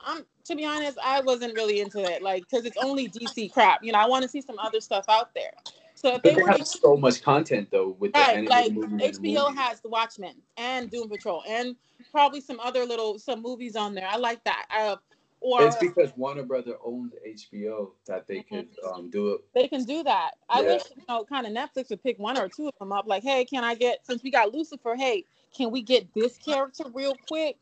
I'm 0.00 0.24
to 0.48 0.56
be 0.56 0.64
honest, 0.64 0.98
I 1.02 1.20
wasn't 1.20 1.54
really 1.54 1.80
into 1.80 2.00
it, 2.00 2.22
like 2.22 2.44
because 2.48 2.64
it's 2.64 2.76
only 2.78 3.08
DC 3.08 3.52
crap. 3.52 3.84
You 3.84 3.92
know, 3.92 3.98
I 3.98 4.06
want 4.06 4.22
to 4.22 4.28
see 4.28 4.40
some 4.40 4.58
other 4.58 4.80
stuff 4.80 5.04
out 5.08 5.34
there. 5.34 5.52
So 5.94 6.14
if 6.14 6.22
but 6.22 6.34
they, 6.34 6.34
they 6.34 6.46
have 6.46 6.66
so 6.66 6.96
much 6.96 7.22
content 7.22 7.68
though 7.70 7.96
with 7.98 8.12
right, 8.14 8.44
the 8.44 8.50
like 8.50 8.72
HBO 8.72 9.54
has 9.54 9.80
The 9.80 9.88
Watchmen 9.88 10.34
and 10.56 10.90
Doom 10.90 11.08
Patrol 11.08 11.42
and 11.48 11.76
probably 12.12 12.40
some 12.40 12.60
other 12.60 12.84
little 12.84 13.18
some 13.18 13.42
movies 13.42 13.76
on 13.76 13.94
there. 13.94 14.08
I 14.08 14.16
like 14.16 14.42
that. 14.44 14.66
Uh, 14.70 14.96
or 15.40 15.66
it's 15.66 15.76
because 15.76 16.10
Warner 16.16 16.42
Brother 16.42 16.74
owns 16.84 17.12
HBO 17.26 17.90
that 18.06 18.26
they 18.26 18.42
could 18.42 18.70
mm-hmm. 18.72 18.94
um, 18.94 19.10
do 19.10 19.34
it. 19.34 19.40
They 19.54 19.68
can 19.68 19.84
do 19.84 20.02
that. 20.02 20.32
I 20.48 20.62
yeah. 20.62 20.66
wish 20.74 20.82
you 20.96 21.02
know, 21.08 21.24
kind 21.24 21.46
of 21.46 21.52
Netflix 21.52 21.90
would 21.90 22.02
pick 22.02 22.18
one 22.18 22.38
or 22.38 22.48
two 22.48 22.68
of 22.68 22.74
them 22.78 22.92
up. 22.92 23.06
Like, 23.06 23.22
hey, 23.22 23.44
can 23.44 23.62
I 23.62 23.74
get 23.74 24.04
since 24.04 24.22
we 24.22 24.30
got 24.30 24.52
Lucifer? 24.52 24.96
Hey, 24.96 25.24
can 25.56 25.70
we 25.70 25.82
get 25.82 26.12
this 26.14 26.38
character 26.38 26.84
real 26.92 27.14
quick? 27.28 27.56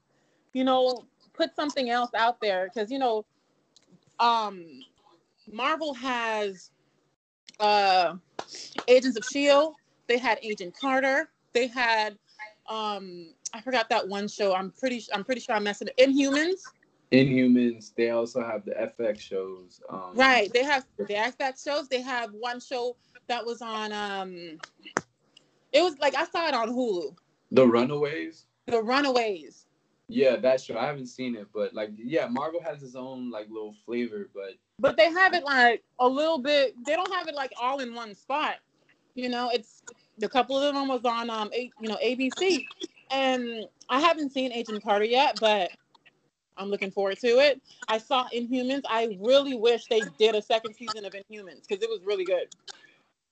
You 0.53 0.65
know, 0.65 1.05
put 1.37 1.55
something 1.55 1.91
else 1.91 2.11
out 2.15 2.41
there 2.41 2.71
because 2.73 2.91
you 2.91 2.99
know, 2.99 3.25
um, 4.19 4.65
Marvel 5.51 5.95
has 5.95 6.71
uh, 7.61 8.15
Agents 8.89 9.17
of 9.17 9.25
Shield. 9.25 9.75
They 10.07 10.19
had 10.19 10.39
Agent 10.43 10.75
Carter. 10.79 11.29
They 11.53 11.67
had 11.67 12.17
um, 12.69 13.35
I 13.53 13.61
forgot 13.61 13.89
that 13.91 14.07
one 14.07 14.29
show. 14.29 14.55
I'm 14.55 14.71
pretty 14.71 15.05
I'm 15.13 15.25
pretty 15.25 15.41
sure 15.41 15.55
I'm 15.55 15.65
messing 15.65 15.89
it. 15.89 15.97
Inhumans. 15.99 16.63
Inhumans. 17.13 17.95
They 17.95 18.11
also 18.11 18.43
have 18.43 18.65
the 18.65 18.73
FX 18.73 19.21
shows. 19.21 19.81
Um, 19.89 20.11
right. 20.15 20.53
They 20.53 20.65
have 20.65 20.85
the 20.99 21.05
FX 21.05 21.65
shows. 21.65 21.89
They 21.89 22.03
have 22.03 22.31
one 22.33 22.61
show 22.61 22.97
that 23.29 23.45
was 23.45 23.63
on. 23.63 23.93
Um, 23.93 24.59
it 25.73 25.83
was 25.83 25.99
like 25.99 26.17
I 26.17 26.25
saw 26.27 26.49
it 26.49 26.55
on 26.55 26.71
Hulu. 26.71 27.15
The 27.53 27.67
Runaways. 27.67 28.47
The 28.67 28.83
Runaways. 28.83 29.66
Yeah, 30.09 30.37
that's 30.37 30.65
true. 30.67 30.77
I 30.77 30.87
haven't 30.87 31.07
seen 31.07 31.35
it, 31.35 31.49
but 31.53 31.75
like, 31.75 31.91
yeah, 31.97 32.29
Marvel 32.29 32.63
has 32.63 32.83
its 32.83 32.95
own 32.95 33.31
like 33.31 33.49
little 33.49 33.75
flavor, 33.85 34.29
but 34.33 34.53
but 34.79 34.97
they 34.97 35.11
have 35.11 35.35
it 35.35 35.45
like 35.45 35.83
a 35.99 36.07
little 36.07 36.39
bit. 36.39 36.75
They 36.85 36.95
don't 36.95 37.13
have 37.13 37.27
it 37.29 37.35
like 37.35 37.53
all 37.61 37.81
in 37.81 37.95
one 37.95 38.15
spot. 38.15 38.57
You 39.15 39.29
know, 39.29 39.51
it's 39.53 39.83
a 40.23 40.29
couple 40.29 40.61
of 40.61 40.75
them 40.75 40.89
was 40.89 41.05
on 41.05 41.31
um, 41.31 41.51
a, 41.55 41.71
you 41.81 41.89
know, 41.89 41.99
ABC, 42.05 42.67
and 43.11 43.67
I 43.89 44.01
haven't 44.01 44.31
seen 44.31 44.53
Agent 44.53 44.85
Carter 44.85 45.05
yet, 45.05 45.39
but 45.41 45.71
I'm 46.57 46.69
looking 46.69 46.91
forward 46.91 47.19
to 47.21 47.39
it. 47.39 47.61
I 47.89 47.99
saw 47.99 48.29
Inhumans. 48.29 48.83
I 48.89 49.19
really 49.21 49.57
wish 49.57 49.87
they 49.87 50.03
did 50.19 50.35
a 50.35 50.43
second 50.43 50.75
season 50.75 51.05
of 51.05 51.15
Inhumans 51.15 51.67
because 51.67 51.83
it 51.83 51.89
was 51.89 52.01
really 52.05 52.25
good. 52.25 52.49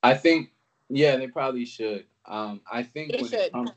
I 0.02 0.14
think, 0.14 0.50
yeah, 0.88 1.16
they 1.16 1.28
probably 1.28 1.64
should. 1.64 2.04
Um, 2.26 2.60
I 2.70 2.82
think 2.82 3.12
they 3.12 3.18
when 3.18 3.30
should. 3.30 3.40
It 3.40 3.52
comes, 3.52 3.70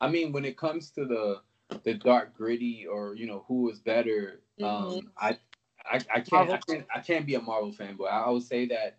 I 0.00 0.08
mean, 0.08 0.32
when 0.32 0.44
it 0.44 0.56
comes 0.56 0.90
to 0.92 1.04
the 1.04 1.40
the 1.82 1.94
dark 1.94 2.34
gritty 2.36 2.86
or 2.86 3.14
you 3.14 3.26
know 3.26 3.44
who 3.48 3.70
is 3.70 3.80
better. 3.80 4.40
Um, 4.62 4.68
mm-hmm. 4.68 4.96
Um, 4.96 5.10
I, 5.18 5.38
I 5.86 6.00
I 6.14 6.20
can't 6.20 6.50
I 6.50 6.58
can't 6.58 6.86
I 6.94 7.00
can't 7.00 7.26
be 7.26 7.34
a 7.34 7.40
Marvel 7.40 7.72
fan, 7.72 7.96
but 7.98 8.04
I 8.04 8.28
would 8.30 8.42
say 8.42 8.66
that 8.66 8.98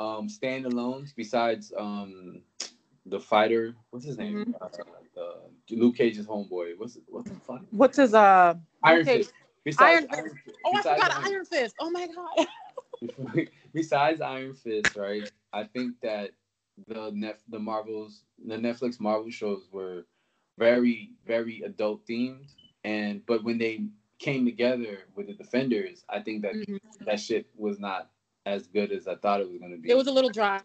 um 0.00 0.28
standalones 0.28 1.14
besides 1.14 1.72
um 1.78 2.42
the 3.06 3.20
fighter 3.20 3.74
what's 3.90 4.04
his 4.04 4.18
name 4.18 4.44
mm-hmm. 4.44 4.52
uh, 4.60 5.22
uh, 5.22 5.34
Luke 5.70 5.96
Cage's 5.96 6.26
homeboy 6.26 6.72
what's 6.76 6.98
what's 7.08 7.30
the 7.30 7.36
fuck 7.36 7.60
what's 7.70 7.96
his 7.98 8.14
uh 8.14 8.54
Iron 8.82 9.04
Fist 9.04 9.32
besides 9.64 10.06
Iron, 10.10 10.24
Iron 10.24 10.40
Fist. 10.44 10.58
oh 10.64 10.76
I 10.76 10.82
forgot 10.82 11.12
Iron, 11.12 11.24
Iron 11.26 11.44
Fist 11.44 11.74
oh 11.80 11.90
my 11.90 12.08
god 12.08 13.48
besides 13.72 14.20
Iron 14.20 14.54
Fist 14.54 14.96
right 14.96 15.30
I 15.52 15.64
think 15.64 16.00
that 16.02 16.30
the 16.88 17.12
net 17.14 17.38
the 17.48 17.58
Marvels 17.58 18.24
the 18.44 18.56
Netflix 18.56 18.98
Marvel 18.98 19.30
shows 19.30 19.68
were 19.70 20.06
very 20.58 21.10
very 21.26 21.62
adult 21.62 22.06
themed. 22.06 22.52
And 22.84 23.24
but 23.26 23.44
when 23.44 23.58
they 23.58 23.84
came 24.18 24.44
together 24.44 25.00
with 25.16 25.26
the 25.26 25.34
defenders 25.34 26.04
i 26.08 26.20
think 26.20 26.42
that 26.42 26.54
mm-hmm. 26.54 26.76
that 27.04 27.20
shit 27.20 27.46
was 27.56 27.78
not 27.78 28.10
as 28.46 28.66
good 28.68 28.92
as 28.92 29.08
i 29.08 29.14
thought 29.16 29.40
it 29.40 29.48
was 29.48 29.58
going 29.58 29.72
to 29.72 29.76
be. 29.76 29.90
It 29.90 29.96
was 29.96 30.06
a 30.06 30.12
little 30.12 30.30
dry. 30.30 30.60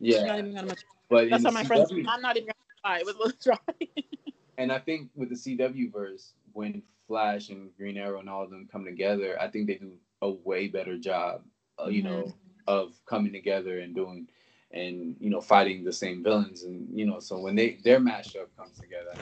Yeah. 0.00 0.24
Not 0.24 0.38
even 0.38 0.54
gonna 0.54 0.74
but 1.08 1.28
that's 1.28 1.44
how 1.44 1.50
my 1.50 1.64
CW, 1.64 1.66
friends 1.66 1.92
i'm 2.08 2.22
not 2.22 2.36
even 2.36 2.48
gonna 2.48 2.94
lie 2.94 3.00
it 3.00 3.06
was 3.06 3.16
a 3.16 3.18
little 3.18 3.38
dry. 3.42 3.58
And 4.58 4.70
i 4.70 4.78
think 4.78 5.10
with 5.16 5.30
the 5.30 5.34
cw 5.34 5.92
verse 5.92 6.34
when 6.52 6.82
flash 7.08 7.48
and 7.48 7.70
green 7.76 7.96
arrow 7.96 8.20
and 8.20 8.28
all 8.28 8.44
of 8.44 8.50
them 8.50 8.68
come 8.70 8.84
together 8.84 9.36
i 9.40 9.48
think 9.48 9.66
they 9.66 9.74
do 9.74 9.92
a 10.20 10.30
way 10.30 10.68
better 10.68 10.96
job 10.96 11.42
uh, 11.80 11.88
you 11.88 12.02
mm-hmm. 12.02 12.12
know 12.12 12.34
of 12.68 12.94
coming 13.06 13.32
together 13.32 13.80
and 13.80 13.94
doing 13.94 14.28
and 14.72 15.16
you 15.20 15.30
know 15.30 15.40
fighting 15.40 15.84
the 15.84 15.92
same 15.92 16.22
villains. 16.22 16.64
And 16.64 16.88
you 16.92 17.06
know 17.06 17.20
so 17.20 17.38
when 17.38 17.54
they 17.54 17.78
their 17.84 18.00
mashup 18.00 18.46
comes 18.56 18.78
together 18.78 19.12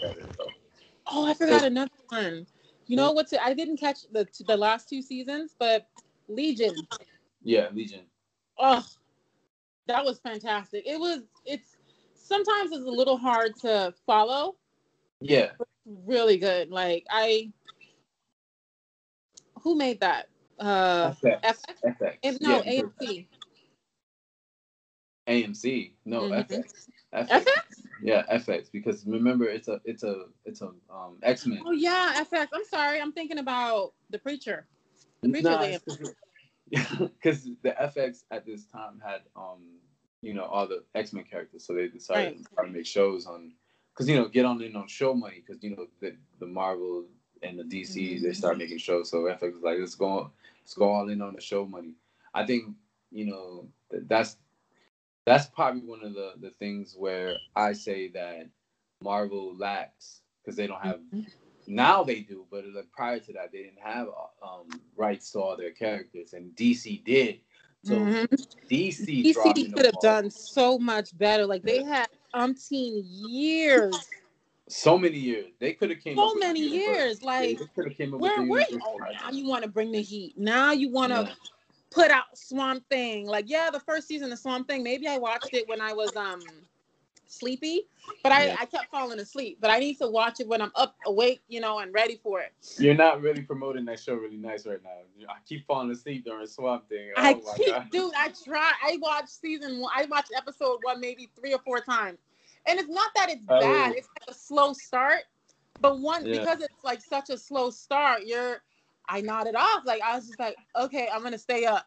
better, 0.00 0.22
so. 0.36 0.46
oh 1.08 1.26
i 1.26 1.34
forgot 1.34 1.60
so, 1.60 1.66
another 1.66 1.90
one. 2.08 2.46
You 2.86 2.96
know 2.96 3.12
what's 3.12 3.32
i 3.40 3.52
didn't 3.54 3.78
catch 3.78 4.10
the 4.12 4.26
the 4.46 4.56
last 4.56 4.88
two 4.88 5.02
seasons 5.02 5.54
but 5.58 5.88
legion. 6.28 6.86
Yeah 7.42 7.68
legion. 7.72 8.04
Oh 8.58 8.84
that 9.86 10.04
was 10.04 10.18
fantastic. 10.20 10.86
It 10.86 10.98
was 10.98 11.20
it's 11.44 11.76
sometimes 12.14 12.72
it's 12.72 12.86
a 12.86 12.90
little 12.90 13.16
hard 13.16 13.56
to 13.60 13.94
follow. 14.06 14.56
Yeah. 15.20 15.50
Really 15.86 16.38
good. 16.38 16.70
Like 16.70 17.06
i 17.10 17.50
who 19.60 19.76
made 19.76 20.00
that? 20.00 20.28
Uh 20.58 21.10
FX. 21.10 21.40
FX. 21.42 21.64
FX. 22.00 22.40
no 22.40 22.62
yeah, 22.62 22.82
amc 22.82 23.26
AMC. 25.28 25.92
No, 26.04 26.22
mm-hmm. 26.22 26.52
FX. 26.52 26.88
FX. 27.14 27.28
FX. 27.28 27.46
Yeah, 28.02 28.22
FX. 28.32 28.70
Because 28.72 29.04
remember, 29.06 29.46
it's 29.46 29.68
a 29.68 29.80
it's 29.84 30.02
a 30.02 30.26
it's 30.44 30.62
a 30.62 30.68
um 30.90 31.18
X 31.22 31.46
Men. 31.46 31.62
Oh 31.64 31.72
yeah, 31.72 32.22
FX. 32.22 32.48
I'm 32.52 32.64
sorry, 32.64 33.00
I'm 33.00 33.12
thinking 33.12 33.38
about 33.38 33.92
the 34.10 34.18
Preacher. 34.18 34.66
The 35.22 35.28
Preacher. 35.28 35.80
Because 36.70 37.44
the 37.62 37.74
FX 37.80 38.24
at 38.30 38.46
this 38.46 38.64
time 38.66 39.00
had 39.04 39.22
um 39.36 39.78
you 40.22 40.34
know 40.34 40.44
all 40.44 40.66
the 40.66 40.84
X 40.94 41.12
Men 41.12 41.24
characters, 41.24 41.66
so 41.66 41.74
they 41.74 41.88
decided 41.88 42.24
right. 42.24 42.38
to 42.38 42.54
try 42.54 42.64
to 42.66 42.70
make 42.70 42.86
shows 42.86 43.26
on 43.26 43.52
because 43.92 44.08
you 44.08 44.16
know 44.16 44.28
get 44.28 44.44
on 44.44 44.62
in 44.62 44.76
on 44.76 44.86
show 44.86 45.14
money 45.14 45.42
because 45.44 45.62
you 45.62 45.76
know 45.76 45.86
the 46.00 46.16
the 46.40 46.46
Marvel 46.46 47.04
and 47.42 47.58
the 47.58 47.64
DC 47.64 47.96
mm-hmm. 47.96 48.24
they 48.24 48.32
start 48.32 48.58
making 48.58 48.78
shows, 48.78 49.10
so 49.10 49.18
FX 49.18 49.54
was 49.54 49.62
like 49.62 49.78
let's 49.78 49.94
go 49.94 50.30
let's 50.60 50.74
go 50.74 50.90
all 50.90 51.08
in 51.08 51.22
on 51.22 51.34
the 51.34 51.40
show 51.40 51.66
money. 51.66 51.94
I 52.34 52.46
think 52.46 52.74
you 53.10 53.26
know 53.26 53.66
that's 53.90 54.36
that's 55.28 55.46
probably 55.46 55.82
one 55.82 56.02
of 56.02 56.14
the 56.14 56.32
the 56.40 56.50
things 56.50 56.94
where 56.96 57.36
I 57.54 57.72
say 57.72 58.08
that 58.08 58.48
Marvel 59.02 59.56
lacks 59.56 60.20
because 60.42 60.56
they 60.56 60.66
don't 60.66 60.82
have. 60.82 60.96
Mm-hmm. 60.96 61.20
Now 61.66 62.02
they 62.02 62.20
do, 62.20 62.46
but 62.50 62.64
like 62.74 62.90
prior 62.92 63.18
to 63.18 63.32
that, 63.34 63.52
they 63.52 63.58
didn't 63.58 63.82
have 63.82 64.08
um, 64.42 64.68
rights 64.96 65.30
to 65.32 65.40
all 65.40 65.56
their 65.56 65.72
characters, 65.72 66.32
and 66.32 66.56
DC 66.56 67.04
did. 67.04 67.40
So 67.84 67.94
Mhm. 67.94 68.26
DC, 68.70 69.24
DC 69.24 69.72
could 69.72 69.84
have 69.84 70.00
done 70.00 70.30
so 70.30 70.78
much 70.78 71.16
better. 71.16 71.46
Like 71.46 71.62
they 71.62 71.82
had 71.82 72.08
umpteen 72.34 73.02
years, 73.04 73.94
so 74.68 74.98
many 74.98 75.18
years. 75.18 75.52
They 75.58 75.74
could 75.74 75.90
have 75.90 76.00
came. 76.00 76.16
so 76.16 76.30
up 76.30 76.36
many 76.38 76.60
universe. 76.60 76.96
years. 76.96 77.22
Like 77.22 77.58
they 77.76 77.90
came 77.90 78.14
up 78.14 78.20
where, 78.20 78.42
where? 78.42 78.64
universe 78.70 78.82
Oh, 78.86 78.98
now 78.98 79.30
you 79.30 79.46
want 79.46 79.64
to 79.64 79.70
bring 79.70 79.92
the 79.92 80.02
heat. 80.02 80.38
Now 80.38 80.72
you 80.72 80.90
want 80.90 81.12
to 81.12 81.22
Yeah. 81.22 81.34
Put 81.90 82.10
out 82.10 82.24
Swamp 82.36 82.84
Thing. 82.90 83.26
Like 83.26 83.48
yeah, 83.48 83.70
the 83.70 83.80
first 83.80 84.08
season 84.08 84.32
of 84.32 84.38
Swamp 84.38 84.68
Thing. 84.68 84.82
Maybe 84.82 85.06
I 85.08 85.18
watched 85.18 85.52
it 85.52 85.68
when 85.68 85.80
I 85.80 85.92
was 85.92 86.14
um 86.16 86.40
sleepy, 87.26 87.82
but 88.22 88.32
I 88.32 88.46
Yeah. 88.46 88.56
I 88.58 88.64
kept 88.66 88.90
falling 88.90 89.18
asleep. 89.18 89.58
But 89.60 89.70
I 89.70 89.78
need 89.78 89.96
to 89.98 90.08
watch 90.08 90.40
it 90.40 90.48
when 90.48 90.62
I'm 90.62 90.72
up, 90.74 90.96
awake, 91.06 91.42
you 91.48 91.60
know, 91.60 91.78
and 91.80 91.92
ready 91.92 92.18
for 92.22 92.40
it. 92.40 92.52
You're 92.78 92.94
not 92.94 93.20
really 93.20 93.42
promoting 93.42 93.84
that 93.86 94.00
show 94.00 94.14
really 94.14 94.36
nice 94.38 94.66
right 94.66 94.82
now. 94.82 94.90
I 95.28 95.36
keep 95.46 95.66
falling 95.66 95.90
asleep 95.90 96.24
during 96.24 96.46
Swamp 96.46 96.88
Thing. 96.88 97.10
Oh 97.16 97.20
I 97.22 97.34
keep, 97.34 97.66
god. 97.66 97.90
dude. 97.90 98.12
I 98.16 98.32
try. 98.44 98.72
I 98.82 98.96
watched 99.00 99.28
season 99.30 99.80
one. 99.80 99.92
I 99.94 100.06
watched 100.06 100.32
episode 100.36 100.78
one 100.82 101.00
maybe 101.00 101.28
three 101.38 101.52
or 101.52 101.60
four 101.60 101.80
times, 101.80 102.18
and 102.66 102.78
it's 102.78 102.88
not 102.88 103.10
that 103.16 103.30
it's 103.30 103.44
Oh. 103.48 103.60
bad. 103.60 103.94
It's 103.94 104.08
like 104.08 104.34
a 104.34 104.38
slow 104.38 104.72
start, 104.72 105.22
but 105.80 105.98
one 106.00 106.24
Yeah. 106.24 106.38
because 106.38 106.62
it's 106.62 106.82
like 106.84 107.02
such 107.02 107.28
a 107.30 107.36
slow 107.36 107.68
start. 107.70 108.22
You're, 108.24 108.62
I 109.08 109.20
nodded 109.20 109.54
off. 109.56 109.82
Like 109.84 110.02
I 110.02 110.14
was 110.16 110.26
just 110.26 110.38
like, 110.38 110.56
okay, 110.76 111.08
I'm 111.12 111.22
gonna 111.22 111.38
stay 111.38 111.64
up. 111.64 111.86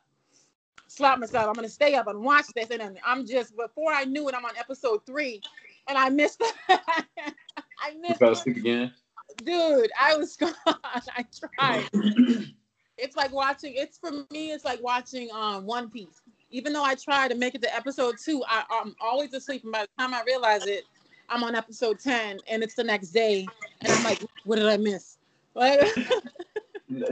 Slap 0.87 1.19
myself. 1.19 1.47
I'm 1.47 1.53
gonna 1.53 1.69
stay 1.69 1.95
up 1.95 2.07
and 2.07 2.23
watch 2.23 2.45
this, 2.55 2.69
and 2.69 2.81
then 2.81 2.97
I'm 3.05 3.25
just 3.25 3.55
before 3.55 3.93
I 3.93 4.03
knew 4.05 4.27
it, 4.29 4.35
I'm 4.35 4.45
on 4.45 4.57
episode 4.57 5.05
three, 5.05 5.41
and 5.87 5.97
I 5.97 6.09
missed. 6.09 6.43
I 6.69 7.03
You 7.93 8.01
missed. 8.01 8.19
fell 8.19 8.31
asleep 8.33 8.57
again. 8.57 8.93
Dude, 9.43 9.89
I 9.99 10.17
was 10.17 10.35
gone. 10.37 10.53
I 10.65 11.25
tried 11.57 11.89
it's 12.97 13.15
like 13.15 13.31
watching 13.31 13.73
it's 13.75 13.97
for 13.97 14.11
me 14.11 14.51
it's 14.51 14.63
like 14.63 14.81
watching 14.83 15.29
um 15.33 15.65
one 15.65 15.89
piece 15.89 16.21
even 16.51 16.71
though 16.71 16.83
i 16.83 16.93
try 16.93 17.27
to 17.27 17.33
make 17.35 17.55
it 17.55 17.61
to 17.61 17.75
episode 17.75 18.15
two 18.23 18.43
I, 18.47 18.63
i'm 18.69 18.95
always 19.01 19.33
asleep 19.33 19.63
and 19.63 19.71
by 19.71 19.81
the 19.83 19.89
time 19.97 20.13
i 20.13 20.21
realize 20.23 20.67
it 20.67 20.83
i'm 21.29 21.43
on 21.43 21.55
episode 21.55 21.99
10 21.99 22.39
and 22.47 22.61
it's 22.61 22.75
the 22.75 22.83
next 22.83 23.09
day 23.09 23.47
and 23.81 23.91
i'm 23.91 24.03
like 24.03 24.21
what 24.43 24.57
did 24.57 24.67
i 24.67 24.77
miss 24.77 25.17
like 25.55 25.79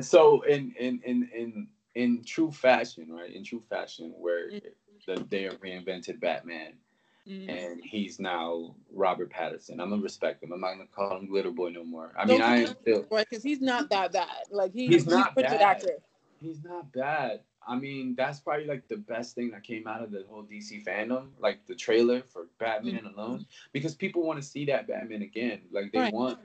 so 0.02 0.42
in 0.42 0.74
in 0.80 1.02
in 1.04 1.30
in 1.36 1.68
in 1.96 2.24
true 2.24 2.52
fashion, 2.52 3.08
right? 3.12 3.32
In 3.34 3.44
true 3.44 3.62
fashion, 3.70 4.13
where 4.18 4.50
Mm. 4.52 4.62
the, 5.08 5.26
they 5.30 5.44
have 5.44 5.60
reinvented 5.62 6.20
Batman 6.20 6.74
mm. 7.28 7.50
and 7.50 7.80
he's 7.84 8.20
now 8.20 8.76
Robert 8.92 9.32
Pattinson. 9.32 9.80
I'm 9.80 9.89
gonna 9.89 10.02
respect 10.02 10.44
him. 10.44 10.52
I'm 10.52 10.62
not 10.62 10.74
gonna 10.74 10.88
call 10.88 11.18
him 11.18 11.28
Glitter 11.28 11.52
Boy 11.52 11.70
no 11.70 11.84
more. 11.84 12.13
I 12.18 12.26
Don't 12.26 12.39
mean, 12.39 12.42
I 12.42 12.58
you 12.62 12.68
am 12.68 12.76
still. 12.82 13.04
because 13.10 13.44
he's 13.44 13.62
not 13.62 13.89
that 13.89 14.12
bad 14.13 14.28
like 14.52 14.74
he, 14.74 14.88
He's 14.88 15.08
not 15.08 15.32
a 15.32 15.36
good 15.36 15.44
bad. 15.46 15.62
actor 15.62 15.96
He's 16.42 16.63
not 16.63 16.92
bad. 16.94 17.42
I 17.68 17.76
mean, 17.76 18.15
that's 18.15 18.39
probably 18.39 18.65
like 18.65 18.88
the 18.88 18.98
best 18.98 19.36
thing 19.36 19.52
that 19.52 19.63
came 19.63 19.86
out 19.88 20.02
of 20.02 20.12
the 20.12 20.26
whole 20.30 20.44
DC 20.44 20.84
Fandome, 20.86 21.30
like 21.39 21.65
the 21.68 21.76
trailer 21.76 22.24
for 22.24 22.48
Batman 22.60 23.04
Mm-hmm. 23.04 23.20
alone, 23.20 23.46
because 23.74 23.94
people 23.94 24.24
want 24.26 24.42
to 24.42 24.48
see 24.48 24.65
that 24.65 24.88
Batman 24.88 25.22
again. 25.22 25.62
Like 25.72 25.92
they 25.92 26.00
Right. 26.00 26.13
want, 26.13 26.39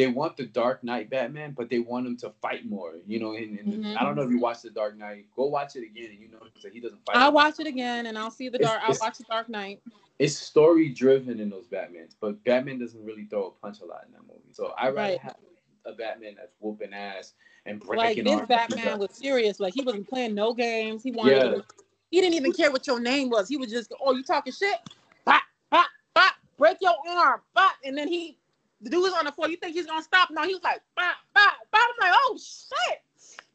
they 0.00 0.06
want 0.06 0.34
the 0.38 0.46
Dark 0.46 0.82
Knight 0.82 1.10
Batman, 1.10 1.52
but 1.54 1.68
they 1.68 1.78
want 1.78 2.06
him 2.06 2.16
to 2.18 2.30
fight 2.40 2.64
more. 2.66 2.94
You 3.06 3.20
know, 3.20 3.34
and, 3.34 3.58
and 3.58 3.84
Mhm. 3.84 3.96
I 3.98 4.02
don't 4.02 4.16
know 4.16 4.22
if 4.22 4.30
you 4.30 4.40
watched 4.40 4.62
the 4.62 4.70
Dark 4.70 4.96
Knight. 4.96 5.26
Go 5.36 5.44
watch 5.46 5.76
it 5.76 5.82
again, 5.84 6.10
and 6.12 6.18
you 6.18 6.28
notice 6.28 6.62
that 6.62 6.72
he 6.72 6.80
doesn't 6.80 7.04
fight. 7.04 7.16
i'll 7.16 7.32
watch 7.32 7.60
it 7.60 7.66
again 7.66 8.06
and 8.06 8.16
i'll 8.18 8.30
see 8.30 8.48
the 8.48 8.58
dark 8.58 8.80
i'll 8.82 8.96
watch 9.00 9.18
the 9.18 9.24
dark 9.24 9.48
knight 9.50 9.80
It's 10.18 10.36
story 10.36 10.88
driven 10.90 11.38
in 11.40 11.50
those 11.50 11.66
Batmans, 11.66 12.14
but 12.20 12.42
Batman 12.44 12.78
doesn't 12.78 13.02
really 13.04 13.24
throw 13.24 13.46
a 13.48 13.50
punch 13.50 13.80
a 13.80 13.84
lot 13.84 14.04
in 14.06 14.12
that 14.12 14.22
movie. 14.26 14.52
So 14.52 14.72
I 14.78 14.86
rather 14.88 14.96
Right. 15.12 15.18
have 15.20 15.36
a 15.84 15.92
Batman 15.92 16.34
that's 16.38 16.54
whooping 16.60 16.92
ass 16.94 17.34
and 17.66 17.78
breaking. 17.80 18.24
like 18.24 18.38
this 18.38 18.46
batman 18.48 18.98
was 18.98 19.10
serious 19.14 19.60
like 19.60 19.74
he 19.74 19.82
wasn't 19.82 20.08
playing 20.08 20.34
no 20.34 20.54
games 20.54 21.02
he 21.02 21.10
wanted 21.10 21.36
Yeah. 21.36 21.48
to 21.56 21.64
he 22.10 22.20
didn't 22.22 22.34
even 22.34 22.52
care 22.52 22.70
what 22.72 22.86
your 22.86 23.00
name 23.00 23.28
was 23.30 23.48
he 23.48 23.56
was 23.58 23.70
just 23.70 23.92
oh 24.00 24.12
you 24.14 24.22
talking 24.22 24.52
shit 24.52 24.78
bop 25.26 25.42
bop 25.70 25.86
bop 26.14 26.32
break 26.58 26.76
your 26.80 26.94
arm 27.08 27.40
bop 27.54 27.72
and 27.84 27.96
then 27.96 28.08
he 28.08 28.36
the 28.80 28.90
dude 28.90 29.02
was 29.02 29.12
on 29.12 29.24
the 29.24 29.32
floor 29.32 29.48
you 29.48 29.56
think 29.56 29.74
he's 29.74 29.86
gonna 29.86 30.02
stop 30.02 30.30
no 30.30 30.42
he 30.42 30.54
was 30.54 30.62
like 30.62 30.80
bop 30.96 31.16
bop 31.34 31.52
bop 31.72 31.88
i'm 32.02 32.08
like 32.10 32.18
oh 32.24 32.38
shit 32.38 32.98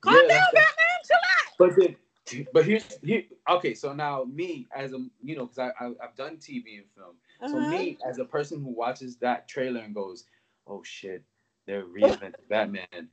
calm 0.01 0.13
Yeah, 0.15 0.27
down 0.35 0.47
batman 0.53 0.99
chill 1.07 1.17
out 1.17 1.53
But 1.57 1.75
then, 1.77 2.47
but 2.53 2.65
here's 2.65 2.83
here. 3.03 3.23
Okay, 3.49 3.73
so 3.75 3.93
now 3.93 4.25
me 4.31 4.67
as 4.75 4.93
a 4.93 5.05
you 5.23 5.35
know 5.35 5.45
because 5.45 5.59
I, 5.59 5.85
I 5.85 5.91
I've 6.03 6.15
done 6.15 6.37
TV 6.37 6.77
and 6.77 6.85
film. 6.95 7.15
So 7.51 7.57
Uh-huh. 7.59 7.69
me 7.69 7.97
as 8.07 8.17
a 8.19 8.25
person 8.25 8.61
who 8.63 8.69
watches 8.69 9.17
that 9.17 9.47
trailer 9.47 9.81
and 9.81 9.93
goes, 9.93 10.25
oh 10.67 10.81
shit, 10.83 11.23
they're 11.67 11.85
reinventing 11.85 12.33
Batman. 12.49 13.09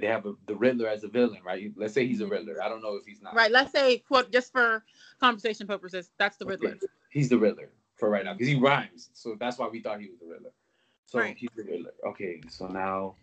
They 0.00 0.06
have 0.06 0.26
a, 0.26 0.34
the 0.46 0.54
Riddler 0.56 0.88
as 0.88 1.02
a 1.04 1.08
villain, 1.08 1.40
right? 1.44 1.72
Let's 1.76 1.92
say 1.94 2.06
he's 2.06 2.20
a 2.20 2.26
Riddler. 2.26 2.62
I 2.62 2.68
don't 2.68 2.82
know 2.82 2.94
if 2.96 3.04
he's 3.06 3.20
not. 3.22 3.34
right 3.34 3.50
let's 3.50 3.72
say 3.72 3.98
quote 3.98 4.30
just 4.32 4.52
for 4.52 4.84
conversation 5.20 5.66
purposes 5.66 6.10
that's 6.18 6.36
the 6.36 6.44
riddler 6.46 6.76
He's 7.10 7.28
the 7.28 7.38
Riddler 7.38 7.70
for 7.96 8.08
right 8.10 8.24
now 8.24 8.32
because 8.34 8.48
he 8.48 8.54
rhymes. 8.56 9.10
So 9.14 9.36
that's 9.40 9.58
why 9.58 9.68
we 9.68 9.80
thought 9.80 10.00
he 10.00 10.08
was 10.08 10.18
the 10.20 10.26
Riddler. 10.26 10.50
So 11.08 11.20
Right. 11.20 11.36
he's 11.36 11.50
Riddler. 11.56 11.94
Okay, 12.06 12.42
so 12.48 12.68
now 12.68 13.16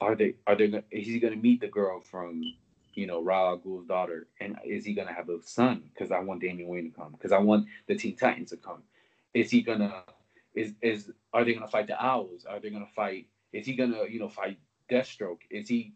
are 0.00 0.16
they 0.16 0.36
are 0.46 0.56
they 0.56 0.68
gonna 0.68 0.84
is 0.90 1.06
he 1.06 1.20
gonna 1.20 1.36
meet 1.36 1.60
the 1.60 1.68
girl 1.68 2.00
from 2.00 2.54
you 2.94 3.06
know 3.06 3.22
Ra's 3.22 3.36
al 3.48 3.58
Ghul's 3.58 3.86
daughter 3.86 4.28
and 4.40 4.56
is 4.64 4.86
he 4.86 4.94
gonna 4.94 5.14
have 5.14 5.30
a 5.30 5.42
son? 5.42 5.84
Because 5.94 6.12
I 6.12 6.20
want 6.20 6.42
Damian 6.42 6.68
Wayne 6.68 6.90
to 6.92 6.96
come. 6.96 7.12
Because 7.12 7.32
I 7.32 7.38
want 7.38 7.68
the 7.88 7.96
Teen 7.96 8.16
Titans 8.16 8.50
to 8.50 8.58
come. 8.58 8.82
Is 9.34 9.50
he 9.50 9.62
gonna 9.62 10.04
is 10.54 10.74
is 10.82 11.12
are 11.32 11.44
they 11.44 11.54
gonna 11.54 11.68
fight 11.68 11.88
the 11.88 12.02
Owls? 12.04 12.44
Are 12.46 12.60
they 12.60 12.70
gonna 12.70 12.86
fight? 12.86 13.28
Is 13.52 13.66
he 13.66 13.74
gonna 13.76 14.04
you 14.08 14.20
know 14.20 14.28
fight 14.28 14.58
Deathstroke? 14.90 15.40
Is 15.50 15.68
he 15.68 15.94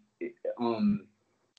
um 0.61 1.07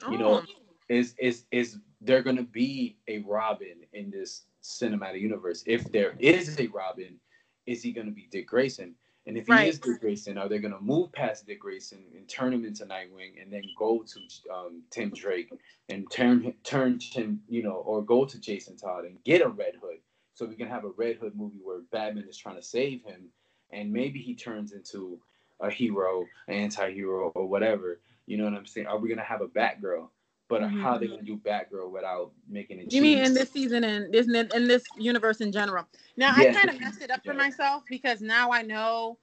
you 0.08 0.18
know 0.18 0.42
Oh. 0.42 0.46
is 0.90 1.16
is 1.20 1.46
is 1.52 1.80
there 2.02 2.22
gonna 2.24 2.44
be 2.44 2.98
a 3.08 3.20
Robin 3.20 3.86
in 3.94 4.12
this 4.12 4.46
cinematic 4.64 5.22
universe? 5.22 5.64
If 5.66 5.92
there 5.92 6.16
is 6.20 6.60
a 6.60 6.68
Robin, 6.68 7.20
is 7.66 7.84
he 7.84 7.92
gonna 7.92 8.12
be 8.12 8.28
Dick 8.32 8.48
Grayson? 8.48 8.96
And 9.30 9.38
if 9.38 9.46
he 9.46 9.54
Right. 9.54 9.68
is 9.68 9.78
Dick 9.78 10.02
Grayson, 10.02 10.40
are 10.40 10.50
they 10.50 10.58
gonna 10.58 10.82
move 10.82 11.12
past 11.12 11.46
Dick 11.46 11.60
Grayson 11.60 12.04
and 12.16 12.28
turn 12.28 12.52
him 12.52 12.66
into 12.66 12.84
Nightwing, 12.88 13.40
and 13.40 13.54
then 13.54 13.62
go 13.78 14.02
to 14.02 14.20
um, 14.52 14.82
Tim 14.90 15.12
Drake 15.12 15.54
and 15.88 16.10
turn 16.10 16.42
him- 16.42 16.58
turn 16.64 17.00
him, 17.00 17.44
you 17.48 17.62
know, 17.62 17.76
or 17.76 18.04
go 18.04 18.26
to 18.26 18.40
Jason 18.42 18.76
Todd 18.76 19.06
and 19.06 19.24
get 19.24 19.44
a 19.44 19.48
Red 19.48 19.76
Hood, 19.76 20.02
so 20.34 20.48
we 20.48 20.56
can 20.56 20.68
have 20.68 20.84
a 20.84 20.90
Red 20.90 21.18
Hood 21.18 21.36
movie 21.36 21.60
where 21.60 21.82
Batman 21.92 22.28
is 22.28 22.38
trying 22.38 22.56
to 22.56 22.64
save 22.64 23.04
him, 23.04 23.32
and 23.70 23.94
maybe 23.94 24.20
he 24.20 24.34
turns 24.34 24.72
into 24.72 25.22
a 25.60 25.70
hero, 25.70 26.26
an 26.48 26.56
anti-hero, 26.56 27.30
or 27.36 27.46
whatever. 27.46 28.02
You 28.26 28.38
know 28.38 28.46
what 28.46 28.56
I'm 28.56 28.66
saying? 28.66 28.88
Are 28.88 28.98
we 28.98 29.10
gonna 29.10 29.22
have 29.22 29.42
a 29.42 29.48
Batgirl? 29.48 30.10
But 30.50 30.64
Mhm. 30.64 30.82
how 30.82 30.94
are 30.94 31.00
they 31.00 31.08
gonna 31.08 31.22
do 31.22 31.38
Batgirl 31.38 31.92
without 31.92 32.34
making 32.48 32.80
it? 32.80 32.92
You 32.92 33.04
mean 33.04 33.20
in 33.24 33.36
this 33.36 33.52
season 33.52 33.84
and 33.84 34.12
this 34.12 34.28
in 34.28 34.68
this 34.68 34.84
universe 34.98 35.42
in 35.42 35.52
general? 35.52 35.88
Now 36.18 36.34
Yeah. 36.36 36.50
I 36.50 36.54
kind 36.56 36.70
of 36.72 36.80
messed 36.82 37.02
it 37.02 37.12
up 37.12 37.24
for 37.24 37.36
myself 37.36 37.84
because 37.88 38.20
now 38.20 38.52
I 38.52 38.64
know 38.64 39.20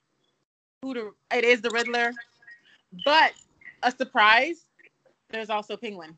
who 0.83 0.95
the 0.95 1.13
it 1.35 1.45
is 1.45 1.61
the 1.61 1.71
Riddler, 1.71 2.13
but 3.05 3.35
a 3.83 3.91
surprise. 3.91 4.67
There's 5.31 5.51
also 5.51 5.77
Penguin. 5.77 6.17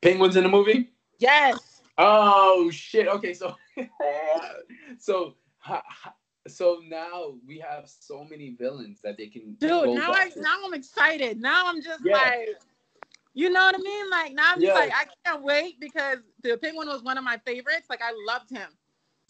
Penguins 0.00 0.36
in 0.36 0.44
the 0.44 0.48
movie? 0.48 0.92
Yes. 1.18 1.82
Oh 1.98 2.70
shit! 2.70 3.08
Okay, 3.08 3.34
so 3.34 3.56
so 4.98 5.34
so 6.46 6.80
now 6.86 7.34
we 7.46 7.58
have 7.58 7.88
so 7.88 8.24
many 8.24 8.50
villains 8.50 9.00
that 9.02 9.16
they 9.16 9.26
can 9.26 9.54
Dude, 9.54 9.90
now 9.90 10.12
I 10.12 10.30
now 10.36 10.58
I'm 10.64 10.74
excited. 10.74 11.40
Now 11.40 11.66
I'm 11.66 11.82
just 11.82 12.04
Yeah. 12.04 12.12
like, 12.12 12.48
you 13.34 13.50
know 13.50 13.60
what 13.60 13.74
I 13.74 13.78
mean? 13.78 14.10
Like 14.10 14.32
now 14.34 14.52
I'm 14.52 14.60
just 14.60 14.66
Yeah. 14.74 14.74
like 14.74 14.92
I 14.94 15.06
can't 15.24 15.42
wait 15.42 15.80
because 15.80 16.18
the 16.42 16.56
Penguin 16.58 16.88
was 16.88 17.02
one 17.02 17.16
of 17.18 17.24
my 17.24 17.38
favorites. 17.44 17.86
Like 17.88 18.00
I 18.02 18.12
loved 18.26 18.50
him. 18.50 18.68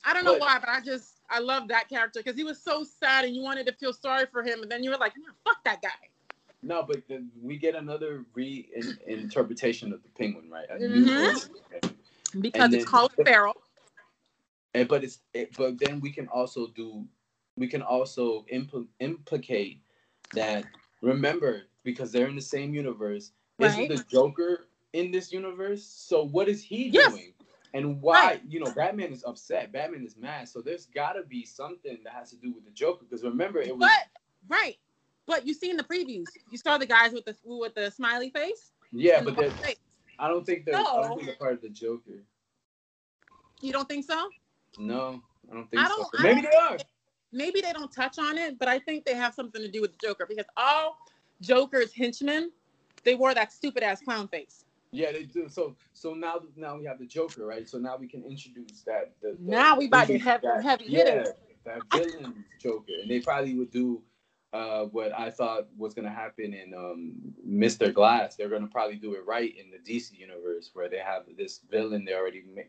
I 0.05 0.13
don't 0.13 0.25
know 0.25 0.33
But- 0.35 0.41
why, 0.41 0.59
but 0.59 0.69
I 0.69 0.81
just 0.81 1.21
I 1.31 1.39
love 1.39 1.69
that 1.69 1.89
character 1.89 2.21
because 2.21 2.37
he 2.37 2.45
was 2.45 2.61
so 2.61 2.85
sad 2.85 3.25
and 3.25 3.35
you 3.35 3.43
wanted 3.43 3.67
to 3.67 3.73
feel 3.75 3.93
sorry 3.93 4.27
for 4.31 4.43
him, 4.43 4.61
and 4.63 4.71
then 4.71 4.83
you 4.83 4.91
were 4.91 4.97
like, 4.99 5.15
"Nah, 5.17 5.33
fuck 5.45 5.63
that 5.65 5.81
guy. 5.81 5.91
No, 6.63 6.83
but 6.83 7.07
then 7.09 7.31
we 7.41 7.57
get 7.57 7.75
another 7.75 8.25
re-interpretation 8.35 9.93
of 9.93 10.03
the 10.03 10.09
penguin, 10.11 10.49
right? 10.51 10.69
A 10.71 10.79
new 10.79 10.89
Mhm. 10.89 11.33
version 11.33 11.51
of 11.57 11.91
him. 11.91 11.99
Because 12.41 12.63
And 12.65 12.75
it's 12.75 12.85
then- 12.85 12.91
Colin 12.93 13.25
Farrell. 13.25 13.63
And 14.75 14.89
but 14.89 15.05
it's 15.05 15.19
it, 15.35 15.55
but 15.57 15.79
then 15.79 16.01
we 16.01 16.11
can 16.13 16.29
also 16.29 16.67
do 16.69 17.07
we 17.57 17.69
can 17.69 17.83
also 17.83 18.45
impl- 18.51 18.89
implicate 19.01 19.83
that 20.33 20.65
remember 21.03 21.65
because 21.85 22.11
they're 22.11 22.27
in 22.29 22.35
the 22.37 22.41
same 22.41 22.73
universe. 22.75 23.33
Right. 23.63 23.91
Isn't 23.91 23.97
the 23.97 24.05
Joker 24.05 24.69
in 24.93 25.11
this 25.11 25.33
universe? 25.33 25.85
So 25.85 26.25
what 26.25 26.49
is 26.49 26.63
he 26.63 26.89
Yes. 26.89 27.11
doing? 27.13 27.35
And 27.75 28.03
why 28.03 28.15
Right. 28.25 28.43
you 28.47 28.61
know 28.61 28.71
Batman 28.73 29.13
is 29.13 29.25
upset, 29.25 29.73
Batman 29.73 30.05
is 30.05 30.17
mad. 30.17 30.49
So 30.49 30.61
there's 30.61 30.87
got 30.87 31.15
to 31.15 31.23
be 31.23 31.45
something 31.45 31.99
that 32.05 32.13
has 32.13 32.31
to 32.31 32.37
do 32.37 32.53
with 32.53 32.65
the 32.65 32.71
Joker 32.71 33.05
because 33.05 33.23
remember 33.25 33.61
it 33.61 33.77
was 33.77 33.89
But 33.89 34.09
right, 34.49 34.79
but 35.27 35.47
you 35.47 35.55
seen 35.55 35.77
the 35.77 35.85
previews. 35.85 36.27
You 36.51 36.59
saw 36.59 36.77
the 36.77 36.87
guys 36.87 37.13
with 37.13 37.25
the 37.25 37.35
with 37.45 37.75
the 37.75 37.91
smiley 37.91 38.31
face. 38.31 38.73
yeah, 38.93 39.23
but 39.23 39.37
the 39.37 39.51
face. 39.53 39.77
I 40.19 40.29
don't 40.29 40.45
think 40.45 40.67
they're 40.67 40.77
I 40.77 40.83
don't 40.83 41.15
think 41.15 41.27
they're 41.27 41.37
part 41.37 41.55
of 41.55 41.63
the 41.63 41.71
Joker. 41.71 42.23
you 43.61 43.73
don't 43.73 43.89
think 43.89 44.05
so? 44.05 44.29
No, 44.79 45.23
I 45.51 45.55
don't 45.55 45.71
think 45.71 45.83
I 45.83 45.89
so. 45.89 45.97
don't- 45.97 46.09
I 46.19 46.23
Maybe 46.23 46.43
don't 46.43 46.51
they 46.51 46.57
are. 46.57 46.79
maybe 47.33 47.61
they 47.63 47.73
don't 47.73 47.91
touch 47.93 48.19
on 48.19 48.37
it, 48.37 48.59
but 48.59 48.69
I 48.69 48.79
think 48.81 49.05
they 49.07 49.15
have 49.15 49.33
something 49.35 49.63
to 49.63 49.69
do 49.71 49.81
with 49.81 49.93
the 49.93 50.07
Joker 50.07 50.27
because 50.27 50.47
all 50.57 50.99
Joker's 51.41 51.93
henchmen, 51.95 52.53
they 53.05 53.15
wore 53.15 53.35
that 53.35 53.53
stupid 53.53 53.83
ass 53.83 54.01
clown 54.01 54.29
face. 54.29 54.65
Yeah, 54.93 55.13
they 55.13 55.25
do. 55.25 55.49
So 55.49 55.75
so 55.95 56.13
now 56.15 56.41
now 56.57 56.77
we 56.77 56.85
have 56.85 56.99
the 56.99 57.07
Joker, 57.07 57.47
right? 57.47 57.69
So 57.69 57.79
now 57.79 57.97
we 57.97 58.07
can 58.07 58.25
introduce 58.25 58.83
that. 58.83 59.13
The, 59.23 59.37
the 59.39 59.53
now 59.53 59.79
we 59.79 59.87
about 59.87 60.09
to 60.09 60.19
have 60.19 60.43
that, 60.43 60.63
heavy 60.63 60.85
yeah, 60.89 61.25
that 61.65 61.81
villain 61.93 62.45
Joker, 62.61 62.93
and 63.01 63.11
they 63.11 63.21
probably 63.21 63.55
would 63.55 63.71
do 63.71 64.03
uh, 64.53 64.85
what 64.85 65.19
I 65.19 65.31
thought 65.31 65.69
was 65.79 65.95
gonna 65.95 66.11
happen 66.11 66.53
in 66.53 66.75
um, 66.75 67.15
Mr. 67.47 67.93
Glass. 67.93 68.37
They're 68.37 68.51
gonna 68.51 68.67
probably 68.67 68.97
do 68.97 69.15
it 69.15 69.25
right 69.27 69.55
in 69.57 69.71
the 69.71 69.79
DC 69.79 70.13
universe, 70.19 70.71
where 70.75 70.91
they 70.91 70.99
have 70.99 71.23
this 71.39 71.61
villain 71.71 72.05
they 72.05 72.13
already 72.13 72.43
made, 72.55 72.67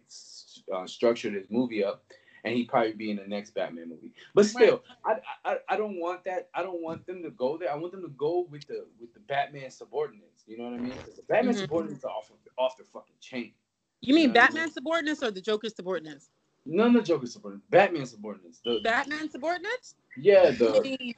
uh, 0.74 0.88
structured 0.88 1.34
his 1.34 1.48
movie 1.50 1.84
up, 1.84 2.06
and 2.44 2.54
he'd 2.56 2.68
probably 2.68 2.94
be 2.94 3.10
in 3.12 3.18
the 3.18 3.28
next 3.28 3.52
Batman 3.52 3.90
movie. 3.90 4.12
But 4.34 4.46
still, 4.46 4.84
I, 5.06 5.16
I 5.46 5.58
I 5.70 5.78
don't 5.78 6.00
want 6.00 6.24
that. 6.26 6.50
I 6.54 6.62
don't 6.62 6.82
want 6.82 7.06
them 7.08 7.24
to 7.24 7.30
go 7.32 7.58
there. 7.58 7.72
I 7.72 7.76
want 7.76 7.94
them 7.94 8.02
to 8.02 8.10
go 8.10 8.46
with 8.50 8.68
the 8.68 8.86
with 9.00 9.14
the 9.14 9.20
Batman 9.22 9.70
subordinates. 9.72 10.44
You 10.48 10.58
know 10.58 10.66
what 10.66 10.74
I 10.74 10.78
mean? 10.78 10.98
the 11.16 11.24
Batman 11.24 11.56
Mhm. 11.56 11.60
subordinates 11.62 12.04
are 12.04 12.12
off 12.12 12.30
of, 12.30 12.36
off 12.58 12.78
the 12.78 12.84
fucking 12.84 13.16
chain. 13.22 13.54
You 14.02 14.14
mean 14.14 14.24
You 14.24 14.28
know 14.28 14.34
what 14.34 14.38
I 14.44 14.46
Batman 14.48 14.72
subordinates 14.72 15.24
or 15.24 15.32
the 15.32 15.42
Joker 15.42 15.70
subordinates? 15.70 16.30
None 16.66 16.88
of 16.88 16.94
the 16.94 17.02
Joker 17.02 17.28
subordinates. 17.28 17.68
Batman 17.70 18.06
subordinates. 18.06 18.60
The, 18.64 18.80
Batman 18.84 19.30
subordinates? 19.30 19.96
yeah, 20.18 20.52
the 20.52 21.16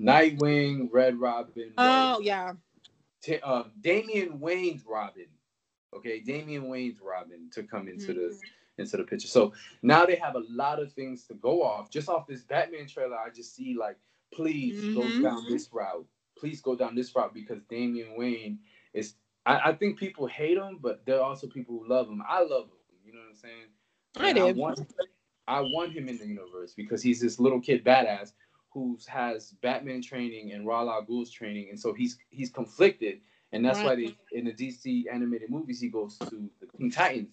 Nightwing, 0.00 0.88
Red 0.92 1.18
Robin. 1.18 1.72
oh 1.78 2.16
Red- 2.18 2.24
yeah. 2.26 2.52
Ta- 3.22 3.44
uh, 3.46 3.64
Damian 3.80 4.38
Wayne's 4.40 4.84
Robin. 4.86 5.26
Okay, 5.94 6.20
Damian 6.20 6.68
Wayne's 6.68 7.00
Robin 7.00 7.48
to 7.52 7.62
come 7.64 7.88
into 7.88 8.12
the 8.12 8.20
Mm-hmm. 8.20 8.38
Into 8.78 8.96
the 8.96 9.04
picture. 9.04 9.28
So 9.28 9.52
now 9.82 10.06
they 10.06 10.16
have 10.16 10.36
a 10.36 10.44
lot 10.48 10.80
of 10.80 10.92
things 10.92 11.24
to 11.28 11.34
go 11.34 11.62
off. 11.62 11.90
Just 11.90 12.08
off 12.08 12.26
this 12.26 12.42
Batman 12.42 12.86
trailer, 12.88 13.16
I 13.16 13.30
just 13.30 13.54
see 13.54 13.76
like, 13.78 13.96
please 14.32 14.78
Mhm. 14.78 14.94
go 14.94 15.12
down 15.22 15.46
this 15.48 15.68
route. 15.72 16.06
Please 16.38 16.60
go 16.60 16.76
down 16.76 16.94
this 16.94 17.14
route 17.16 17.34
because 17.34 17.62
Damian 17.70 18.16
Wayne 18.16 18.60
is. 18.94 19.14
I, 19.46 19.70
I 19.70 19.72
think 19.74 19.98
people 19.98 20.26
hate 20.26 20.58
him, 20.58 20.78
but 20.82 21.04
there 21.06 21.16
are 21.18 21.22
also 21.30 21.46
people 21.48 21.78
who 21.78 21.88
love 21.88 22.08
him. 22.08 22.22
I 22.28 22.42
love 22.42 22.64
him. 22.66 22.70
You 23.04 23.12
know 23.14 23.20
what 23.20 23.28
I'm 23.30 23.36
saying? 23.36 23.66
I 24.16 24.28
And 24.28 24.34
did. 24.34 24.56
want, 24.56 24.80
I 25.48 25.60
want 25.62 25.92
him 25.92 26.08
in 26.08 26.18
the 26.18 26.26
universe 26.26 26.74
because 26.74 27.02
he's 27.02 27.20
this 27.20 27.40
little 27.40 27.60
kid 27.60 27.84
badass 27.84 28.32
who 28.72 28.98
has 29.08 29.52
Batman 29.62 30.02
training 30.02 30.52
and 30.52 30.66
Ra's 30.66 30.88
al 30.88 31.02
Ghul's 31.02 31.30
training, 31.30 31.68
and 31.70 31.80
so 31.80 31.92
he's 31.94 32.18
he's 32.30 32.50
conflicted, 32.50 33.20
and 33.52 33.64
that's 33.64 33.82
why 33.82 33.96
they 33.96 34.16
in 34.32 34.44
the 34.46 34.52
DC 34.52 35.04
animated 35.12 35.50
movies 35.50 35.80
he 35.80 35.88
goes 35.88 36.18
to 36.18 36.50
the 36.60 36.66
Teen 36.78 36.90
Titans, 36.90 37.30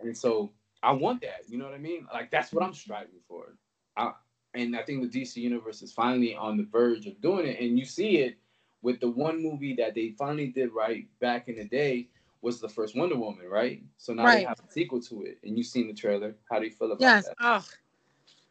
and 0.00 0.16
so 0.16 0.52
I 0.84 0.92
want 0.92 1.22
that. 1.22 1.40
You 1.48 1.58
know 1.58 1.64
what 1.64 1.74
I 1.74 1.78
mean? 1.78 2.06
Like 2.12 2.30
that's 2.30 2.52
what 2.52 2.62
I'm 2.62 2.74
striving 2.74 3.20
for. 3.26 3.56
I, 3.96 4.12
and 4.54 4.76
I 4.76 4.82
think 4.82 5.10
the 5.10 5.20
DC 5.20 5.36
universe 5.36 5.82
is 5.82 5.92
finally 5.92 6.34
on 6.34 6.56
the 6.58 6.64
verge 6.64 7.06
of 7.06 7.20
doing 7.20 7.46
it, 7.46 7.58
and 7.60 7.78
you 7.78 7.84
see 7.86 8.18
it 8.18 8.36
with 8.82 9.00
the 9.00 9.08
one 9.08 9.42
movie 9.42 9.74
that 9.76 9.94
they 9.94 10.14
finally 10.18 10.48
did 10.48 10.70
right 10.72 11.08
back 11.20 11.48
in 11.48 11.56
the 11.56 11.64
day 11.64 12.08
was 12.42 12.60
the 12.60 12.68
first 12.68 12.94
Wonder 12.94 13.16
Woman, 13.16 13.46
right? 13.46 13.82
So 13.96 14.12
now 14.12 14.26
they 14.26 14.44
have 14.44 14.60
a 14.60 14.70
sequel 14.70 15.00
to 15.02 15.22
it, 15.22 15.38
and 15.42 15.56
you've 15.56 15.66
seen 15.66 15.88
the 15.88 15.94
trailer. 15.94 16.36
How 16.50 16.58
do 16.58 16.66
you 16.66 16.70
feel 16.70 16.92
about 16.92 17.00
Yes. 17.00 17.24
that? 17.24 17.34
Oh. 17.40 17.64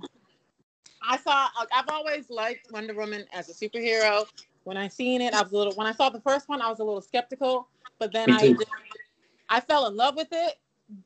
I 1.04 1.18
saw. 1.18 1.48
I've 1.72 1.90
always 1.90 2.30
liked 2.32 2.72
Wonder 2.72 2.96
Woman 2.96 3.26
as 3.32 3.50
a 3.50 3.54
superhero. 3.54 4.26
When 4.64 4.76
I 4.78 4.88
seen 4.88 5.22
it, 5.22 5.36
I 5.36 5.44
was 5.44 5.52
a 5.52 5.58
little. 5.58 5.74
When 5.76 5.86
I 5.86 5.94
saw 5.94 6.10
the 6.10 6.22
first 6.22 6.50
one, 6.50 6.60
I 6.62 6.70
was 6.70 6.80
a 6.80 6.84
little 6.84 7.02
skeptical, 7.02 7.70
but 8.00 8.12
then 8.12 8.32
I. 8.32 8.56
I 9.50 9.62
fell 9.62 9.88
in 9.88 9.96
love 9.96 10.18
with 10.18 10.28
it. 10.32 10.56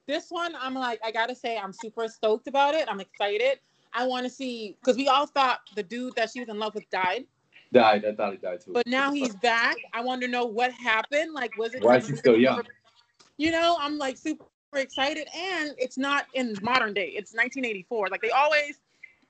This 0.08 0.28
one, 0.30 0.54
I'm 0.60 0.74
like, 0.74 1.00
I 1.04 1.12
gotta 1.12 1.36
say, 1.36 1.58
I'm 1.58 1.74
super 1.74 2.08
stoked 2.08 2.48
about 2.48 2.76
it. 2.76 2.88
I'm 2.89 3.00
excited. 3.00 3.60
I 3.94 4.06
want 4.06 4.26
to 4.26 4.30
see 4.30 4.78
because 4.80 4.96
we 4.96 5.08
all 5.08 5.26
thought 5.26 5.60
the 5.76 5.84
dude 5.84 6.15
that 6.15 6.30
she 6.32 6.39
was 6.39 6.50
in 6.50 6.60
love 6.60 6.76
with 6.76 6.89
died, 6.89 7.26
Died. 7.74 8.04
I 8.04 8.13
thought 8.13 8.34
he 8.34 8.38
died 8.38 8.62
too. 8.62 8.74
but 8.74 8.86
now 8.86 9.12
he's 9.13 9.36
back. 9.36 9.78
I 9.94 10.02
want 10.02 10.22
to 10.22 10.28
know 10.28 10.46
what 10.46 10.72
happened. 10.72 11.34
Like, 11.34 11.58
was 11.58 11.74
it? 11.74 11.84
Why 11.84 11.98
is 11.98 12.08
he 12.08 12.15
still 12.15 12.38
young? 12.38 12.63
You 13.38 13.52
know, 13.52 13.78
I'm 13.80 13.98
like 13.98 14.17
super 14.17 14.46
excited, 14.76 15.28
and 15.36 15.72
it's 15.78 15.98
not 15.98 16.26
in 16.34 16.56
modern 16.62 16.94
day. 16.94 17.08
It's 17.08 17.32
1984. 17.32 18.10
Like 18.10 18.22
they 18.22 18.30
always, 18.30 18.82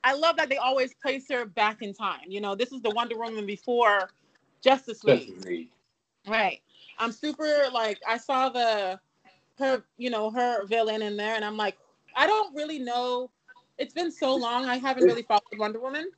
I 0.03 0.13
love 0.13 0.37
that 0.37 0.49
they 0.49 0.57
always 0.57 0.93
place 0.95 1.25
her 1.29 1.45
back 1.45 1.81
in 1.81 1.93
time. 1.93 2.21
You 2.27 2.41
know, 2.41 2.55
this 2.55 2.71
is 2.71 2.81
the 2.81 2.89
Wonder 2.89 3.17
Woman 3.17 3.45
before 3.45 4.09
Justice 4.61 5.03
League, 5.03 5.27
Justice 5.27 5.45
League. 5.45 5.69
right? 6.27 6.61
I'm 6.97 7.11
super 7.11 7.65
like 7.71 7.99
I 8.07 8.17
saw 8.17 8.49
the 8.49 8.99
her, 9.59 9.83
you 9.97 10.09
know, 10.09 10.31
her 10.31 10.65
villain 10.65 11.01
in 11.01 11.17
there, 11.17 11.35
and 11.35 11.45
I'm 11.45 11.57
like, 11.57 11.77
I 12.15 12.27
don't 12.27 12.55
really 12.55 12.79
know. 12.79 13.31
It's 13.77 13.93
been 13.93 14.11
so 14.11 14.35
long. 14.35 14.65
I 14.65 14.77
haven't 14.77 15.05
really 15.05 15.23
followed 15.23 15.57
Wonder 15.57 15.79
Woman. 15.79 16.11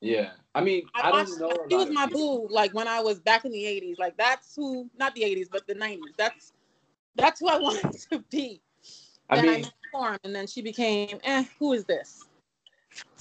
Yeah. 0.00 0.30
I 0.54 0.60
mean, 0.60 0.86
I, 0.94 1.08
I, 1.08 1.10
watched, 1.10 1.38
don't 1.38 1.40
know. 1.40 1.66
she 1.70 1.76
was 1.76 1.90
my 1.90 2.06
people. 2.06 2.48
boo, 2.48 2.54
like 2.54 2.74
when 2.74 2.88
I 2.88 3.00
was 3.00 3.20
back 3.20 3.44
in 3.44 3.52
the 3.52 3.62
'80s. 3.62 3.98
Like 3.98 4.16
that's 4.16 4.54
who, 4.54 4.90
not 4.98 5.14
the 5.14 5.22
'80s, 5.22 5.48
but 5.50 5.66
the 5.66 5.74
'90s. 5.74 5.98
That's 6.16 6.52
that's 7.14 7.40
who 7.40 7.48
I 7.48 7.58
wanted 7.60 7.92
to 8.10 8.24
be. 8.30 8.60
I 9.30 9.36
then 9.36 9.48
I 9.48 9.52
mean, 9.52 9.60
met 9.62 9.72
Storm, 9.88 10.18
and 10.24 10.34
then 10.34 10.46
she 10.46 10.62
became, 10.62 11.18
eh, 11.22 11.44
who 11.58 11.72
is 11.74 11.84
this? 11.84 12.24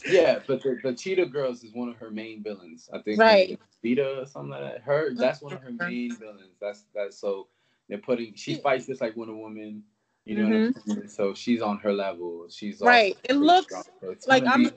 yeah, 0.06 0.40
but 0.48 0.64
the, 0.64 0.78
the 0.84 0.94
Cheetah 0.94 1.28
Girls 1.28 1.64
is 1.64 1.74
one 1.74 1.90
of 1.90 1.98
her 1.98 2.10
main 2.10 2.42
villains. 2.42 2.90
I 2.94 3.00
think. 3.00 3.20
Right. 3.20 3.60
Cheetah 3.84 4.22
or 4.22 4.26
something 4.26 4.52
like 4.52 4.64
that. 4.64 4.82
Her. 4.82 5.14
That's 5.14 5.42
one 5.42 5.54
of 5.54 5.62
her 5.62 5.72
main 5.72 6.16
villains. 6.16 6.56
That's 6.62 6.86
that's 6.96 7.20
so 7.20 7.48
they're 7.90 7.98
putting. 7.98 8.34
She 8.36 8.56
fights 8.56 8.86
just 8.88 9.02
like 9.02 9.16
Wonder 9.16 9.36
Woman. 9.36 9.84
You 10.26 10.36
know 10.36 10.44
what 10.44 10.54
I'm 10.54 10.74
saying? 10.96 11.08
So 11.08 11.34
she's 11.34 11.62
on 11.62 11.78
her 11.80 11.94
level. 11.94 12.48
She's 12.50 12.78
Mm-hmm. 12.78 12.88
Right. 12.88 13.18
It 13.24 13.36
looks. 13.36 13.74
So 14.02 14.16
Like 14.28 14.46
I'm, 14.46 14.64
be- 14.64 14.72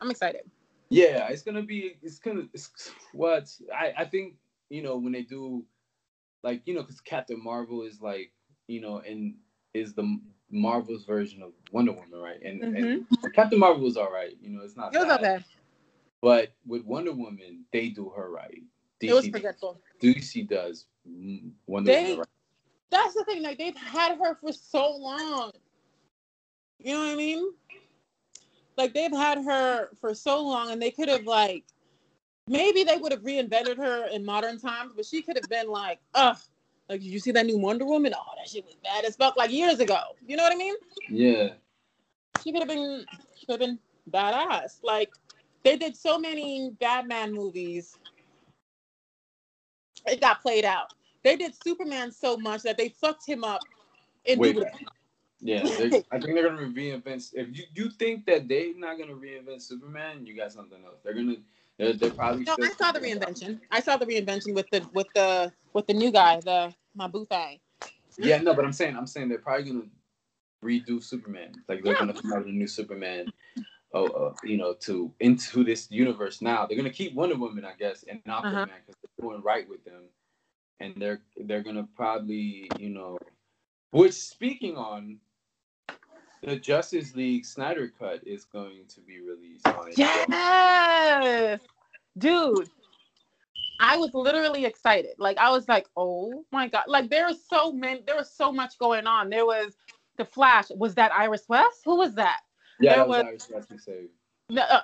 I'm 0.00 0.10
excited. 0.10 0.42
Yeah, 0.90 1.28
it's 1.28 1.42
gonna 1.42 1.62
be. 1.62 1.96
It's 2.02 2.18
gonna. 2.18 2.42
It's 2.52 2.70
what 3.12 3.50
I 3.74 3.92
I 3.98 4.04
think. 4.04 4.34
You 4.70 4.82
know 4.82 4.96
when 4.96 5.12
they 5.12 5.22
do, 5.22 5.64
like 6.42 6.62
you 6.66 6.74
know, 6.74 6.82
because 6.82 7.00
Captain 7.00 7.42
Marvel 7.42 7.82
is 7.82 8.00
like 8.00 8.32
you 8.66 8.80
know 8.80 8.98
and 8.98 9.34
is 9.72 9.94
the 9.94 10.18
Marvel's 10.50 11.04
version 11.04 11.42
of 11.42 11.52
Wonder 11.72 11.92
Woman, 11.92 12.18
right? 12.20 12.40
And, 12.42 12.62
and 12.76 13.06
Captain 13.34 13.58
Marvel 13.58 13.82
was 13.84 13.96
all 13.96 14.10
right. 14.12 14.36
You 14.42 14.50
know, 14.50 14.62
it's 14.64 14.76
not. 14.76 14.92
Mm-hmm. 14.92 15.04
It 15.04 15.08
was 15.08 15.18
bad. 15.18 15.34
okay. 15.36 15.44
But 16.20 16.52
with 16.66 16.84
Wonder 16.84 17.12
Woman, 17.12 17.64
they 17.72 17.88
do 17.88 18.10
her 18.16 18.30
right. 18.30 18.62
DC, 19.02 19.08
It 19.10 19.14
was 19.14 19.28
forgetful. 19.28 19.80
DC 20.02 20.48
does 20.48 20.86
Wonder 21.66 21.92
They- 21.92 22.02
Woman 22.02 22.18
right. 22.18 22.28
That's 22.94 23.14
the 23.14 23.24
thing. 23.24 23.42
Like 23.42 23.58
they've 23.58 23.76
had 23.76 24.16
her 24.18 24.36
for 24.36 24.52
so 24.52 24.96
long. 24.96 25.50
You 26.78 26.94
know 26.94 27.00
what 27.00 27.08
I 27.08 27.16
mean? 27.16 27.52
Like 28.76 28.94
they've 28.94 29.10
had 29.10 29.44
her 29.44 29.88
for 30.00 30.14
so 30.14 30.40
long, 30.42 30.70
and 30.70 30.80
they 30.80 30.92
could 30.92 31.08
have 31.08 31.24
like, 31.24 31.64
maybe 32.46 32.84
they 32.84 32.96
would 32.96 33.10
have 33.10 33.22
reinvented 33.22 33.78
her 33.78 34.06
in 34.08 34.24
modern 34.24 34.60
times, 34.60 34.92
but 34.94 35.04
she 35.04 35.22
could 35.22 35.36
have 35.36 35.48
been 35.50 35.68
like, 35.68 35.98
ugh. 36.14 36.36
Like, 36.88 37.00
did 37.00 37.08
you 37.08 37.18
see 37.18 37.32
that 37.32 37.46
new 37.46 37.58
Wonder 37.58 37.86
Woman? 37.86 38.12
Oh, 38.14 38.34
that 38.36 38.48
shit 38.48 38.64
was 38.64 38.76
bad 38.84 39.04
as 39.04 39.16
fuck, 39.16 39.36
like 39.36 39.50
years 39.50 39.80
ago. 39.80 40.00
You 40.24 40.36
know 40.36 40.42
what 40.42 40.52
I 40.52 40.56
mean? 40.56 40.74
Yeah, 41.08 41.48
she 42.42 42.52
could 42.52 42.60
have 42.60 42.68
been 42.68 43.04
could 43.40 43.52
have 43.52 43.60
been 43.60 43.78
badass. 44.10 44.78
Like 44.84 45.10
they 45.64 45.76
did 45.76 45.96
so 45.96 46.16
many 46.16 46.70
Batman 46.78 47.32
movies. 47.32 47.98
It 50.06 50.20
got 50.20 50.42
played 50.42 50.64
out. 50.64 50.92
They 51.24 51.36
did 51.36 51.54
Superman 51.54 52.12
so 52.12 52.36
much 52.36 52.62
that 52.62 52.76
they 52.76 52.90
fucked 52.90 53.26
him 53.26 53.42
up. 53.44 53.62
Indubitably. 54.26 54.64
back. 54.64 54.80
yeah. 55.40 55.62
I 56.12 56.20
think 56.20 56.34
they're 56.34 56.48
gonna 56.48 56.68
reinvent. 56.68 57.30
If 57.34 57.56
you 57.56 57.64
you 57.74 57.90
think 57.90 58.26
that 58.26 58.46
they're 58.46 58.74
not 58.76 58.98
gonna 58.98 59.14
reinvent 59.14 59.62
Superman, 59.62 60.26
you 60.26 60.36
got 60.36 60.52
something 60.52 60.84
else. 60.84 61.00
They're 61.02 61.14
gonna. 61.14 61.36
They're, 61.78 61.94
they're 61.94 62.10
probably. 62.10 62.44
No, 62.44 62.56
I 62.62 62.72
saw 62.78 62.92
the 62.92 63.00
reinvention. 63.00 63.58
I 63.70 63.80
saw 63.80 63.96
the 63.96 64.06
reinvention 64.06 64.54
with 64.54 64.70
the 64.70 64.86
with 64.92 65.08
the 65.14 65.52
with 65.72 65.86
the 65.86 65.94
new 65.94 66.12
guy, 66.12 66.40
the 66.40 66.72
Mabu 66.96 67.26
thing. 67.28 67.58
Yeah, 68.16 68.38
no, 68.38 68.54
but 68.54 68.64
I'm 68.64 68.72
saying 68.72 68.96
I'm 68.96 69.06
saying 69.06 69.28
they're 69.28 69.38
probably 69.38 69.64
gonna 69.64 69.86
redo 70.64 71.02
Superman. 71.02 71.52
Like 71.68 71.82
they're 71.82 71.94
Yeah. 71.94 72.00
gonna 72.00 72.14
come 72.14 72.32
out 72.32 72.38
with 72.40 72.48
a 72.48 72.52
new 72.52 72.68
Superman. 72.68 73.32
Oh, 73.92 74.06
uh, 74.08 74.34
you 74.42 74.56
know, 74.56 74.74
to 74.80 75.12
into 75.20 75.62
this 75.62 75.88
universe 75.90 76.42
now. 76.42 76.66
They're 76.66 76.76
gonna 76.76 76.90
keep 76.90 77.14
Wonder 77.14 77.36
Woman, 77.36 77.64
I 77.64 77.74
guess, 77.74 78.04
and 78.04 78.22
Aquaman 78.24 78.44
Uh-huh. 78.44 78.66
because 78.86 78.96
they're 79.02 79.28
doing 79.28 79.42
right 79.42 79.68
with 79.68 79.84
them, 79.84 80.02
and 80.80 80.94
they're 80.96 81.20
they're 81.36 81.62
gonna 81.62 81.88
probably 81.96 82.70
you 82.78 82.90
know, 82.90 83.18
which 83.90 84.12
speaking 84.14 84.76
on. 84.76 85.18
The 86.42 86.56
Justice 86.56 87.14
League 87.16 87.46
Snyder 87.46 87.90
cut 87.98 88.20
is 88.26 88.44
going 88.44 88.84
to 88.88 89.00
be 89.00 89.18
released 89.18 89.66
on 89.66 89.90
HBO. 89.92 89.96
Yes, 90.28 91.60
dude. 92.18 92.68
I 93.80 93.96
was 93.96 94.12
literally 94.12 94.66
excited. 94.66 95.12
Like 95.18 95.38
I 95.38 95.48
was 95.50 95.66
like, 95.70 95.86
oh 95.96 96.44
my 96.52 96.68
god! 96.68 96.84
Like 96.86 97.08
there 97.08 97.26
was 97.26 97.38
so 97.48 97.72
many. 97.72 98.02
There 98.06 98.16
was 98.16 98.30
so 98.30 98.52
much 98.52 98.78
going 98.78 99.06
on. 99.06 99.30
There 99.30 99.46
was 99.46 99.74
the 100.18 100.26
Flash. 100.26 100.66
Was 100.76 100.94
that 100.96 101.12
Iris 101.14 101.44
West? 101.48 101.80
Who 101.86 101.96
was 101.96 102.14
that? 102.16 102.40
Yeah, 102.78 102.90
There 102.90 102.98
that 102.98 103.08
was 103.08 103.16
was- 103.16 103.26
Iris 103.26 103.48
West's 103.70 103.84
save. 103.86 104.08
No, 104.50 104.62
uh, 104.62 104.80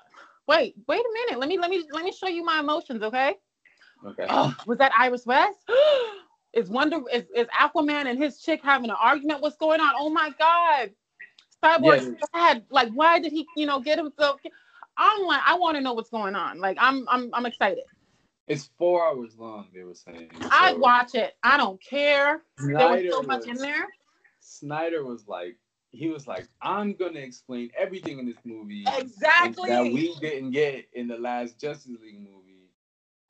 wait, 0.49 0.75
wait 0.89 1.01
a 1.01 1.13
minute. 1.13 1.39
Let 1.41 1.49
me 1.51 1.59
let 1.59 1.69
me 1.69 1.85
let 1.93 2.05
me 2.05 2.13
show 2.13 2.29
you 2.29 2.43
my 2.43 2.61
emotions, 2.61 3.03
okay? 3.03 3.35
Okay. 4.07 4.27
Oh, 4.29 4.55
was 4.67 4.79
that 4.79 4.93
Iris 4.99 5.27
West? 5.27 5.59
is 6.53 6.69
Wonder 6.69 7.01
is, 7.13 7.25
is 7.35 7.47
Aquaman 7.49 8.07
and 8.07 8.19
his 8.23 8.41
chick 8.41 8.61
having 8.63 8.91
an 8.91 8.97
argument? 9.01 9.41
What's 9.43 9.57
going 9.57 9.81
on? 9.81 9.93
Oh 9.99 10.11
my 10.11 10.31
god. 10.39 10.91
Cyborg's 11.63 12.07
Yeah. 12.07 12.27
sad. 12.35 12.65
Like, 12.71 12.91
why 12.93 13.19
did 13.19 13.33
he, 13.33 13.47
you 13.57 13.67
know, 13.67 13.81
get 13.81 13.99
himself? 13.99 14.41
I'm 14.97 15.25
like, 15.27 15.41
I 15.47 15.57
want 15.57 15.77
to 15.77 15.81
know 15.83 15.93
what's 15.93 16.11
going 16.11 16.35
on. 16.35 16.59
Like, 16.61 16.77
I'm 16.81 17.07
I'm 17.09 17.31
I'm 17.35 17.47
excited. 17.47 17.85
It's 18.49 18.71
four 18.79 19.07
hours 19.07 19.37
long. 19.39 19.69
They 19.73 19.85
were 19.85 19.95
saying. 19.95 20.31
I'd 20.51 20.79
watch 20.79 21.15
it. 21.15 21.35
I 21.43 21.57
don't 21.57 21.81
care. 21.83 22.43
Snyder 22.59 22.79
there 23.03 23.05
was 23.07 23.15
so 23.15 23.23
much 23.23 23.47
was- 23.47 23.49
in 23.49 23.57
there. 23.59 23.87
Snyder 24.41 25.05
was 25.05 25.29
like, 25.29 25.57
he 25.91 26.09
was 26.09 26.27
like, 26.27 26.49
I'm 26.63 26.95
gonna 26.95 27.21
explain 27.21 27.71
everything 27.79 28.19
in 28.19 28.27
this 28.27 28.39
movie 28.45 28.85
Exactly. 28.97 29.69
that 29.69 29.83
we 29.85 30.15
didn't 30.21 30.51
get 30.51 30.89
in 30.95 31.07
the 31.09 31.19
last 31.19 31.61
Justice 31.61 31.93
League 32.03 32.19
movie. 32.19 32.50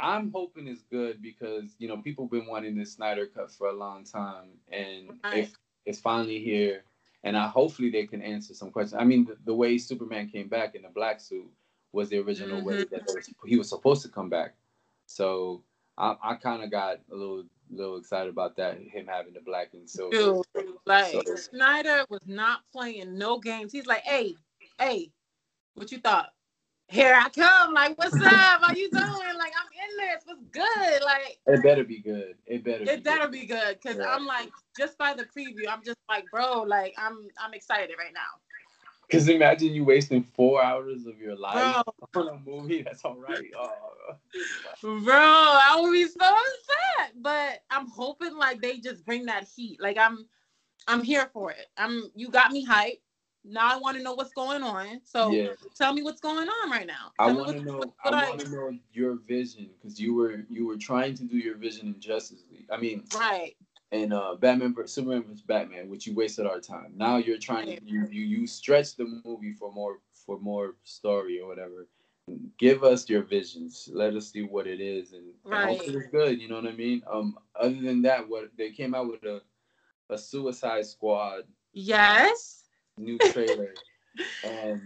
I'm 0.00 0.30
hoping 0.32 0.66
it's 0.68 0.82
good 0.82 1.20
because 1.22 1.74
you 1.78 1.88
know 1.88 1.98
people 1.98 2.26
been 2.26 2.46
wanting 2.46 2.76
this 2.76 2.92
Snyder 2.92 3.26
cut 3.26 3.50
for 3.52 3.68
a 3.68 3.72
long 3.72 4.04
time, 4.04 4.48
and 4.70 5.18
Right. 5.24 5.44
if 5.44 5.52
it's 5.86 6.00
finally 6.00 6.40
here, 6.42 6.84
and 7.24 7.36
I 7.36 7.48
hopefully 7.48 7.90
they 7.90 8.06
can 8.06 8.22
answer 8.22 8.54
some 8.54 8.70
questions. 8.70 9.00
I 9.00 9.04
mean, 9.04 9.24
the, 9.26 9.36
the 9.44 9.54
way 9.54 9.78
Superman 9.78 10.28
came 10.28 10.48
back 10.48 10.74
in 10.74 10.82
the 10.82 10.88
black 10.88 11.20
suit 11.20 11.46
was 11.92 12.08
the 12.08 12.18
original 12.18 12.62
way 12.64 12.84
Mm-hmm. 12.84 12.94
that 12.94 13.02
was, 13.06 13.28
he 13.46 13.56
was 13.56 13.68
supposed 13.68 14.02
to 14.02 14.08
come 14.08 14.28
back. 14.28 14.54
So 15.06 15.62
I, 15.98 16.16
I 16.22 16.34
kind 16.34 16.62
of 16.62 16.70
got 16.70 17.00
a 17.10 17.14
little 17.14 17.44
little 17.72 17.96
excited 17.98 18.28
about 18.30 18.56
that, 18.56 18.78
him 18.78 19.06
having 19.06 19.32
the 19.32 19.40
black 19.40 19.74
and 19.74 19.88
silver. 19.88 20.42
Dude, 20.54 20.74
like 20.86 21.12
So- 21.12 21.22
Snyder 21.36 22.04
was 22.10 22.26
not 22.26 22.60
playing 22.72 23.16
no 23.16 23.38
games. 23.38 23.70
He's 23.72 23.86
like, 23.86 24.02
hey, 24.02 24.34
hey, 24.78 25.10
what 25.74 25.92
you 25.92 25.98
thought? 25.98 26.30
Here 26.90 27.14
I 27.14 27.28
come. 27.28 27.72
Like, 27.72 27.96
what's 27.96 28.14
up? 28.16 28.22
How 28.62 28.72
you 28.72 28.90
doing? 28.90 29.38
Like, 29.38 29.52
I'm 29.56 29.68
in 29.72 29.96
this. 30.08 30.22
What's 30.24 30.42
good? 30.50 31.04
Like, 31.04 31.38
It 31.46 31.62
better 31.62 31.84
be 31.84 32.00
good. 32.00 32.34
It 32.46 32.64
better. 32.64 32.82
it 32.82 32.96
be 32.96 33.02
better 33.02 33.22
good. 33.28 33.30
be 33.30 33.46
good. 33.46 33.80
Cause 33.80 33.96
Yeah. 33.96 34.08
I'm 34.08 34.26
like, 34.26 34.50
just 34.76 34.98
by 34.98 35.14
the 35.14 35.24
preview, 35.24 35.68
I'm 35.68 35.84
just 35.84 35.98
like, 36.08 36.28
bro, 36.32 36.62
like, 36.62 36.94
I'm 36.98 37.28
I'm 37.38 37.54
excited 37.54 37.94
right 37.96 38.12
now. 38.12 38.20
Because 39.06 39.28
imagine 39.28 39.72
you 39.72 39.84
wasting 39.84 40.22
four 40.22 40.62
hours 40.62 41.06
of 41.06 41.18
your 41.20 41.36
life 41.36 41.82
Bro, 42.12 42.22
on 42.22 42.28
a 42.28 42.50
movie. 42.50 42.82
That's 42.82 43.04
all 43.04 43.16
right. 43.16 43.50
Oh. 43.56 43.70
bro, 44.82 45.14
I 45.14 45.76
would 45.80 45.92
be 45.92 46.06
so 46.06 46.18
upset. 46.24 47.12
But 47.20 47.60
I'm 47.70 47.88
hoping 47.88 48.36
like 48.36 48.60
they 48.60 48.78
just 48.78 49.04
bring 49.04 49.26
that 49.26 49.48
heat. 49.54 49.80
Like 49.80 49.98
I'm 49.98 50.26
I'm 50.88 51.02
here 51.02 51.28
for 51.32 51.50
it. 51.50 51.66
I'm 51.76 52.10
you 52.14 52.30
got 52.30 52.52
me 52.52 52.66
hyped. 52.66 53.00
Now 53.44 53.74
I 53.74 53.78
want 53.78 53.96
to 53.96 54.02
know 54.02 54.12
what's 54.14 54.32
going 54.32 54.62
on. 54.62 55.00
So 55.04 55.32
yeah, 55.32 55.48
tell 55.74 55.92
me 55.92 56.02
what's 56.02 56.20
going 56.20 56.48
on 56.48 56.70
right 56.70 56.86
now. 56.86 57.12
I 57.18 57.26
Tell 57.26 57.34
me 57.34 57.40
want 57.40 57.58
to 57.58 57.64
know. 57.64 57.94
I 58.04 58.10
want 58.10 58.40
to 58.40 58.50
know 58.50 58.78
your 58.92 59.16
vision 59.26 59.70
because 59.80 60.00
you 60.00 60.14
were 60.14 60.44
you 60.48 60.66
were 60.66 60.76
trying 60.76 61.14
to 61.14 61.24
do 61.24 61.36
your 61.38 61.56
vision 61.56 61.88
in 61.88 62.00
Justice 62.00 62.44
League. 62.50 62.66
I 62.70 62.76
mean, 62.76 63.04
right. 63.14 63.54
And 63.92 64.12
uh, 64.12 64.36
Batman 64.36 64.74
Superman 64.86 65.24
vs 65.24 65.42
Batman, 65.42 65.88
which 65.88 66.06
you 66.06 66.14
wasted 66.14 66.46
our 66.46 66.60
time. 66.60 66.92
Now 66.96 67.16
you're 67.16 67.38
trying 67.38 67.66
to 67.66 67.78
you 67.84 68.06
you 68.10 68.22
you 68.22 68.46
stretch 68.46 68.96
the 68.96 69.20
movie 69.24 69.52
for 69.52 69.72
more 69.72 70.00
for 70.12 70.38
more 70.38 70.76
story 70.84 71.40
or 71.40 71.48
whatever. 71.48 71.88
Give 72.58 72.84
us 72.84 73.08
your 73.08 73.22
visions. 73.22 73.88
Let 73.92 74.14
us 74.14 74.30
see 74.30 74.42
what 74.42 74.68
it 74.68 74.80
is, 74.80 75.12
and, 75.12 75.24
and 75.44 75.52
Right. 75.52 75.68
hopefully 75.76 75.96
it's 75.96 76.06
good. 76.12 76.40
You 76.40 76.48
know 76.48 76.56
what 76.56 76.68
I 76.68 76.76
mean? 76.76 77.02
Um, 77.10 77.36
other 77.58 77.80
than 77.80 78.02
that, 78.02 78.28
what 78.28 78.50
they 78.56 78.70
came 78.70 78.94
out 78.94 79.08
with 79.10 79.24
a 79.24 79.40
a 80.10 80.18
Suicide 80.18 80.86
Squad 80.86 81.44
Yes. 81.72 82.59
New 83.00 83.18
trailer, 83.18 83.74
and 84.44 84.80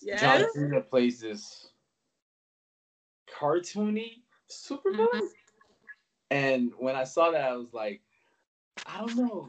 Yes. 0.00 0.20
John 0.20 0.46
Cena 0.52 0.80
plays 0.80 1.20
this 1.20 1.70
cartoony 3.38 4.22
Superman. 4.48 5.08
Mm-hmm. 5.12 5.26
And 6.30 6.72
when 6.78 6.94
I 6.94 7.04
saw 7.04 7.30
that, 7.30 7.42
I 7.42 7.56
was 7.56 7.72
like, 7.72 8.02
I 8.86 8.98
don't 8.98 9.16
know. 9.16 9.48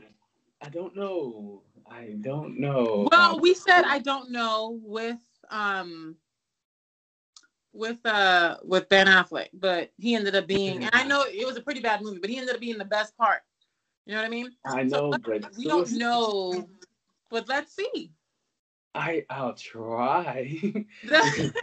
I 0.61 0.69
don't 0.69 0.95
know. 0.95 1.61
I 1.89 2.15
don't 2.21 2.59
know. 2.59 3.07
Well, 3.11 3.39
we 3.39 3.53
said 3.53 3.83
I 3.83 3.99
don't 3.99 4.31
know 4.31 4.79
with 4.83 5.19
um 5.49 6.15
with 7.73 8.03
uh 8.05 8.57
with 8.63 8.89
Ben 8.89 9.07
Affleck, 9.07 9.49
but 9.53 9.91
he 9.97 10.15
ended 10.15 10.35
up 10.35 10.47
being 10.47 10.83
and 10.83 10.89
I 10.93 11.03
know 11.05 11.23
it 11.23 11.45
was 11.45 11.57
a 11.57 11.61
pretty 11.61 11.79
bad 11.79 12.01
movie, 12.01 12.19
but 12.19 12.29
he 12.29 12.37
ended 12.37 12.55
up 12.55 12.61
being 12.61 12.77
the 12.77 12.85
best 12.85 13.15
part. 13.17 13.41
You 14.05 14.15
know 14.15 14.21
what 14.21 14.27
I 14.27 14.29
mean? 14.29 14.49
I 14.65 14.83
know, 14.83 15.11
so 15.11 15.17
but 15.23 15.57
We 15.57 15.65
don't 15.65 15.91
know, 15.91 16.67
but 17.29 17.47
let's 17.47 17.75
see. 17.75 18.11
I 18.95 19.25
I'll 19.29 19.53
try. 19.53 20.59
and 21.03 21.53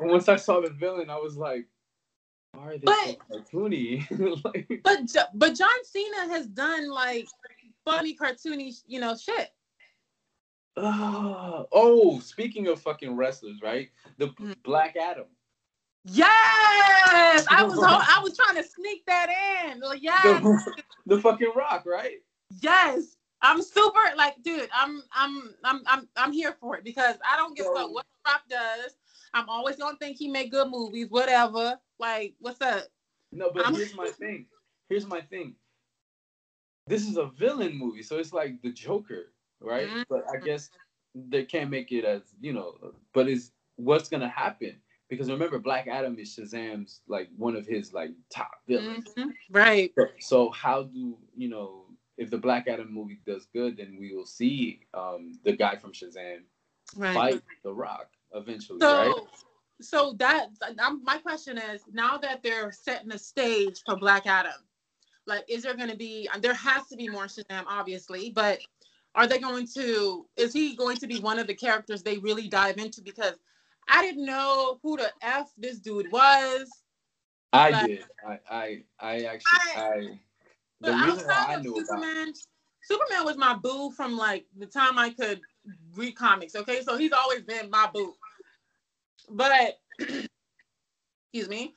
once 0.00 0.28
I 0.28 0.36
saw 0.36 0.60
the 0.60 0.70
villain, 0.70 1.10
I 1.10 1.16
was 1.16 1.36
like, 1.36 1.66
are 2.56 2.78
they 2.78 2.86
so 2.86 3.16
cartoony? 3.30 4.44
like, 4.44 4.80
but 4.84 5.00
but 5.34 5.54
John 5.54 5.68
Cena 5.84 6.28
has 6.28 6.46
done 6.46 6.88
like 6.90 7.26
funny 7.84 8.16
cartoony, 8.16 8.80
you 8.86 9.00
know, 9.00 9.16
shit. 9.16 9.50
oh, 10.76 11.66
oh, 11.72 12.20
speaking 12.20 12.68
of 12.68 12.80
fucking 12.80 13.16
wrestlers, 13.16 13.60
right? 13.62 13.90
The 14.18 14.28
Mhm. 14.28 14.54
Black 14.62 14.96
Adam. 14.96 15.26
Yes, 16.04 17.46
I 17.50 17.62
was 17.64 17.78
I 17.82 18.20
was 18.22 18.36
trying 18.36 18.56
to 18.62 18.68
sneak 18.68 19.04
that 19.06 19.28
in. 19.66 19.82
Yes, 20.00 20.42
The, 20.42 20.82
the 21.06 21.20
fucking 21.20 21.52
rock, 21.54 21.84
right? 21.84 22.18
yes. 22.60 23.16
I'm 23.42 23.62
super 23.62 24.00
like, 24.16 24.42
dude. 24.42 24.68
I'm 24.74 25.02
I'm 25.12 25.54
I'm 25.64 25.82
I'm 25.86 26.08
I'm 26.16 26.32
here 26.32 26.56
for 26.60 26.76
it 26.76 26.84
because 26.84 27.16
I 27.28 27.36
don't 27.36 27.56
give 27.56 27.66
a 27.66 27.74
fuck 27.74 27.90
what 27.92 28.06
The 28.24 28.30
Rock 28.30 28.42
does. 28.48 28.94
I'm 29.32 29.48
always 29.48 29.76
gonna 29.76 29.96
think 29.98 30.16
he 30.18 30.28
make 30.28 30.50
good 30.50 30.68
movies, 30.68 31.06
whatever. 31.10 31.78
Like, 31.98 32.34
what's 32.40 32.60
up? 32.60 32.84
No, 33.32 33.50
but 33.52 33.64
I'm- 33.64 33.74
here's 33.74 33.94
my 33.94 34.08
thing. 34.18 34.46
Here's 34.88 35.06
my 35.06 35.20
thing. 35.20 35.54
This 36.86 37.06
is 37.06 37.16
a 37.16 37.26
villain 37.26 37.76
movie, 37.76 38.02
so 38.02 38.18
it's 38.18 38.32
like 38.32 38.60
the 38.62 38.70
Joker, 38.72 39.32
right? 39.60 39.88
Mhm. 39.88 40.04
But 40.08 40.24
I 40.34 40.38
guess 40.38 40.70
they 41.14 41.44
can't 41.44 41.70
make 41.70 41.92
it 41.92 42.04
as 42.04 42.22
you 42.40 42.52
know. 42.52 42.94
But 43.14 43.28
is 43.28 43.52
what's 43.76 44.08
gonna 44.08 44.28
happen? 44.28 44.80
Because 45.08 45.30
remember, 45.30 45.58
Black 45.58 45.86
Adam 45.88 46.18
is 46.18 46.36
Shazam's 46.36 47.02
like 47.08 47.28
one 47.36 47.56
of 47.56 47.66
his 47.66 47.92
like 47.92 48.10
top 48.28 48.50
villains. 48.66 49.06
Mhm. 49.16 49.32
Right. 49.50 49.92
So, 49.96 50.06
so 50.18 50.50
how 50.50 50.84
do 50.84 51.16
you 51.36 51.48
know 51.48 51.86
if 52.20 52.28
the 52.30 52.38
Black 52.38 52.68
Adam 52.68 52.92
movie 52.92 53.18
does 53.26 53.46
good, 53.54 53.78
then 53.78 53.96
we 53.98 54.14
will 54.14 54.26
see 54.26 54.80
um, 54.94 55.32
the 55.42 55.52
guy 55.52 55.74
from 55.76 55.92
Shazam 55.92 56.40
Right. 56.94 57.14
fight 57.14 57.42
the 57.64 57.72
Rock 57.72 58.08
eventually, 58.34 58.78
So, 58.80 59.06
right? 59.06 59.14
so 59.80 60.14
that 60.18 60.48
I'm, 60.78 61.02
my 61.04 61.18
question 61.18 61.56
is 61.56 61.82
now 61.92 62.18
that 62.18 62.42
they're 62.42 62.72
setting 62.72 63.08
the 63.08 63.18
stage 63.18 63.80
for 63.86 63.96
Black 63.96 64.26
Adam, 64.26 64.52
like, 65.26 65.44
is 65.48 65.62
there 65.62 65.74
going 65.76 65.88
to 65.88 65.96
be? 65.96 66.28
There 66.40 66.52
has 66.54 66.86
to 66.88 66.96
be 66.96 67.08
more 67.08 67.24
Shazam, 67.26 67.64
obviously, 67.68 68.30
but 68.30 68.58
are 69.14 69.26
they 69.26 69.38
going 69.38 69.66
to? 69.76 70.26
Is 70.36 70.52
he 70.52 70.74
going 70.76 70.96
to 70.98 71.06
be 71.06 71.20
one 71.20 71.38
of 71.38 71.46
the 71.46 71.54
characters 71.54 72.02
they 72.02 72.18
really 72.18 72.48
dive 72.48 72.78
into? 72.78 73.00
Because 73.02 73.34
I 73.88 74.02
didn't 74.02 74.26
know 74.26 74.78
who 74.82 74.96
the 74.96 75.10
f 75.22 75.50
this 75.56 75.78
dude 75.78 76.10
was. 76.12 76.68
I 77.52 77.70
Like- 77.70 77.86
did. 77.86 78.04
I, 78.28 78.38
I, 78.50 78.82
I 79.00 79.14
actually, 79.22 79.60
I. 79.76 80.20
The 80.80 80.92
But 80.92 81.06
reason 81.06 81.30
outside 81.30 81.50
I 81.50 81.54
of 81.54 81.62
knew 81.62 81.74
about 81.74 81.86
Superman, 81.86 82.32
Superman 82.82 83.24
was 83.24 83.36
my 83.36 83.54
boo 83.54 83.90
from 83.92 84.16
like 84.16 84.46
the 84.58 84.66
time 84.66 84.98
I 84.98 85.10
could 85.10 85.40
read 85.94 86.16
comics. 86.16 86.54
Okay, 86.56 86.82
so 86.82 86.96
he's 86.96 87.12
always 87.12 87.42
been 87.42 87.68
my 87.70 87.88
boo. 87.92 88.16
But 89.28 89.78
excuse 89.98 91.48
me, 91.48 91.74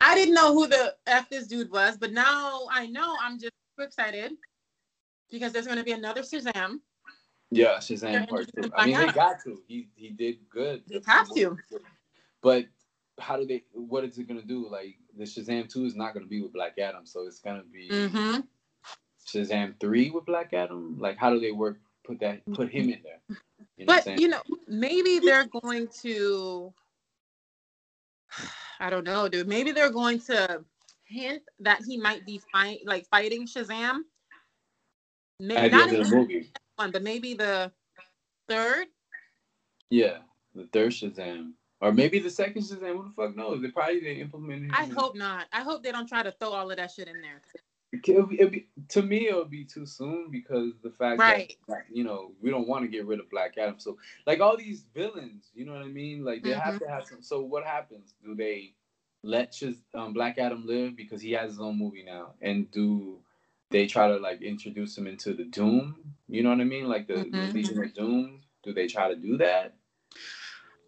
I 0.00 0.14
didn't 0.14 0.34
know 0.34 0.52
who 0.52 0.66
the 0.66 0.94
f 1.06 1.30
this 1.30 1.46
dude 1.46 1.70
was, 1.70 1.96
but 1.96 2.12
now 2.12 2.62
I 2.70 2.86
know. 2.86 3.16
I'm 3.20 3.38
just 3.38 3.52
super 3.72 3.86
excited 3.86 4.32
because 5.30 5.52
there's 5.52 5.66
going 5.66 5.78
to 5.78 5.84
be 5.84 5.92
another 5.92 6.22
Shazam. 6.22 6.80
Yeah, 7.50 7.76
Shazam 7.78 8.28
part 8.28 8.50
two. 8.54 8.70
I 8.76 8.86
mean, 8.86 8.98
they 8.98 9.12
got 9.12 9.42
to. 9.44 9.60
He 9.66 9.88
he 9.94 10.10
did 10.10 10.48
good. 10.50 10.82
They 10.88 11.00
have 11.06 11.30
to. 11.34 11.56
But 12.42 12.66
how 13.18 13.36
do 13.36 13.46
they? 13.46 13.64
What 13.72 14.04
is 14.04 14.18
it 14.18 14.28
gonna 14.28 14.42
do? 14.42 14.68
Like 14.68 14.96
the 15.16 15.24
Shazam 15.24 15.68
two 15.68 15.84
is 15.84 15.94
not 15.94 16.14
gonna 16.14 16.26
be 16.26 16.40
with 16.42 16.52
Black 16.52 16.78
Adam, 16.78 17.04
so 17.06 17.26
it's 17.26 17.40
gonna 17.40 17.62
be 17.70 17.88
Mm-hmm. 17.90 18.40
Shazam 19.26 19.78
three 19.80 20.10
with 20.10 20.24
Black 20.26 20.52
Adam. 20.52 20.96
Like 20.98 21.16
how 21.18 21.30
do 21.30 21.40
they 21.40 21.52
work? 21.52 21.78
Put 22.04 22.18
that. 22.20 22.42
Put 22.54 22.68
him 22.70 22.88
in 22.90 23.00
there. 23.04 23.38
You 23.76 23.86
know 23.86 24.00
But 24.04 24.20
you 24.20 24.28
know, 24.28 24.42
maybe 24.66 25.20
they're 25.20 25.46
going 25.46 25.86
to. 26.02 26.72
I 28.80 28.90
don't 28.90 29.04
know, 29.04 29.28
dude. 29.28 29.46
Maybe 29.46 29.70
they're 29.70 29.92
going 29.92 30.18
to 30.22 30.64
hint 31.04 31.42
that 31.60 31.80
he 31.86 31.96
might 31.98 32.26
be 32.26 32.40
fight 32.52 32.80
like 32.84 33.06
fighting 33.10 33.46
Shazam. 33.46 34.00
May- 35.38 35.56
At 35.56 35.70
not 35.72 35.92
in 35.92 36.02
the 36.02 36.08
movie. 36.08 36.50
one, 36.76 36.90
but 36.90 37.02
maybe 37.04 37.34
the 37.34 37.70
third. 38.48 38.86
Yeah, 39.90 40.18
the 40.54 40.66
third 40.72 40.90
Shazam, 40.90 41.52
or 41.82 41.92
maybe 41.92 42.18
the 42.20 42.30
second 42.30 42.62
Shazam. 42.62 42.96
Who 42.96 43.04
the 43.04 43.12
fuck 43.16 43.36
knows? 43.36 43.60
They 43.60 43.68
probably 43.68 44.00
they 44.00 44.14
implemented. 44.14 44.64
him 44.70 44.74
I 44.74 44.86
hope 44.86 45.16
not. 45.16 45.46
I 45.52 45.62
hope 45.62 45.82
they 45.82 45.92
don't 45.92 46.08
try 46.08 46.22
to 46.22 46.32
throw 46.32 46.50
all 46.50 46.70
of 46.70 46.76
that 46.78 46.90
shit 46.92 47.08
in 47.08 47.20
there. 47.20 47.42
It'll 48.06 48.26
be, 48.26 48.36
it'll 48.40 48.50
be, 48.50 48.66
to 48.88 49.02
me, 49.02 49.28
it'll 49.28 49.44
be 49.44 49.64
too 49.66 49.84
soon 49.84 50.30
because 50.30 50.72
the 50.82 50.90
fact 50.90 51.20
Right. 51.20 51.54
that 51.68 51.84
you 51.92 52.04
know 52.04 52.32
we 52.40 52.48
don't 52.50 52.66
want 52.66 52.84
to 52.84 52.88
get 52.88 53.04
rid 53.06 53.20
of 53.20 53.28
Black 53.30 53.58
Adam. 53.58 53.78
So 53.78 53.98
like 54.26 54.40
all 54.40 54.56
these 54.56 54.86
villains, 54.94 55.50
you 55.54 55.66
know 55.66 55.74
what 55.74 55.82
I 55.82 55.88
mean? 55.88 56.24
Like 56.24 56.42
they 56.42 56.52
have 56.52 56.74
Mm-hmm. 56.76 56.84
to 56.84 56.90
have 56.90 57.04
some. 57.06 57.22
So 57.22 57.42
what 57.42 57.64
happens? 57.64 58.14
Do 58.24 58.34
they 58.34 58.72
let 59.22 59.52
Shaz- 59.52 59.82
um, 59.94 60.14
Black 60.14 60.38
Adam 60.38 60.66
live 60.66 60.96
because 60.96 61.20
he 61.20 61.32
has 61.32 61.50
his 61.50 61.60
own 61.60 61.78
movie 61.78 62.02
now, 62.02 62.32
and 62.40 62.70
do 62.70 63.18
they 63.70 63.86
try 63.86 64.08
to 64.08 64.16
like 64.16 64.40
introduce 64.40 64.96
him 64.96 65.06
into 65.06 65.34
the 65.34 65.44
Doom? 65.44 66.14
You 66.28 66.42
know 66.44 66.50
what 66.50 66.60
I 66.60 66.64
mean? 66.64 66.88
Like 66.88 67.08
the, 67.08 67.14
Mhm. 67.14 67.32
the 67.32 67.52
Legion 67.52 67.82
of 67.84 67.92
Doom. 67.92 68.40
Do 68.62 68.72
they 68.72 68.86
try 68.86 69.08
to 69.08 69.16
do 69.16 69.36
that? 69.38 69.74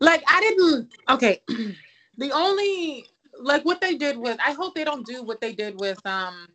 Like 0.05 0.23
I 0.29 0.41
didn't. 0.41 0.91
Okay, 1.09 1.41
the 2.19 2.31
only 2.33 3.07
like 3.41 3.65
what 3.65 3.81
they 3.81 3.95
did 3.97 4.17
with. 4.19 4.39
I 4.45 4.53
hope 4.53 4.75
they 4.75 4.85
don't 4.85 5.07
do 5.07 5.23
what 5.23 5.41
they 5.41 5.53
did 5.55 5.79
with 5.81 6.05
um 6.07 6.47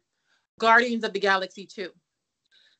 Guardians 0.59 1.03
of 1.03 1.13
the 1.13 1.19
Galaxy 1.19 1.65
two, 1.65 1.89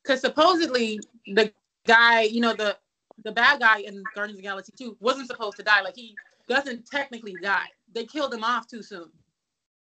because 0.02 0.20
supposedly 0.20 1.00
the 1.26 1.52
guy, 1.86 2.22
you 2.22 2.40
know 2.40 2.54
the 2.54 2.76
the 3.24 3.32
bad 3.32 3.60
guy 3.60 3.80
in 3.80 4.02
Guardians 4.14 4.38
of 4.38 4.42
the 4.42 4.48
Galaxy 4.48 4.72
two 4.78 4.96
wasn't 5.00 5.26
supposed 5.26 5.56
to 5.56 5.62
die. 5.62 5.80
Like 5.82 5.96
he 5.96 6.16
doesn't 6.48 6.86
technically 6.86 7.36
die. 7.42 7.66
They 7.92 8.04
killed 8.04 8.32
him 8.32 8.44
off 8.44 8.66
too 8.68 8.82
soon. 8.82 9.10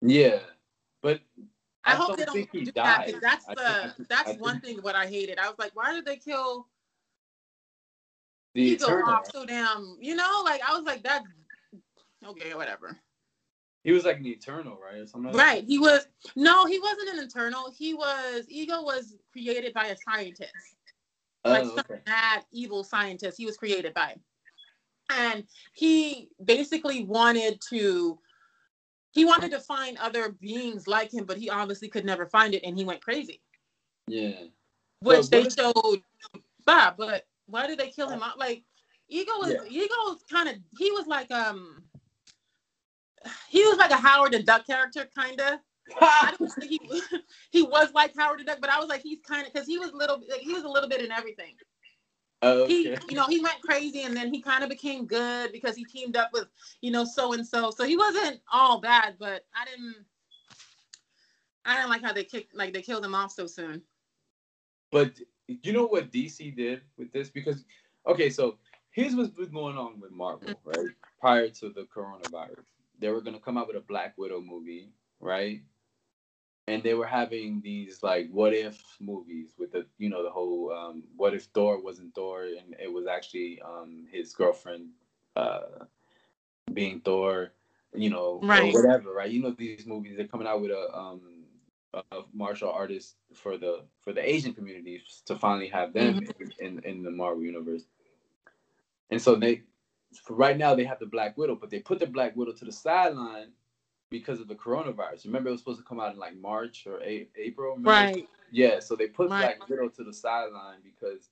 Yeah, 0.02 0.40
but 1.02 1.20
I, 1.84 1.92
I 1.92 1.94
hope 1.94 2.16
they 2.16 2.24
don't 2.24 2.50
do 2.52 2.72
that. 2.72 3.06
'cause. 3.12 3.20
That's 3.22 3.48
I 3.48 3.54
the 3.54 3.94
think- 3.94 4.08
that's 4.08 4.38
one 4.38 4.60
thing 4.60 4.78
what 4.82 4.96
I 4.96 5.06
hated. 5.06 5.38
I 5.38 5.48
was 5.48 5.58
like, 5.58 5.70
why 5.74 5.92
did 5.94 6.04
they 6.04 6.16
kill 6.16 6.66
the 8.54 8.62
Ego 8.62 8.84
Eternal, 8.86 9.10
off 9.10 9.30
so 9.30 9.44
damn? 9.44 9.96
You 10.00 10.14
know, 10.16 10.42
like 10.44 10.60
I 10.66 10.74
was 10.74 10.84
like, 10.84 11.02
that's 11.02 11.26
okay, 12.24 12.54
whatever. 12.54 12.98
he 13.82 13.92
was 13.92 14.04
like 14.04 14.18
an 14.18 14.26
Eternal, 14.26 14.78
right, 14.82 15.00
or 15.00 15.06
something. 15.06 15.32
Like 15.32 15.40
Right. 15.46 15.64
He 15.64 15.78
was 15.78 16.06
no, 16.36 16.64
he 16.66 16.78
wasn't 16.78 17.18
an 17.18 17.24
eternal. 17.24 17.72
He 17.76 17.94
was 17.94 18.44
Ego 18.48 18.82
was 18.82 19.16
created 19.32 19.74
by 19.74 19.86
a 19.86 19.96
scientist. 20.08 20.52
That? 21.44 21.50
like 21.50 21.64
Oh, 21.64 21.68
some 21.76 21.84
okay. 21.90 22.00
mad 22.06 22.44
evil 22.52 22.84
scientist 22.84 23.36
he 23.38 23.46
was 23.46 23.56
created 23.56 23.92
by. 23.94 24.14
And 25.10 25.44
he 25.74 26.30
basically 26.44 27.04
wanted 27.04 27.60
to 27.68 28.18
he 29.12 29.24
wanted 29.24 29.50
to 29.52 29.60
find 29.60 29.96
other 29.98 30.32
beings 30.40 30.88
like 30.88 31.12
him, 31.12 31.24
but 31.24 31.36
he 31.38 31.48
obviously 31.48 31.88
could 31.88 32.04
never 32.04 32.26
find 32.26 32.54
it 32.54 32.62
and 32.64 32.76
he 32.76 32.84
went 32.84 33.02
crazy. 33.02 33.40
Yeah. 34.08 34.44
Which 35.00 35.28
they 35.28 35.48
showed 35.48 36.02
Bob, 36.64 36.94
but 36.96 37.24
why 37.46 37.66
did 37.66 37.78
they 37.78 37.90
kill 37.90 38.08
him 38.08 38.22
out? 38.22 38.38
Like 38.38 38.64
Ego 39.08 39.32
was 39.38 39.52
Yeah. 39.52 39.82
Ego 39.82 39.94
was 40.06 40.24
kind 40.30 40.48
of 40.48 40.56
he 40.78 40.90
was 40.90 41.06
like 41.06 41.30
um 41.30 41.82
he 43.48 43.64
was 43.64 43.78
like 43.78 43.90
a 43.90 43.96
Howard 43.96 44.32
the 44.32 44.42
Duck 44.42 44.66
character, 44.66 45.08
kind 45.16 45.40
of. 45.40 45.58
I 46.00 46.34
don't 46.38 46.52
think 46.52 46.70
he 46.90 47.02
he 47.50 47.62
was 47.62 47.92
like 47.94 48.14
Howard 48.16 48.40
the 48.40 48.44
Duck, 48.44 48.58
but 48.60 48.70
I 48.70 48.78
was 48.78 48.88
like 48.88 49.02
he's 49.02 49.20
kind 49.26 49.46
of 49.46 49.52
because 49.52 49.66
he 49.66 49.78
was 49.78 49.92
little 49.92 50.20
like, 50.30 50.40
he 50.40 50.52
was 50.52 50.64
a 50.64 50.68
little 50.68 50.88
bit 50.88 51.02
in 51.02 51.12
everything. 51.12 51.54
Oh, 52.42 52.66
He 52.66 52.90
you 53.08 53.16
know 53.16 53.26
he 53.26 53.40
went 53.40 53.60
crazy 53.62 54.02
and 54.02 54.16
then 54.16 54.32
he 54.32 54.40
kind 54.40 54.62
of 54.62 54.68
became 54.68 55.06
good 55.06 55.52
because 55.52 55.76
he 55.76 55.84
teamed 55.84 56.16
up 56.16 56.30
with 56.32 56.46
you 56.80 56.90
know 56.90 57.04
so 57.04 57.32
and 57.32 57.46
so. 57.46 57.70
So 57.70 57.84
he 57.84 57.96
wasn't 57.96 58.40
all 58.52 58.80
bad, 58.80 59.16
but 59.18 59.46
I 59.54 59.64
didn't 59.64 60.04
I 61.64 61.76
didn't 61.76 61.90
like 61.90 62.02
how 62.02 62.12
they 62.12 62.24
kicked 62.24 62.54
like 62.54 62.72
they 62.72 62.82
killed 62.82 63.04
him 63.04 63.14
off 63.14 63.32
so 63.32 63.46
soon. 63.46 63.82
But 64.90 65.12
you 65.48 65.72
know 65.72 65.86
what 65.86 66.10
DC 66.12 66.54
did 66.56 66.82
with 66.96 67.12
this? 67.12 67.28
Because 67.30 67.64
okay, 68.06 68.30
so 68.30 68.56
here's 68.90 69.14
what's 69.14 69.30
been 69.30 69.52
going 69.52 69.76
on 69.76 70.00
with 70.00 70.10
Marvel, 70.12 70.60
right? 70.64 70.88
Prior 71.20 71.48
to 71.48 71.70
the 71.70 71.86
coronavirus, 71.94 72.64
they 72.98 73.08
were 73.10 73.20
gonna 73.20 73.38
come 73.40 73.56
out 73.58 73.66
with 73.66 73.76
a 73.76 73.80
Black 73.80 74.16
Widow 74.16 74.40
movie, 74.40 74.88
right? 75.20 75.62
And 76.66 76.82
they 76.82 76.94
were 76.94 77.06
having 77.06 77.60
these 77.62 78.02
like 78.02 78.30
what 78.30 78.54
if 78.54 78.82
movies 79.00 79.52
with 79.58 79.72
the 79.72 79.84
you 79.98 80.08
know 80.08 80.22
the 80.22 80.30
whole 80.30 80.72
um, 80.72 81.02
what 81.16 81.34
if 81.34 81.44
Thor 81.46 81.80
wasn't 81.82 82.14
Thor 82.14 82.44
and 82.44 82.74
it 82.82 82.90
was 82.90 83.06
actually 83.06 83.60
um, 83.62 84.06
his 84.10 84.32
girlfriend 84.32 84.88
uh, 85.36 85.84
being 86.72 87.00
Thor, 87.00 87.52
you 87.94 88.08
know, 88.08 88.40
Right. 88.42 88.74
or 88.74 88.80
whatever, 88.82 89.12
right? 89.12 89.30
You 89.30 89.42
know 89.42 89.50
these 89.50 89.86
movies 89.86 90.16
they're 90.16 90.26
coming 90.26 90.46
out 90.46 90.62
with 90.62 90.70
a 90.70 90.96
um, 90.96 91.20
of 92.10 92.24
martial 92.32 92.70
artists 92.70 93.14
for 93.34 93.56
the 93.58 93.82
for 94.02 94.12
the 94.12 94.26
Asian 94.28 94.52
community 94.52 95.02
to 95.26 95.36
finally 95.36 95.68
have 95.68 95.92
them 95.92 96.20
in, 96.40 96.52
in 96.58 96.84
in 96.84 97.02
the 97.02 97.10
Marvel 97.10 97.42
universe. 97.42 97.82
And 99.10 99.20
so 99.20 99.34
they 99.36 99.62
for 100.26 100.34
right 100.34 100.56
now 100.56 100.74
they 100.74 100.84
have 100.84 100.98
the 100.98 101.06
Black 101.06 101.36
Widow, 101.36 101.56
but 101.56 101.70
they 101.70 101.80
put 101.80 101.98
the 101.98 102.06
Black 102.06 102.36
Widow 102.36 102.52
to 102.52 102.64
the 102.64 102.72
sideline 102.72 103.48
because 104.10 104.40
of 104.40 104.48
the 104.48 104.54
coronavirus. 104.54 105.24
Remember 105.26 105.48
it 105.48 105.52
was 105.52 105.60
supposed 105.60 105.78
to 105.80 105.84
come 105.84 106.00
out 106.00 106.12
in 106.12 106.18
like 106.18 106.36
March 106.36 106.86
or 106.86 107.02
a- 107.02 107.28
April. 107.36 107.70
remember? 107.76 107.90
Right. 107.90 108.28
Yeah, 108.52 108.78
so 108.78 108.94
they 108.94 109.08
put 109.08 109.30
Right. 109.30 109.58
Black 109.58 109.68
Widow 109.68 109.88
to 109.88 110.04
the 110.04 110.12
sideline 110.12 110.78
because 110.84 111.28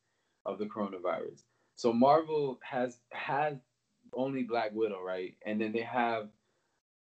of 0.47 0.59
the 0.59 0.67
coronavirus. 0.67 1.43
So 1.77 1.93
Marvel 1.93 2.59
has 2.63 2.99
has 3.11 3.57
only 4.13 4.43
Black 4.43 4.73
Widow, 4.75 5.01
right? 5.03 5.37
And 5.47 5.61
then 5.61 5.73
they 5.73 5.83
have 5.83 6.29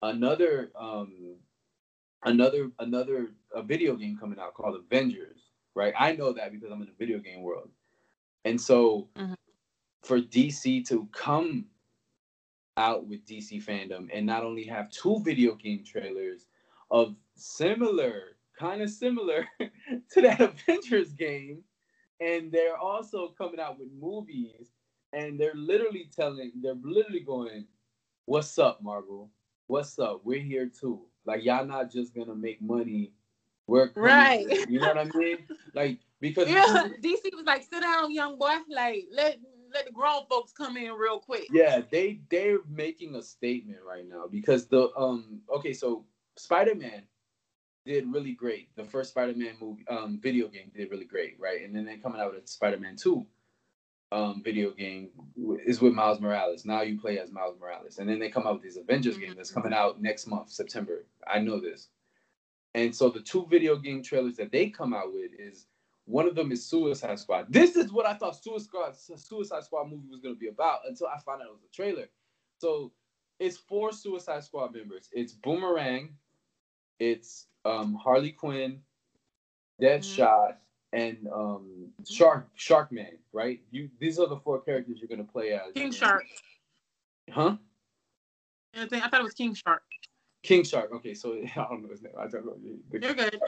another 0.01 0.71
um 0.75 1.35
another 2.23 2.71
another 2.79 3.31
a 3.53 3.63
video 3.63 3.95
game 3.95 4.17
coming 4.17 4.39
out 4.39 4.53
called 4.53 4.75
Avengers, 4.75 5.51
right? 5.75 5.93
I 5.97 6.15
know 6.15 6.33
that 6.33 6.51
because 6.51 6.71
I'm 6.71 6.81
in 6.81 6.87
the 6.87 6.93
video 6.97 7.19
game 7.19 7.41
world. 7.41 7.71
And 8.45 8.59
so 8.61 9.09
Mhm. 9.15 9.35
for 10.03 10.19
DC 10.21 10.83
to 10.83 11.07
come 11.07 11.69
out 12.77 13.07
with 13.07 13.25
DC 13.25 13.59
Fandome 13.63 14.09
and 14.13 14.25
not 14.25 14.43
only 14.43 14.63
have 14.65 14.89
two 14.89 15.19
video 15.21 15.55
game 15.55 15.83
trailers 15.83 16.47
of 16.89 17.15
similar, 17.35 18.37
kind 18.57 18.81
of 18.81 18.89
similar 18.89 19.47
to 20.11 20.21
that 20.21 20.41
Avengers 20.41 21.13
game, 21.13 21.63
and 22.21 22.51
they're 22.51 22.77
also 22.77 23.29
coming 23.29 23.59
out 23.59 23.79
with 23.79 23.91
movies, 23.91 24.73
and 25.13 25.39
they're 25.39 25.55
literally 25.55 26.09
telling, 26.15 26.53
they're 26.61 26.75
literally 26.83 27.21
going, 27.21 27.67
"What's 28.25 28.59
up, 28.59 28.83
Marvel? 28.83 29.31
What's 29.67 29.99
up? 29.99 30.25
We're 30.25 30.41
here 30.41 30.69
too. 30.69 31.10
Like 31.25 31.43
y'all 31.43 31.65
not 31.65 31.91
just 31.91 32.13
gonna 32.15 32.35
make 32.35 32.61
money. 32.61 33.13
We're 33.67 33.91
Right. 33.95 34.49
here." 34.49 34.65
You 34.67 34.79
know 34.79 34.87
what 34.87 34.97
I 34.97 35.03
mean? 35.15 35.37
Like 35.73 35.99
because 36.19 36.49
Yeah, 36.49 36.89
DC 37.01 37.33
was 37.33 37.45
like, 37.45 37.63
sit 37.63 37.81
down, 37.81 38.11
young 38.13 38.37
boy. 38.37 38.55
Like, 38.69 39.05
let 39.13 39.39
let 39.73 39.85
the 39.85 39.91
grown 39.93 40.25
folks 40.29 40.51
come 40.51 40.75
in 40.77 40.91
real 40.93 41.19
quick. 41.19 41.47
yeah 41.53 41.81
they 41.91 42.19
they're 42.29 42.59
making 42.69 43.15
a 43.15 43.21
statement 43.21 43.79
right 43.87 44.07
now 44.07 44.25
because 44.29 44.67
the 44.67 44.89
um 44.97 45.39
okay 45.55 45.73
so 45.73 46.05
spider-man 46.37 47.03
did 47.85 48.05
really 48.11 48.33
great 48.33 48.67
the 48.75 48.83
first 48.83 49.11
spider-man 49.11 49.53
movie 49.61 49.85
um 49.87 50.19
video 50.21 50.47
game 50.49 50.69
did 50.75 50.91
really 50.91 51.05
great 51.05 51.37
right 51.39 51.61
and 51.63 51.73
then 51.75 51.85
they're 51.85 51.97
coming 51.97 52.19
out 52.19 52.33
with 52.33 52.47
spider-man 52.49 52.95
2 52.97 53.25
um 54.11 54.41
video 54.43 54.71
game 54.71 55.09
is 55.65 55.81
with 55.81 55.93
miles 55.93 56.19
morales. 56.19 56.65
Now 56.65 56.81
you 56.81 56.99
play 56.99 57.19
as 57.19 57.31
miles 57.31 57.57
morales. 57.59 57.97
And 57.97 58.09
then 58.09 58.19
they 58.19 58.29
come 58.29 58.45
out 58.45 58.55
with 58.55 58.63
this 58.63 58.77
avengers 58.77 59.17
game 59.17 59.33
that's 59.35 59.51
coming 59.51 59.73
out 59.73 60.01
next 60.01 60.27
month 60.27 60.49
september. 60.49 61.05
I 61.27 61.39
know 61.39 61.59
this. 61.59 61.89
And 62.73 62.95
so 62.95 63.09
the 63.09 63.21
two 63.21 63.45
video 63.49 63.75
game 63.75 64.01
trailers 64.03 64.35
that 64.37 64.51
they 64.51 64.69
come 64.69 64.93
out 64.93 65.13
with 65.13 65.31
is 65.37 65.67
one 66.05 66.27
of 66.27 66.35
them 66.35 66.51
is 66.51 66.65
Suicide 66.65 67.19
Squad. 67.19 67.47
This 67.49 67.75
is 67.75 67.91
what 67.91 68.05
I 68.05 68.13
thought 68.13 68.41
Suicide 68.41 68.95
Squad, 68.95 69.19
Suicide 69.19 69.63
Squad 69.63 69.89
movie 69.89 70.07
was 70.09 70.19
going 70.19 70.35
to 70.35 70.39
be 70.39 70.47
about 70.47 70.79
until 70.87 71.07
I 71.07 71.19
found 71.19 71.41
out 71.41 71.47
it 71.47 71.53
was 71.53 71.63
a 71.63 71.75
trailer. 71.75 72.07
So 72.57 72.91
it's 73.39 73.57
four 73.57 73.91
Suicide 73.91 74.43
Squad 74.43 74.73
members. 74.73 75.09
It's 75.11 75.33
Boomerang, 75.33 76.15
it's 76.99 77.47
um, 77.65 77.95
Harley 77.95 78.31
Quinn, 78.31 78.81
Deadshot, 79.81 80.55
and 80.93 81.27
um, 81.33 81.87
Shark 82.09 82.47
Shark 82.55 82.91
Man, 82.91 83.17
Right? 83.33 83.61
You 83.71 83.89
these 83.99 84.19
are 84.19 84.27
the 84.27 84.37
four 84.37 84.61
characters 84.61 84.99
you're 84.99 85.07
going 85.07 85.25
to 85.25 85.31
play 85.31 85.53
as. 85.53 85.73
King 85.73 85.91
Shark. 85.91 86.25
Huh? 87.29 87.55
I 88.73 88.85
thought 88.85 89.19
it 89.19 89.23
was 89.23 89.33
King 89.33 89.53
Shark. 89.53 89.83
King 90.43 90.63
Shark. 90.63 90.91
Okay, 90.93 91.13
so 91.13 91.33
I 91.55 91.65
don't 91.69 91.83
know 91.83 91.89
his 91.89 92.01
name. 92.01 92.13
I 92.17 92.27
don't 92.27 92.45
know. 92.45 92.57
You're 92.91 93.13
good. 93.13 93.39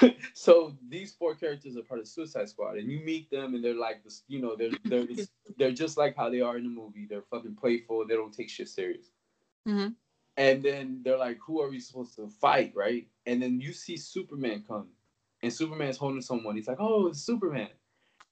so 0.34 0.76
these 0.88 1.12
four 1.14 1.34
characters 1.34 1.76
are 1.76 1.82
part 1.82 2.00
of 2.00 2.08
Suicide 2.08 2.48
Squad, 2.48 2.76
and 2.76 2.90
you 2.90 3.00
meet 3.00 3.30
them, 3.30 3.54
and 3.54 3.64
they're 3.64 3.74
like 3.74 4.04
this, 4.04 4.22
you 4.28 4.40
know, 4.40 4.56
they're 4.56 4.70
they're 4.84 5.06
they're 5.58 5.72
just 5.72 5.96
like 5.96 6.16
how 6.16 6.30
they 6.30 6.40
are 6.40 6.56
in 6.56 6.64
the 6.64 6.70
movie. 6.70 7.06
They're 7.08 7.24
fucking 7.30 7.56
playful. 7.56 8.06
They 8.06 8.14
don't 8.14 8.32
take 8.32 8.50
shit 8.50 8.68
serious. 8.68 9.06
Mhm. 9.66 9.94
And 10.36 10.62
then 10.62 11.00
they're 11.04 11.18
like, 11.18 11.38
"Who 11.44 11.60
are 11.60 11.68
we 11.68 11.80
supposed 11.80 12.16
to 12.16 12.28
fight?" 12.28 12.72
Right? 12.74 13.08
And 13.26 13.42
then 13.42 13.60
you 13.60 13.72
see 13.72 13.96
Superman 13.96 14.64
come, 14.66 14.88
and 15.42 15.52
Superman's 15.52 15.96
holding 15.96 16.22
someone. 16.22 16.56
He's 16.56 16.68
like, 16.68 16.80
"Oh, 16.80 17.06
it's 17.06 17.20
Superman." 17.20 17.70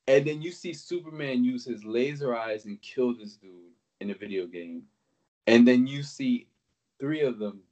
And 0.07 0.27
then 0.27 0.41
you 0.41 0.51
see 0.53 0.73
Superman 0.73 1.45
use 1.45 1.65
his 1.67 1.85
laser 1.85 2.35
eyes 2.35 2.65
and 2.65 2.81
kill 2.81 3.15
this 3.15 3.37
dude 3.37 3.53
in 4.01 4.11
a 4.11 4.15
video 4.15 4.47
game. 4.47 4.85
And 5.47 5.69
then 5.69 5.87
you 5.87 6.03
see 6.03 6.49
three 6.99 7.21
of 7.21 7.39
them 7.39 7.63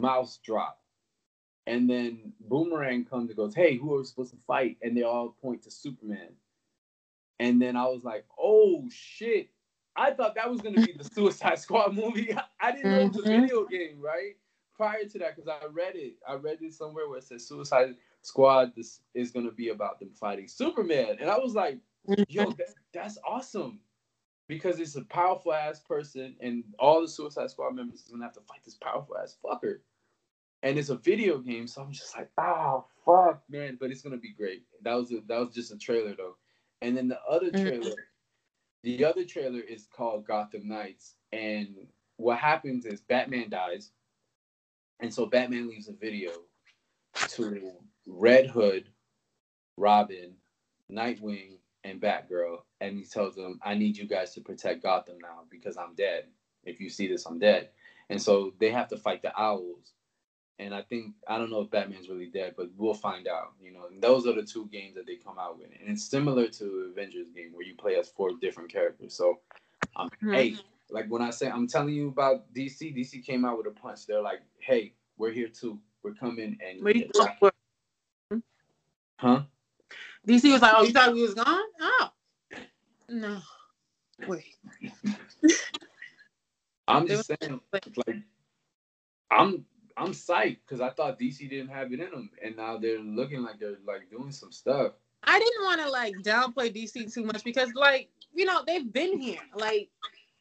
mouse 0.00 0.38
drop. 0.38 0.80
And 1.66 1.88
then 1.88 2.32
Boomerang 2.40 3.04
comes 3.04 3.28
and 3.28 3.36
goes, 3.36 3.54
Hey, 3.54 3.76
who 3.76 3.94
are 3.94 3.98
we 3.98 4.04
supposed 4.04 4.30
to 4.32 4.38
fight? 4.46 4.78
And 4.80 4.96
they 4.96 5.02
all 5.02 5.36
point 5.42 5.62
to 5.64 5.70
Superman. 5.70 6.30
And 7.38 7.60
then 7.60 7.76
I 7.76 7.86
was 7.88 8.04
like, 8.04 8.24
Oh 8.38 8.88
shit. 8.90 9.50
I 9.94 10.12
thought 10.12 10.34
that 10.36 10.50
was 10.50 10.62
gonna 10.62 10.80
be 10.80 10.94
the 10.96 11.04
Suicide 11.14 11.58
Squad 11.58 11.94
movie. 11.94 12.34
I 12.60 12.72
didn't 12.72 12.90
know 12.90 13.00
it 13.02 13.12
was 13.12 13.26
a 13.26 13.28
Mhm. 13.28 13.40
video 13.42 13.66
game, 13.66 14.00
right? 14.00 14.36
Prior 14.74 15.04
to 15.04 15.18
that, 15.18 15.36
because 15.36 15.48
I 15.48 15.66
read 15.66 15.94
it. 15.94 16.14
I 16.26 16.34
read 16.36 16.62
it 16.62 16.72
somewhere 16.72 17.06
where 17.08 17.18
it 17.18 17.24
says 17.24 17.46
Suicide 17.46 17.96
Squad 18.22 18.72
this 18.76 19.00
is 19.14 19.30
gonna 19.30 19.50
be 19.52 19.68
about 19.70 19.98
them 20.00 20.10
fighting 20.14 20.48
Superman. 20.48 21.16
And 21.20 21.28
I 21.30 21.38
was 21.38 21.54
like, 21.54 21.78
yo, 22.28 22.50
that, 22.52 22.68
that's 22.92 23.18
awesome. 23.26 23.80
Because 24.48 24.80
it's 24.80 24.96
a 24.96 25.02
powerful 25.04 25.52
ass 25.52 25.80
person, 25.80 26.36
and 26.40 26.64
all 26.78 27.00
the 27.00 27.08
Suicide 27.08 27.50
Squad 27.50 27.74
members 27.74 28.00
is 28.00 28.08
gonna 28.08 28.24
have 28.24 28.34
to 28.34 28.40
fight 28.40 28.64
this 28.64 28.74
powerful 28.76 29.16
ass 29.16 29.36
fucker. 29.44 29.78
And 30.62 30.78
it's 30.78 30.90
a 30.90 30.96
video 30.96 31.38
game, 31.38 31.66
so 31.66 31.82
I'm 31.82 31.92
just 31.92 32.16
like, 32.16 32.30
oh 32.38 32.86
fuck, 33.04 33.42
man. 33.48 33.76
But 33.80 33.90
it's 33.90 34.02
gonna 34.02 34.16
be 34.16 34.32
great. 34.32 34.64
That 34.82 34.94
was 34.94 35.12
a, 35.12 35.20
that 35.26 35.38
was 35.38 35.54
just 35.54 35.72
a 35.72 35.78
trailer 35.78 36.14
though. 36.16 36.36
And 36.80 36.96
then 36.96 37.08
the 37.08 37.20
other 37.24 37.50
Mhm. 37.50 37.62
trailer 37.62 37.94
the 38.82 39.04
other 39.04 39.24
trailer 39.24 39.60
is 39.60 39.86
called 39.86 40.26
Gotham 40.26 40.66
Knights, 40.68 41.14
and 41.32 41.86
what 42.16 42.38
happens 42.38 42.84
is 42.84 43.00
Batman 43.00 43.48
dies, 43.48 43.92
and 45.00 45.12
so 45.12 45.24
Batman 45.26 45.68
leaves 45.68 45.88
a 45.88 45.92
video 45.92 46.32
to 47.28 47.82
Red 48.06 48.46
Hood, 48.46 48.88
Robin, 49.76 50.34
Nightwing, 50.90 51.58
and 51.84 52.00
Batgirl, 52.00 52.58
and 52.80 52.96
he 52.96 53.04
tells 53.04 53.34
them, 53.34 53.58
"I 53.62 53.74
need 53.74 53.96
you 53.96 54.06
guys 54.06 54.34
to 54.34 54.40
protect 54.40 54.82
Gotham 54.82 55.18
now 55.20 55.44
because 55.50 55.76
I'm 55.76 55.94
dead. 55.94 56.26
If 56.64 56.80
you 56.80 56.88
see 56.88 57.08
this, 57.08 57.26
I'm 57.26 57.38
dead." 57.38 57.70
And 58.08 58.20
so 58.20 58.52
they 58.58 58.70
have 58.70 58.88
to 58.88 58.96
fight 58.96 59.22
the 59.22 59.32
owls. 59.40 59.92
And 60.58 60.74
I 60.74 60.82
think 60.82 61.14
I 61.26 61.38
don't 61.38 61.50
know 61.50 61.62
if 61.62 61.70
Batman's 61.70 62.08
really 62.08 62.26
dead, 62.26 62.54
but 62.56 62.68
we'll 62.76 62.94
find 62.94 63.26
out. 63.26 63.52
You 63.60 63.72
know, 63.72 63.86
and 63.90 64.02
those 64.02 64.26
are 64.26 64.34
the 64.34 64.42
two 64.42 64.66
games 64.66 64.94
that 64.94 65.06
they 65.06 65.16
come 65.16 65.38
out 65.38 65.58
with, 65.58 65.70
and 65.80 65.90
it's 65.90 66.04
similar 66.04 66.46
to 66.48 66.90
Avengers 66.92 67.28
game 67.34 67.52
where 67.52 67.66
you 67.66 67.74
play 67.74 67.96
as 67.96 68.10
four 68.10 68.30
different 68.40 68.70
characters. 68.70 69.14
So, 69.14 69.40
um, 69.96 70.08
mm-hmm. 70.08 70.32
hey, 70.32 70.56
like 70.90 71.06
when 71.08 71.22
I 71.22 71.30
say 71.30 71.50
I'm 71.50 71.66
telling 71.66 71.94
you 71.94 72.08
about 72.08 72.52
DC, 72.54 72.94
DC 72.96 73.24
came 73.24 73.44
out 73.44 73.58
with 73.58 73.66
a 73.66 73.70
punch. 73.70 74.06
They're 74.06 74.22
like, 74.22 74.42
hey, 74.60 74.92
we're 75.16 75.32
here 75.32 75.48
too. 75.48 75.80
We're 76.04 76.14
coming 76.14 76.58
and. 76.64 76.82
Wait, 76.82 77.10
huh? 79.22 79.42
DC 80.26 80.52
was 80.52 80.60
like, 80.60 80.74
oh, 80.76 80.82
you 80.82 80.92
thought 80.92 81.14
we 81.14 81.22
was 81.22 81.34
gone? 81.34 81.62
Oh, 81.80 82.10
no. 83.08 83.38
Wait. 84.26 84.56
I'm 86.88 87.06
just 87.06 87.26
saying, 87.26 87.60
like, 87.72 87.86
I'm 89.30 89.64
I'm 89.96 90.10
psyched 90.10 90.58
because 90.66 90.80
I 90.80 90.90
thought 90.90 91.18
DC 91.18 91.48
didn't 91.48 91.68
have 91.68 91.92
it 91.92 92.00
in 92.00 92.10
them, 92.10 92.30
and 92.44 92.56
now 92.56 92.76
they're 92.76 92.98
looking 92.98 93.42
like 93.42 93.60
they're 93.60 93.78
like 93.86 94.10
doing 94.10 94.32
some 94.32 94.52
stuff. 94.52 94.92
I 95.24 95.38
didn't 95.38 95.64
want 95.64 95.80
to 95.80 95.90
like 95.90 96.14
downplay 96.22 96.74
DC 96.74 97.12
too 97.14 97.24
much 97.24 97.44
because, 97.44 97.72
like, 97.74 98.08
you 98.34 98.44
know, 98.44 98.62
they've 98.66 98.92
been 98.92 99.20
here. 99.20 99.38
Like, 99.54 99.88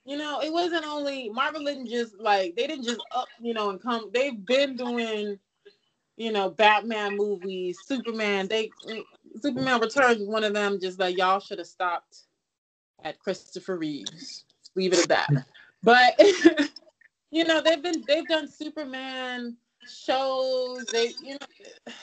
you 0.06 0.18
know, 0.18 0.42
it 0.42 0.52
wasn't 0.52 0.86
only 0.86 1.30
Marvel 1.30 1.64
didn't 1.64 1.88
just 1.88 2.18
like 2.20 2.56
they 2.56 2.68
didn't 2.68 2.86
just 2.86 3.02
up, 3.16 3.28
you 3.40 3.54
know, 3.54 3.70
and 3.70 3.82
come. 3.82 4.10
They've 4.14 4.44
been 4.46 4.76
doing, 4.76 5.38
you 6.18 6.32
know, 6.32 6.50
Batman 6.50 7.18
movies, 7.18 7.80
Superman. 7.86 8.48
They 8.48 8.72
Superman 9.42 9.82
Returns 9.82 10.28
one 10.28 10.44
of 10.44 10.54
them. 10.54 10.80
Just 10.80 11.00
like 11.00 11.18
y'all 11.18 11.40
should 11.40 11.60
have 11.60 11.68
stopped 11.68 12.26
at 13.04 13.20
Christopher 13.20 13.78
Reeves. 13.78 14.46
Leave 14.76 14.94
it 14.94 15.00
at 15.00 15.08
that. 15.10 15.46
But 15.84 16.20
you 17.32 17.44
know, 17.44 17.62
they've 17.62 17.82
been 17.82 18.04
they've 18.08 18.28
done 18.28 18.48
Superman 18.48 19.58
shows. 19.88 20.86
They 20.86 21.14
you 21.24 21.38
know 21.40 21.94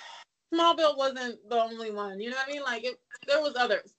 Smallville 0.53 0.97
wasn't 0.97 1.49
the 1.49 1.63
only 1.63 1.91
one. 1.91 2.21
You 2.21 2.31
know 2.31 2.37
what 2.37 2.49
I 2.49 2.53
mean? 2.53 2.63
Like 2.63 2.85
it, 2.85 2.99
there 3.27 3.41
was 3.41 3.55
others, 3.57 3.95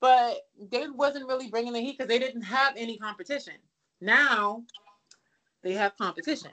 but 0.00 0.38
they 0.70 0.88
wasn't 0.88 1.28
really 1.28 1.48
bringing 1.48 1.72
the 1.72 1.80
heat 1.80 1.98
because 1.98 2.08
they 2.08 2.18
didn't 2.18 2.42
have 2.42 2.74
any 2.76 2.98
competition. 2.98 3.54
Now 4.00 4.64
they 5.62 5.72
have 5.74 5.96
competition. 5.96 6.50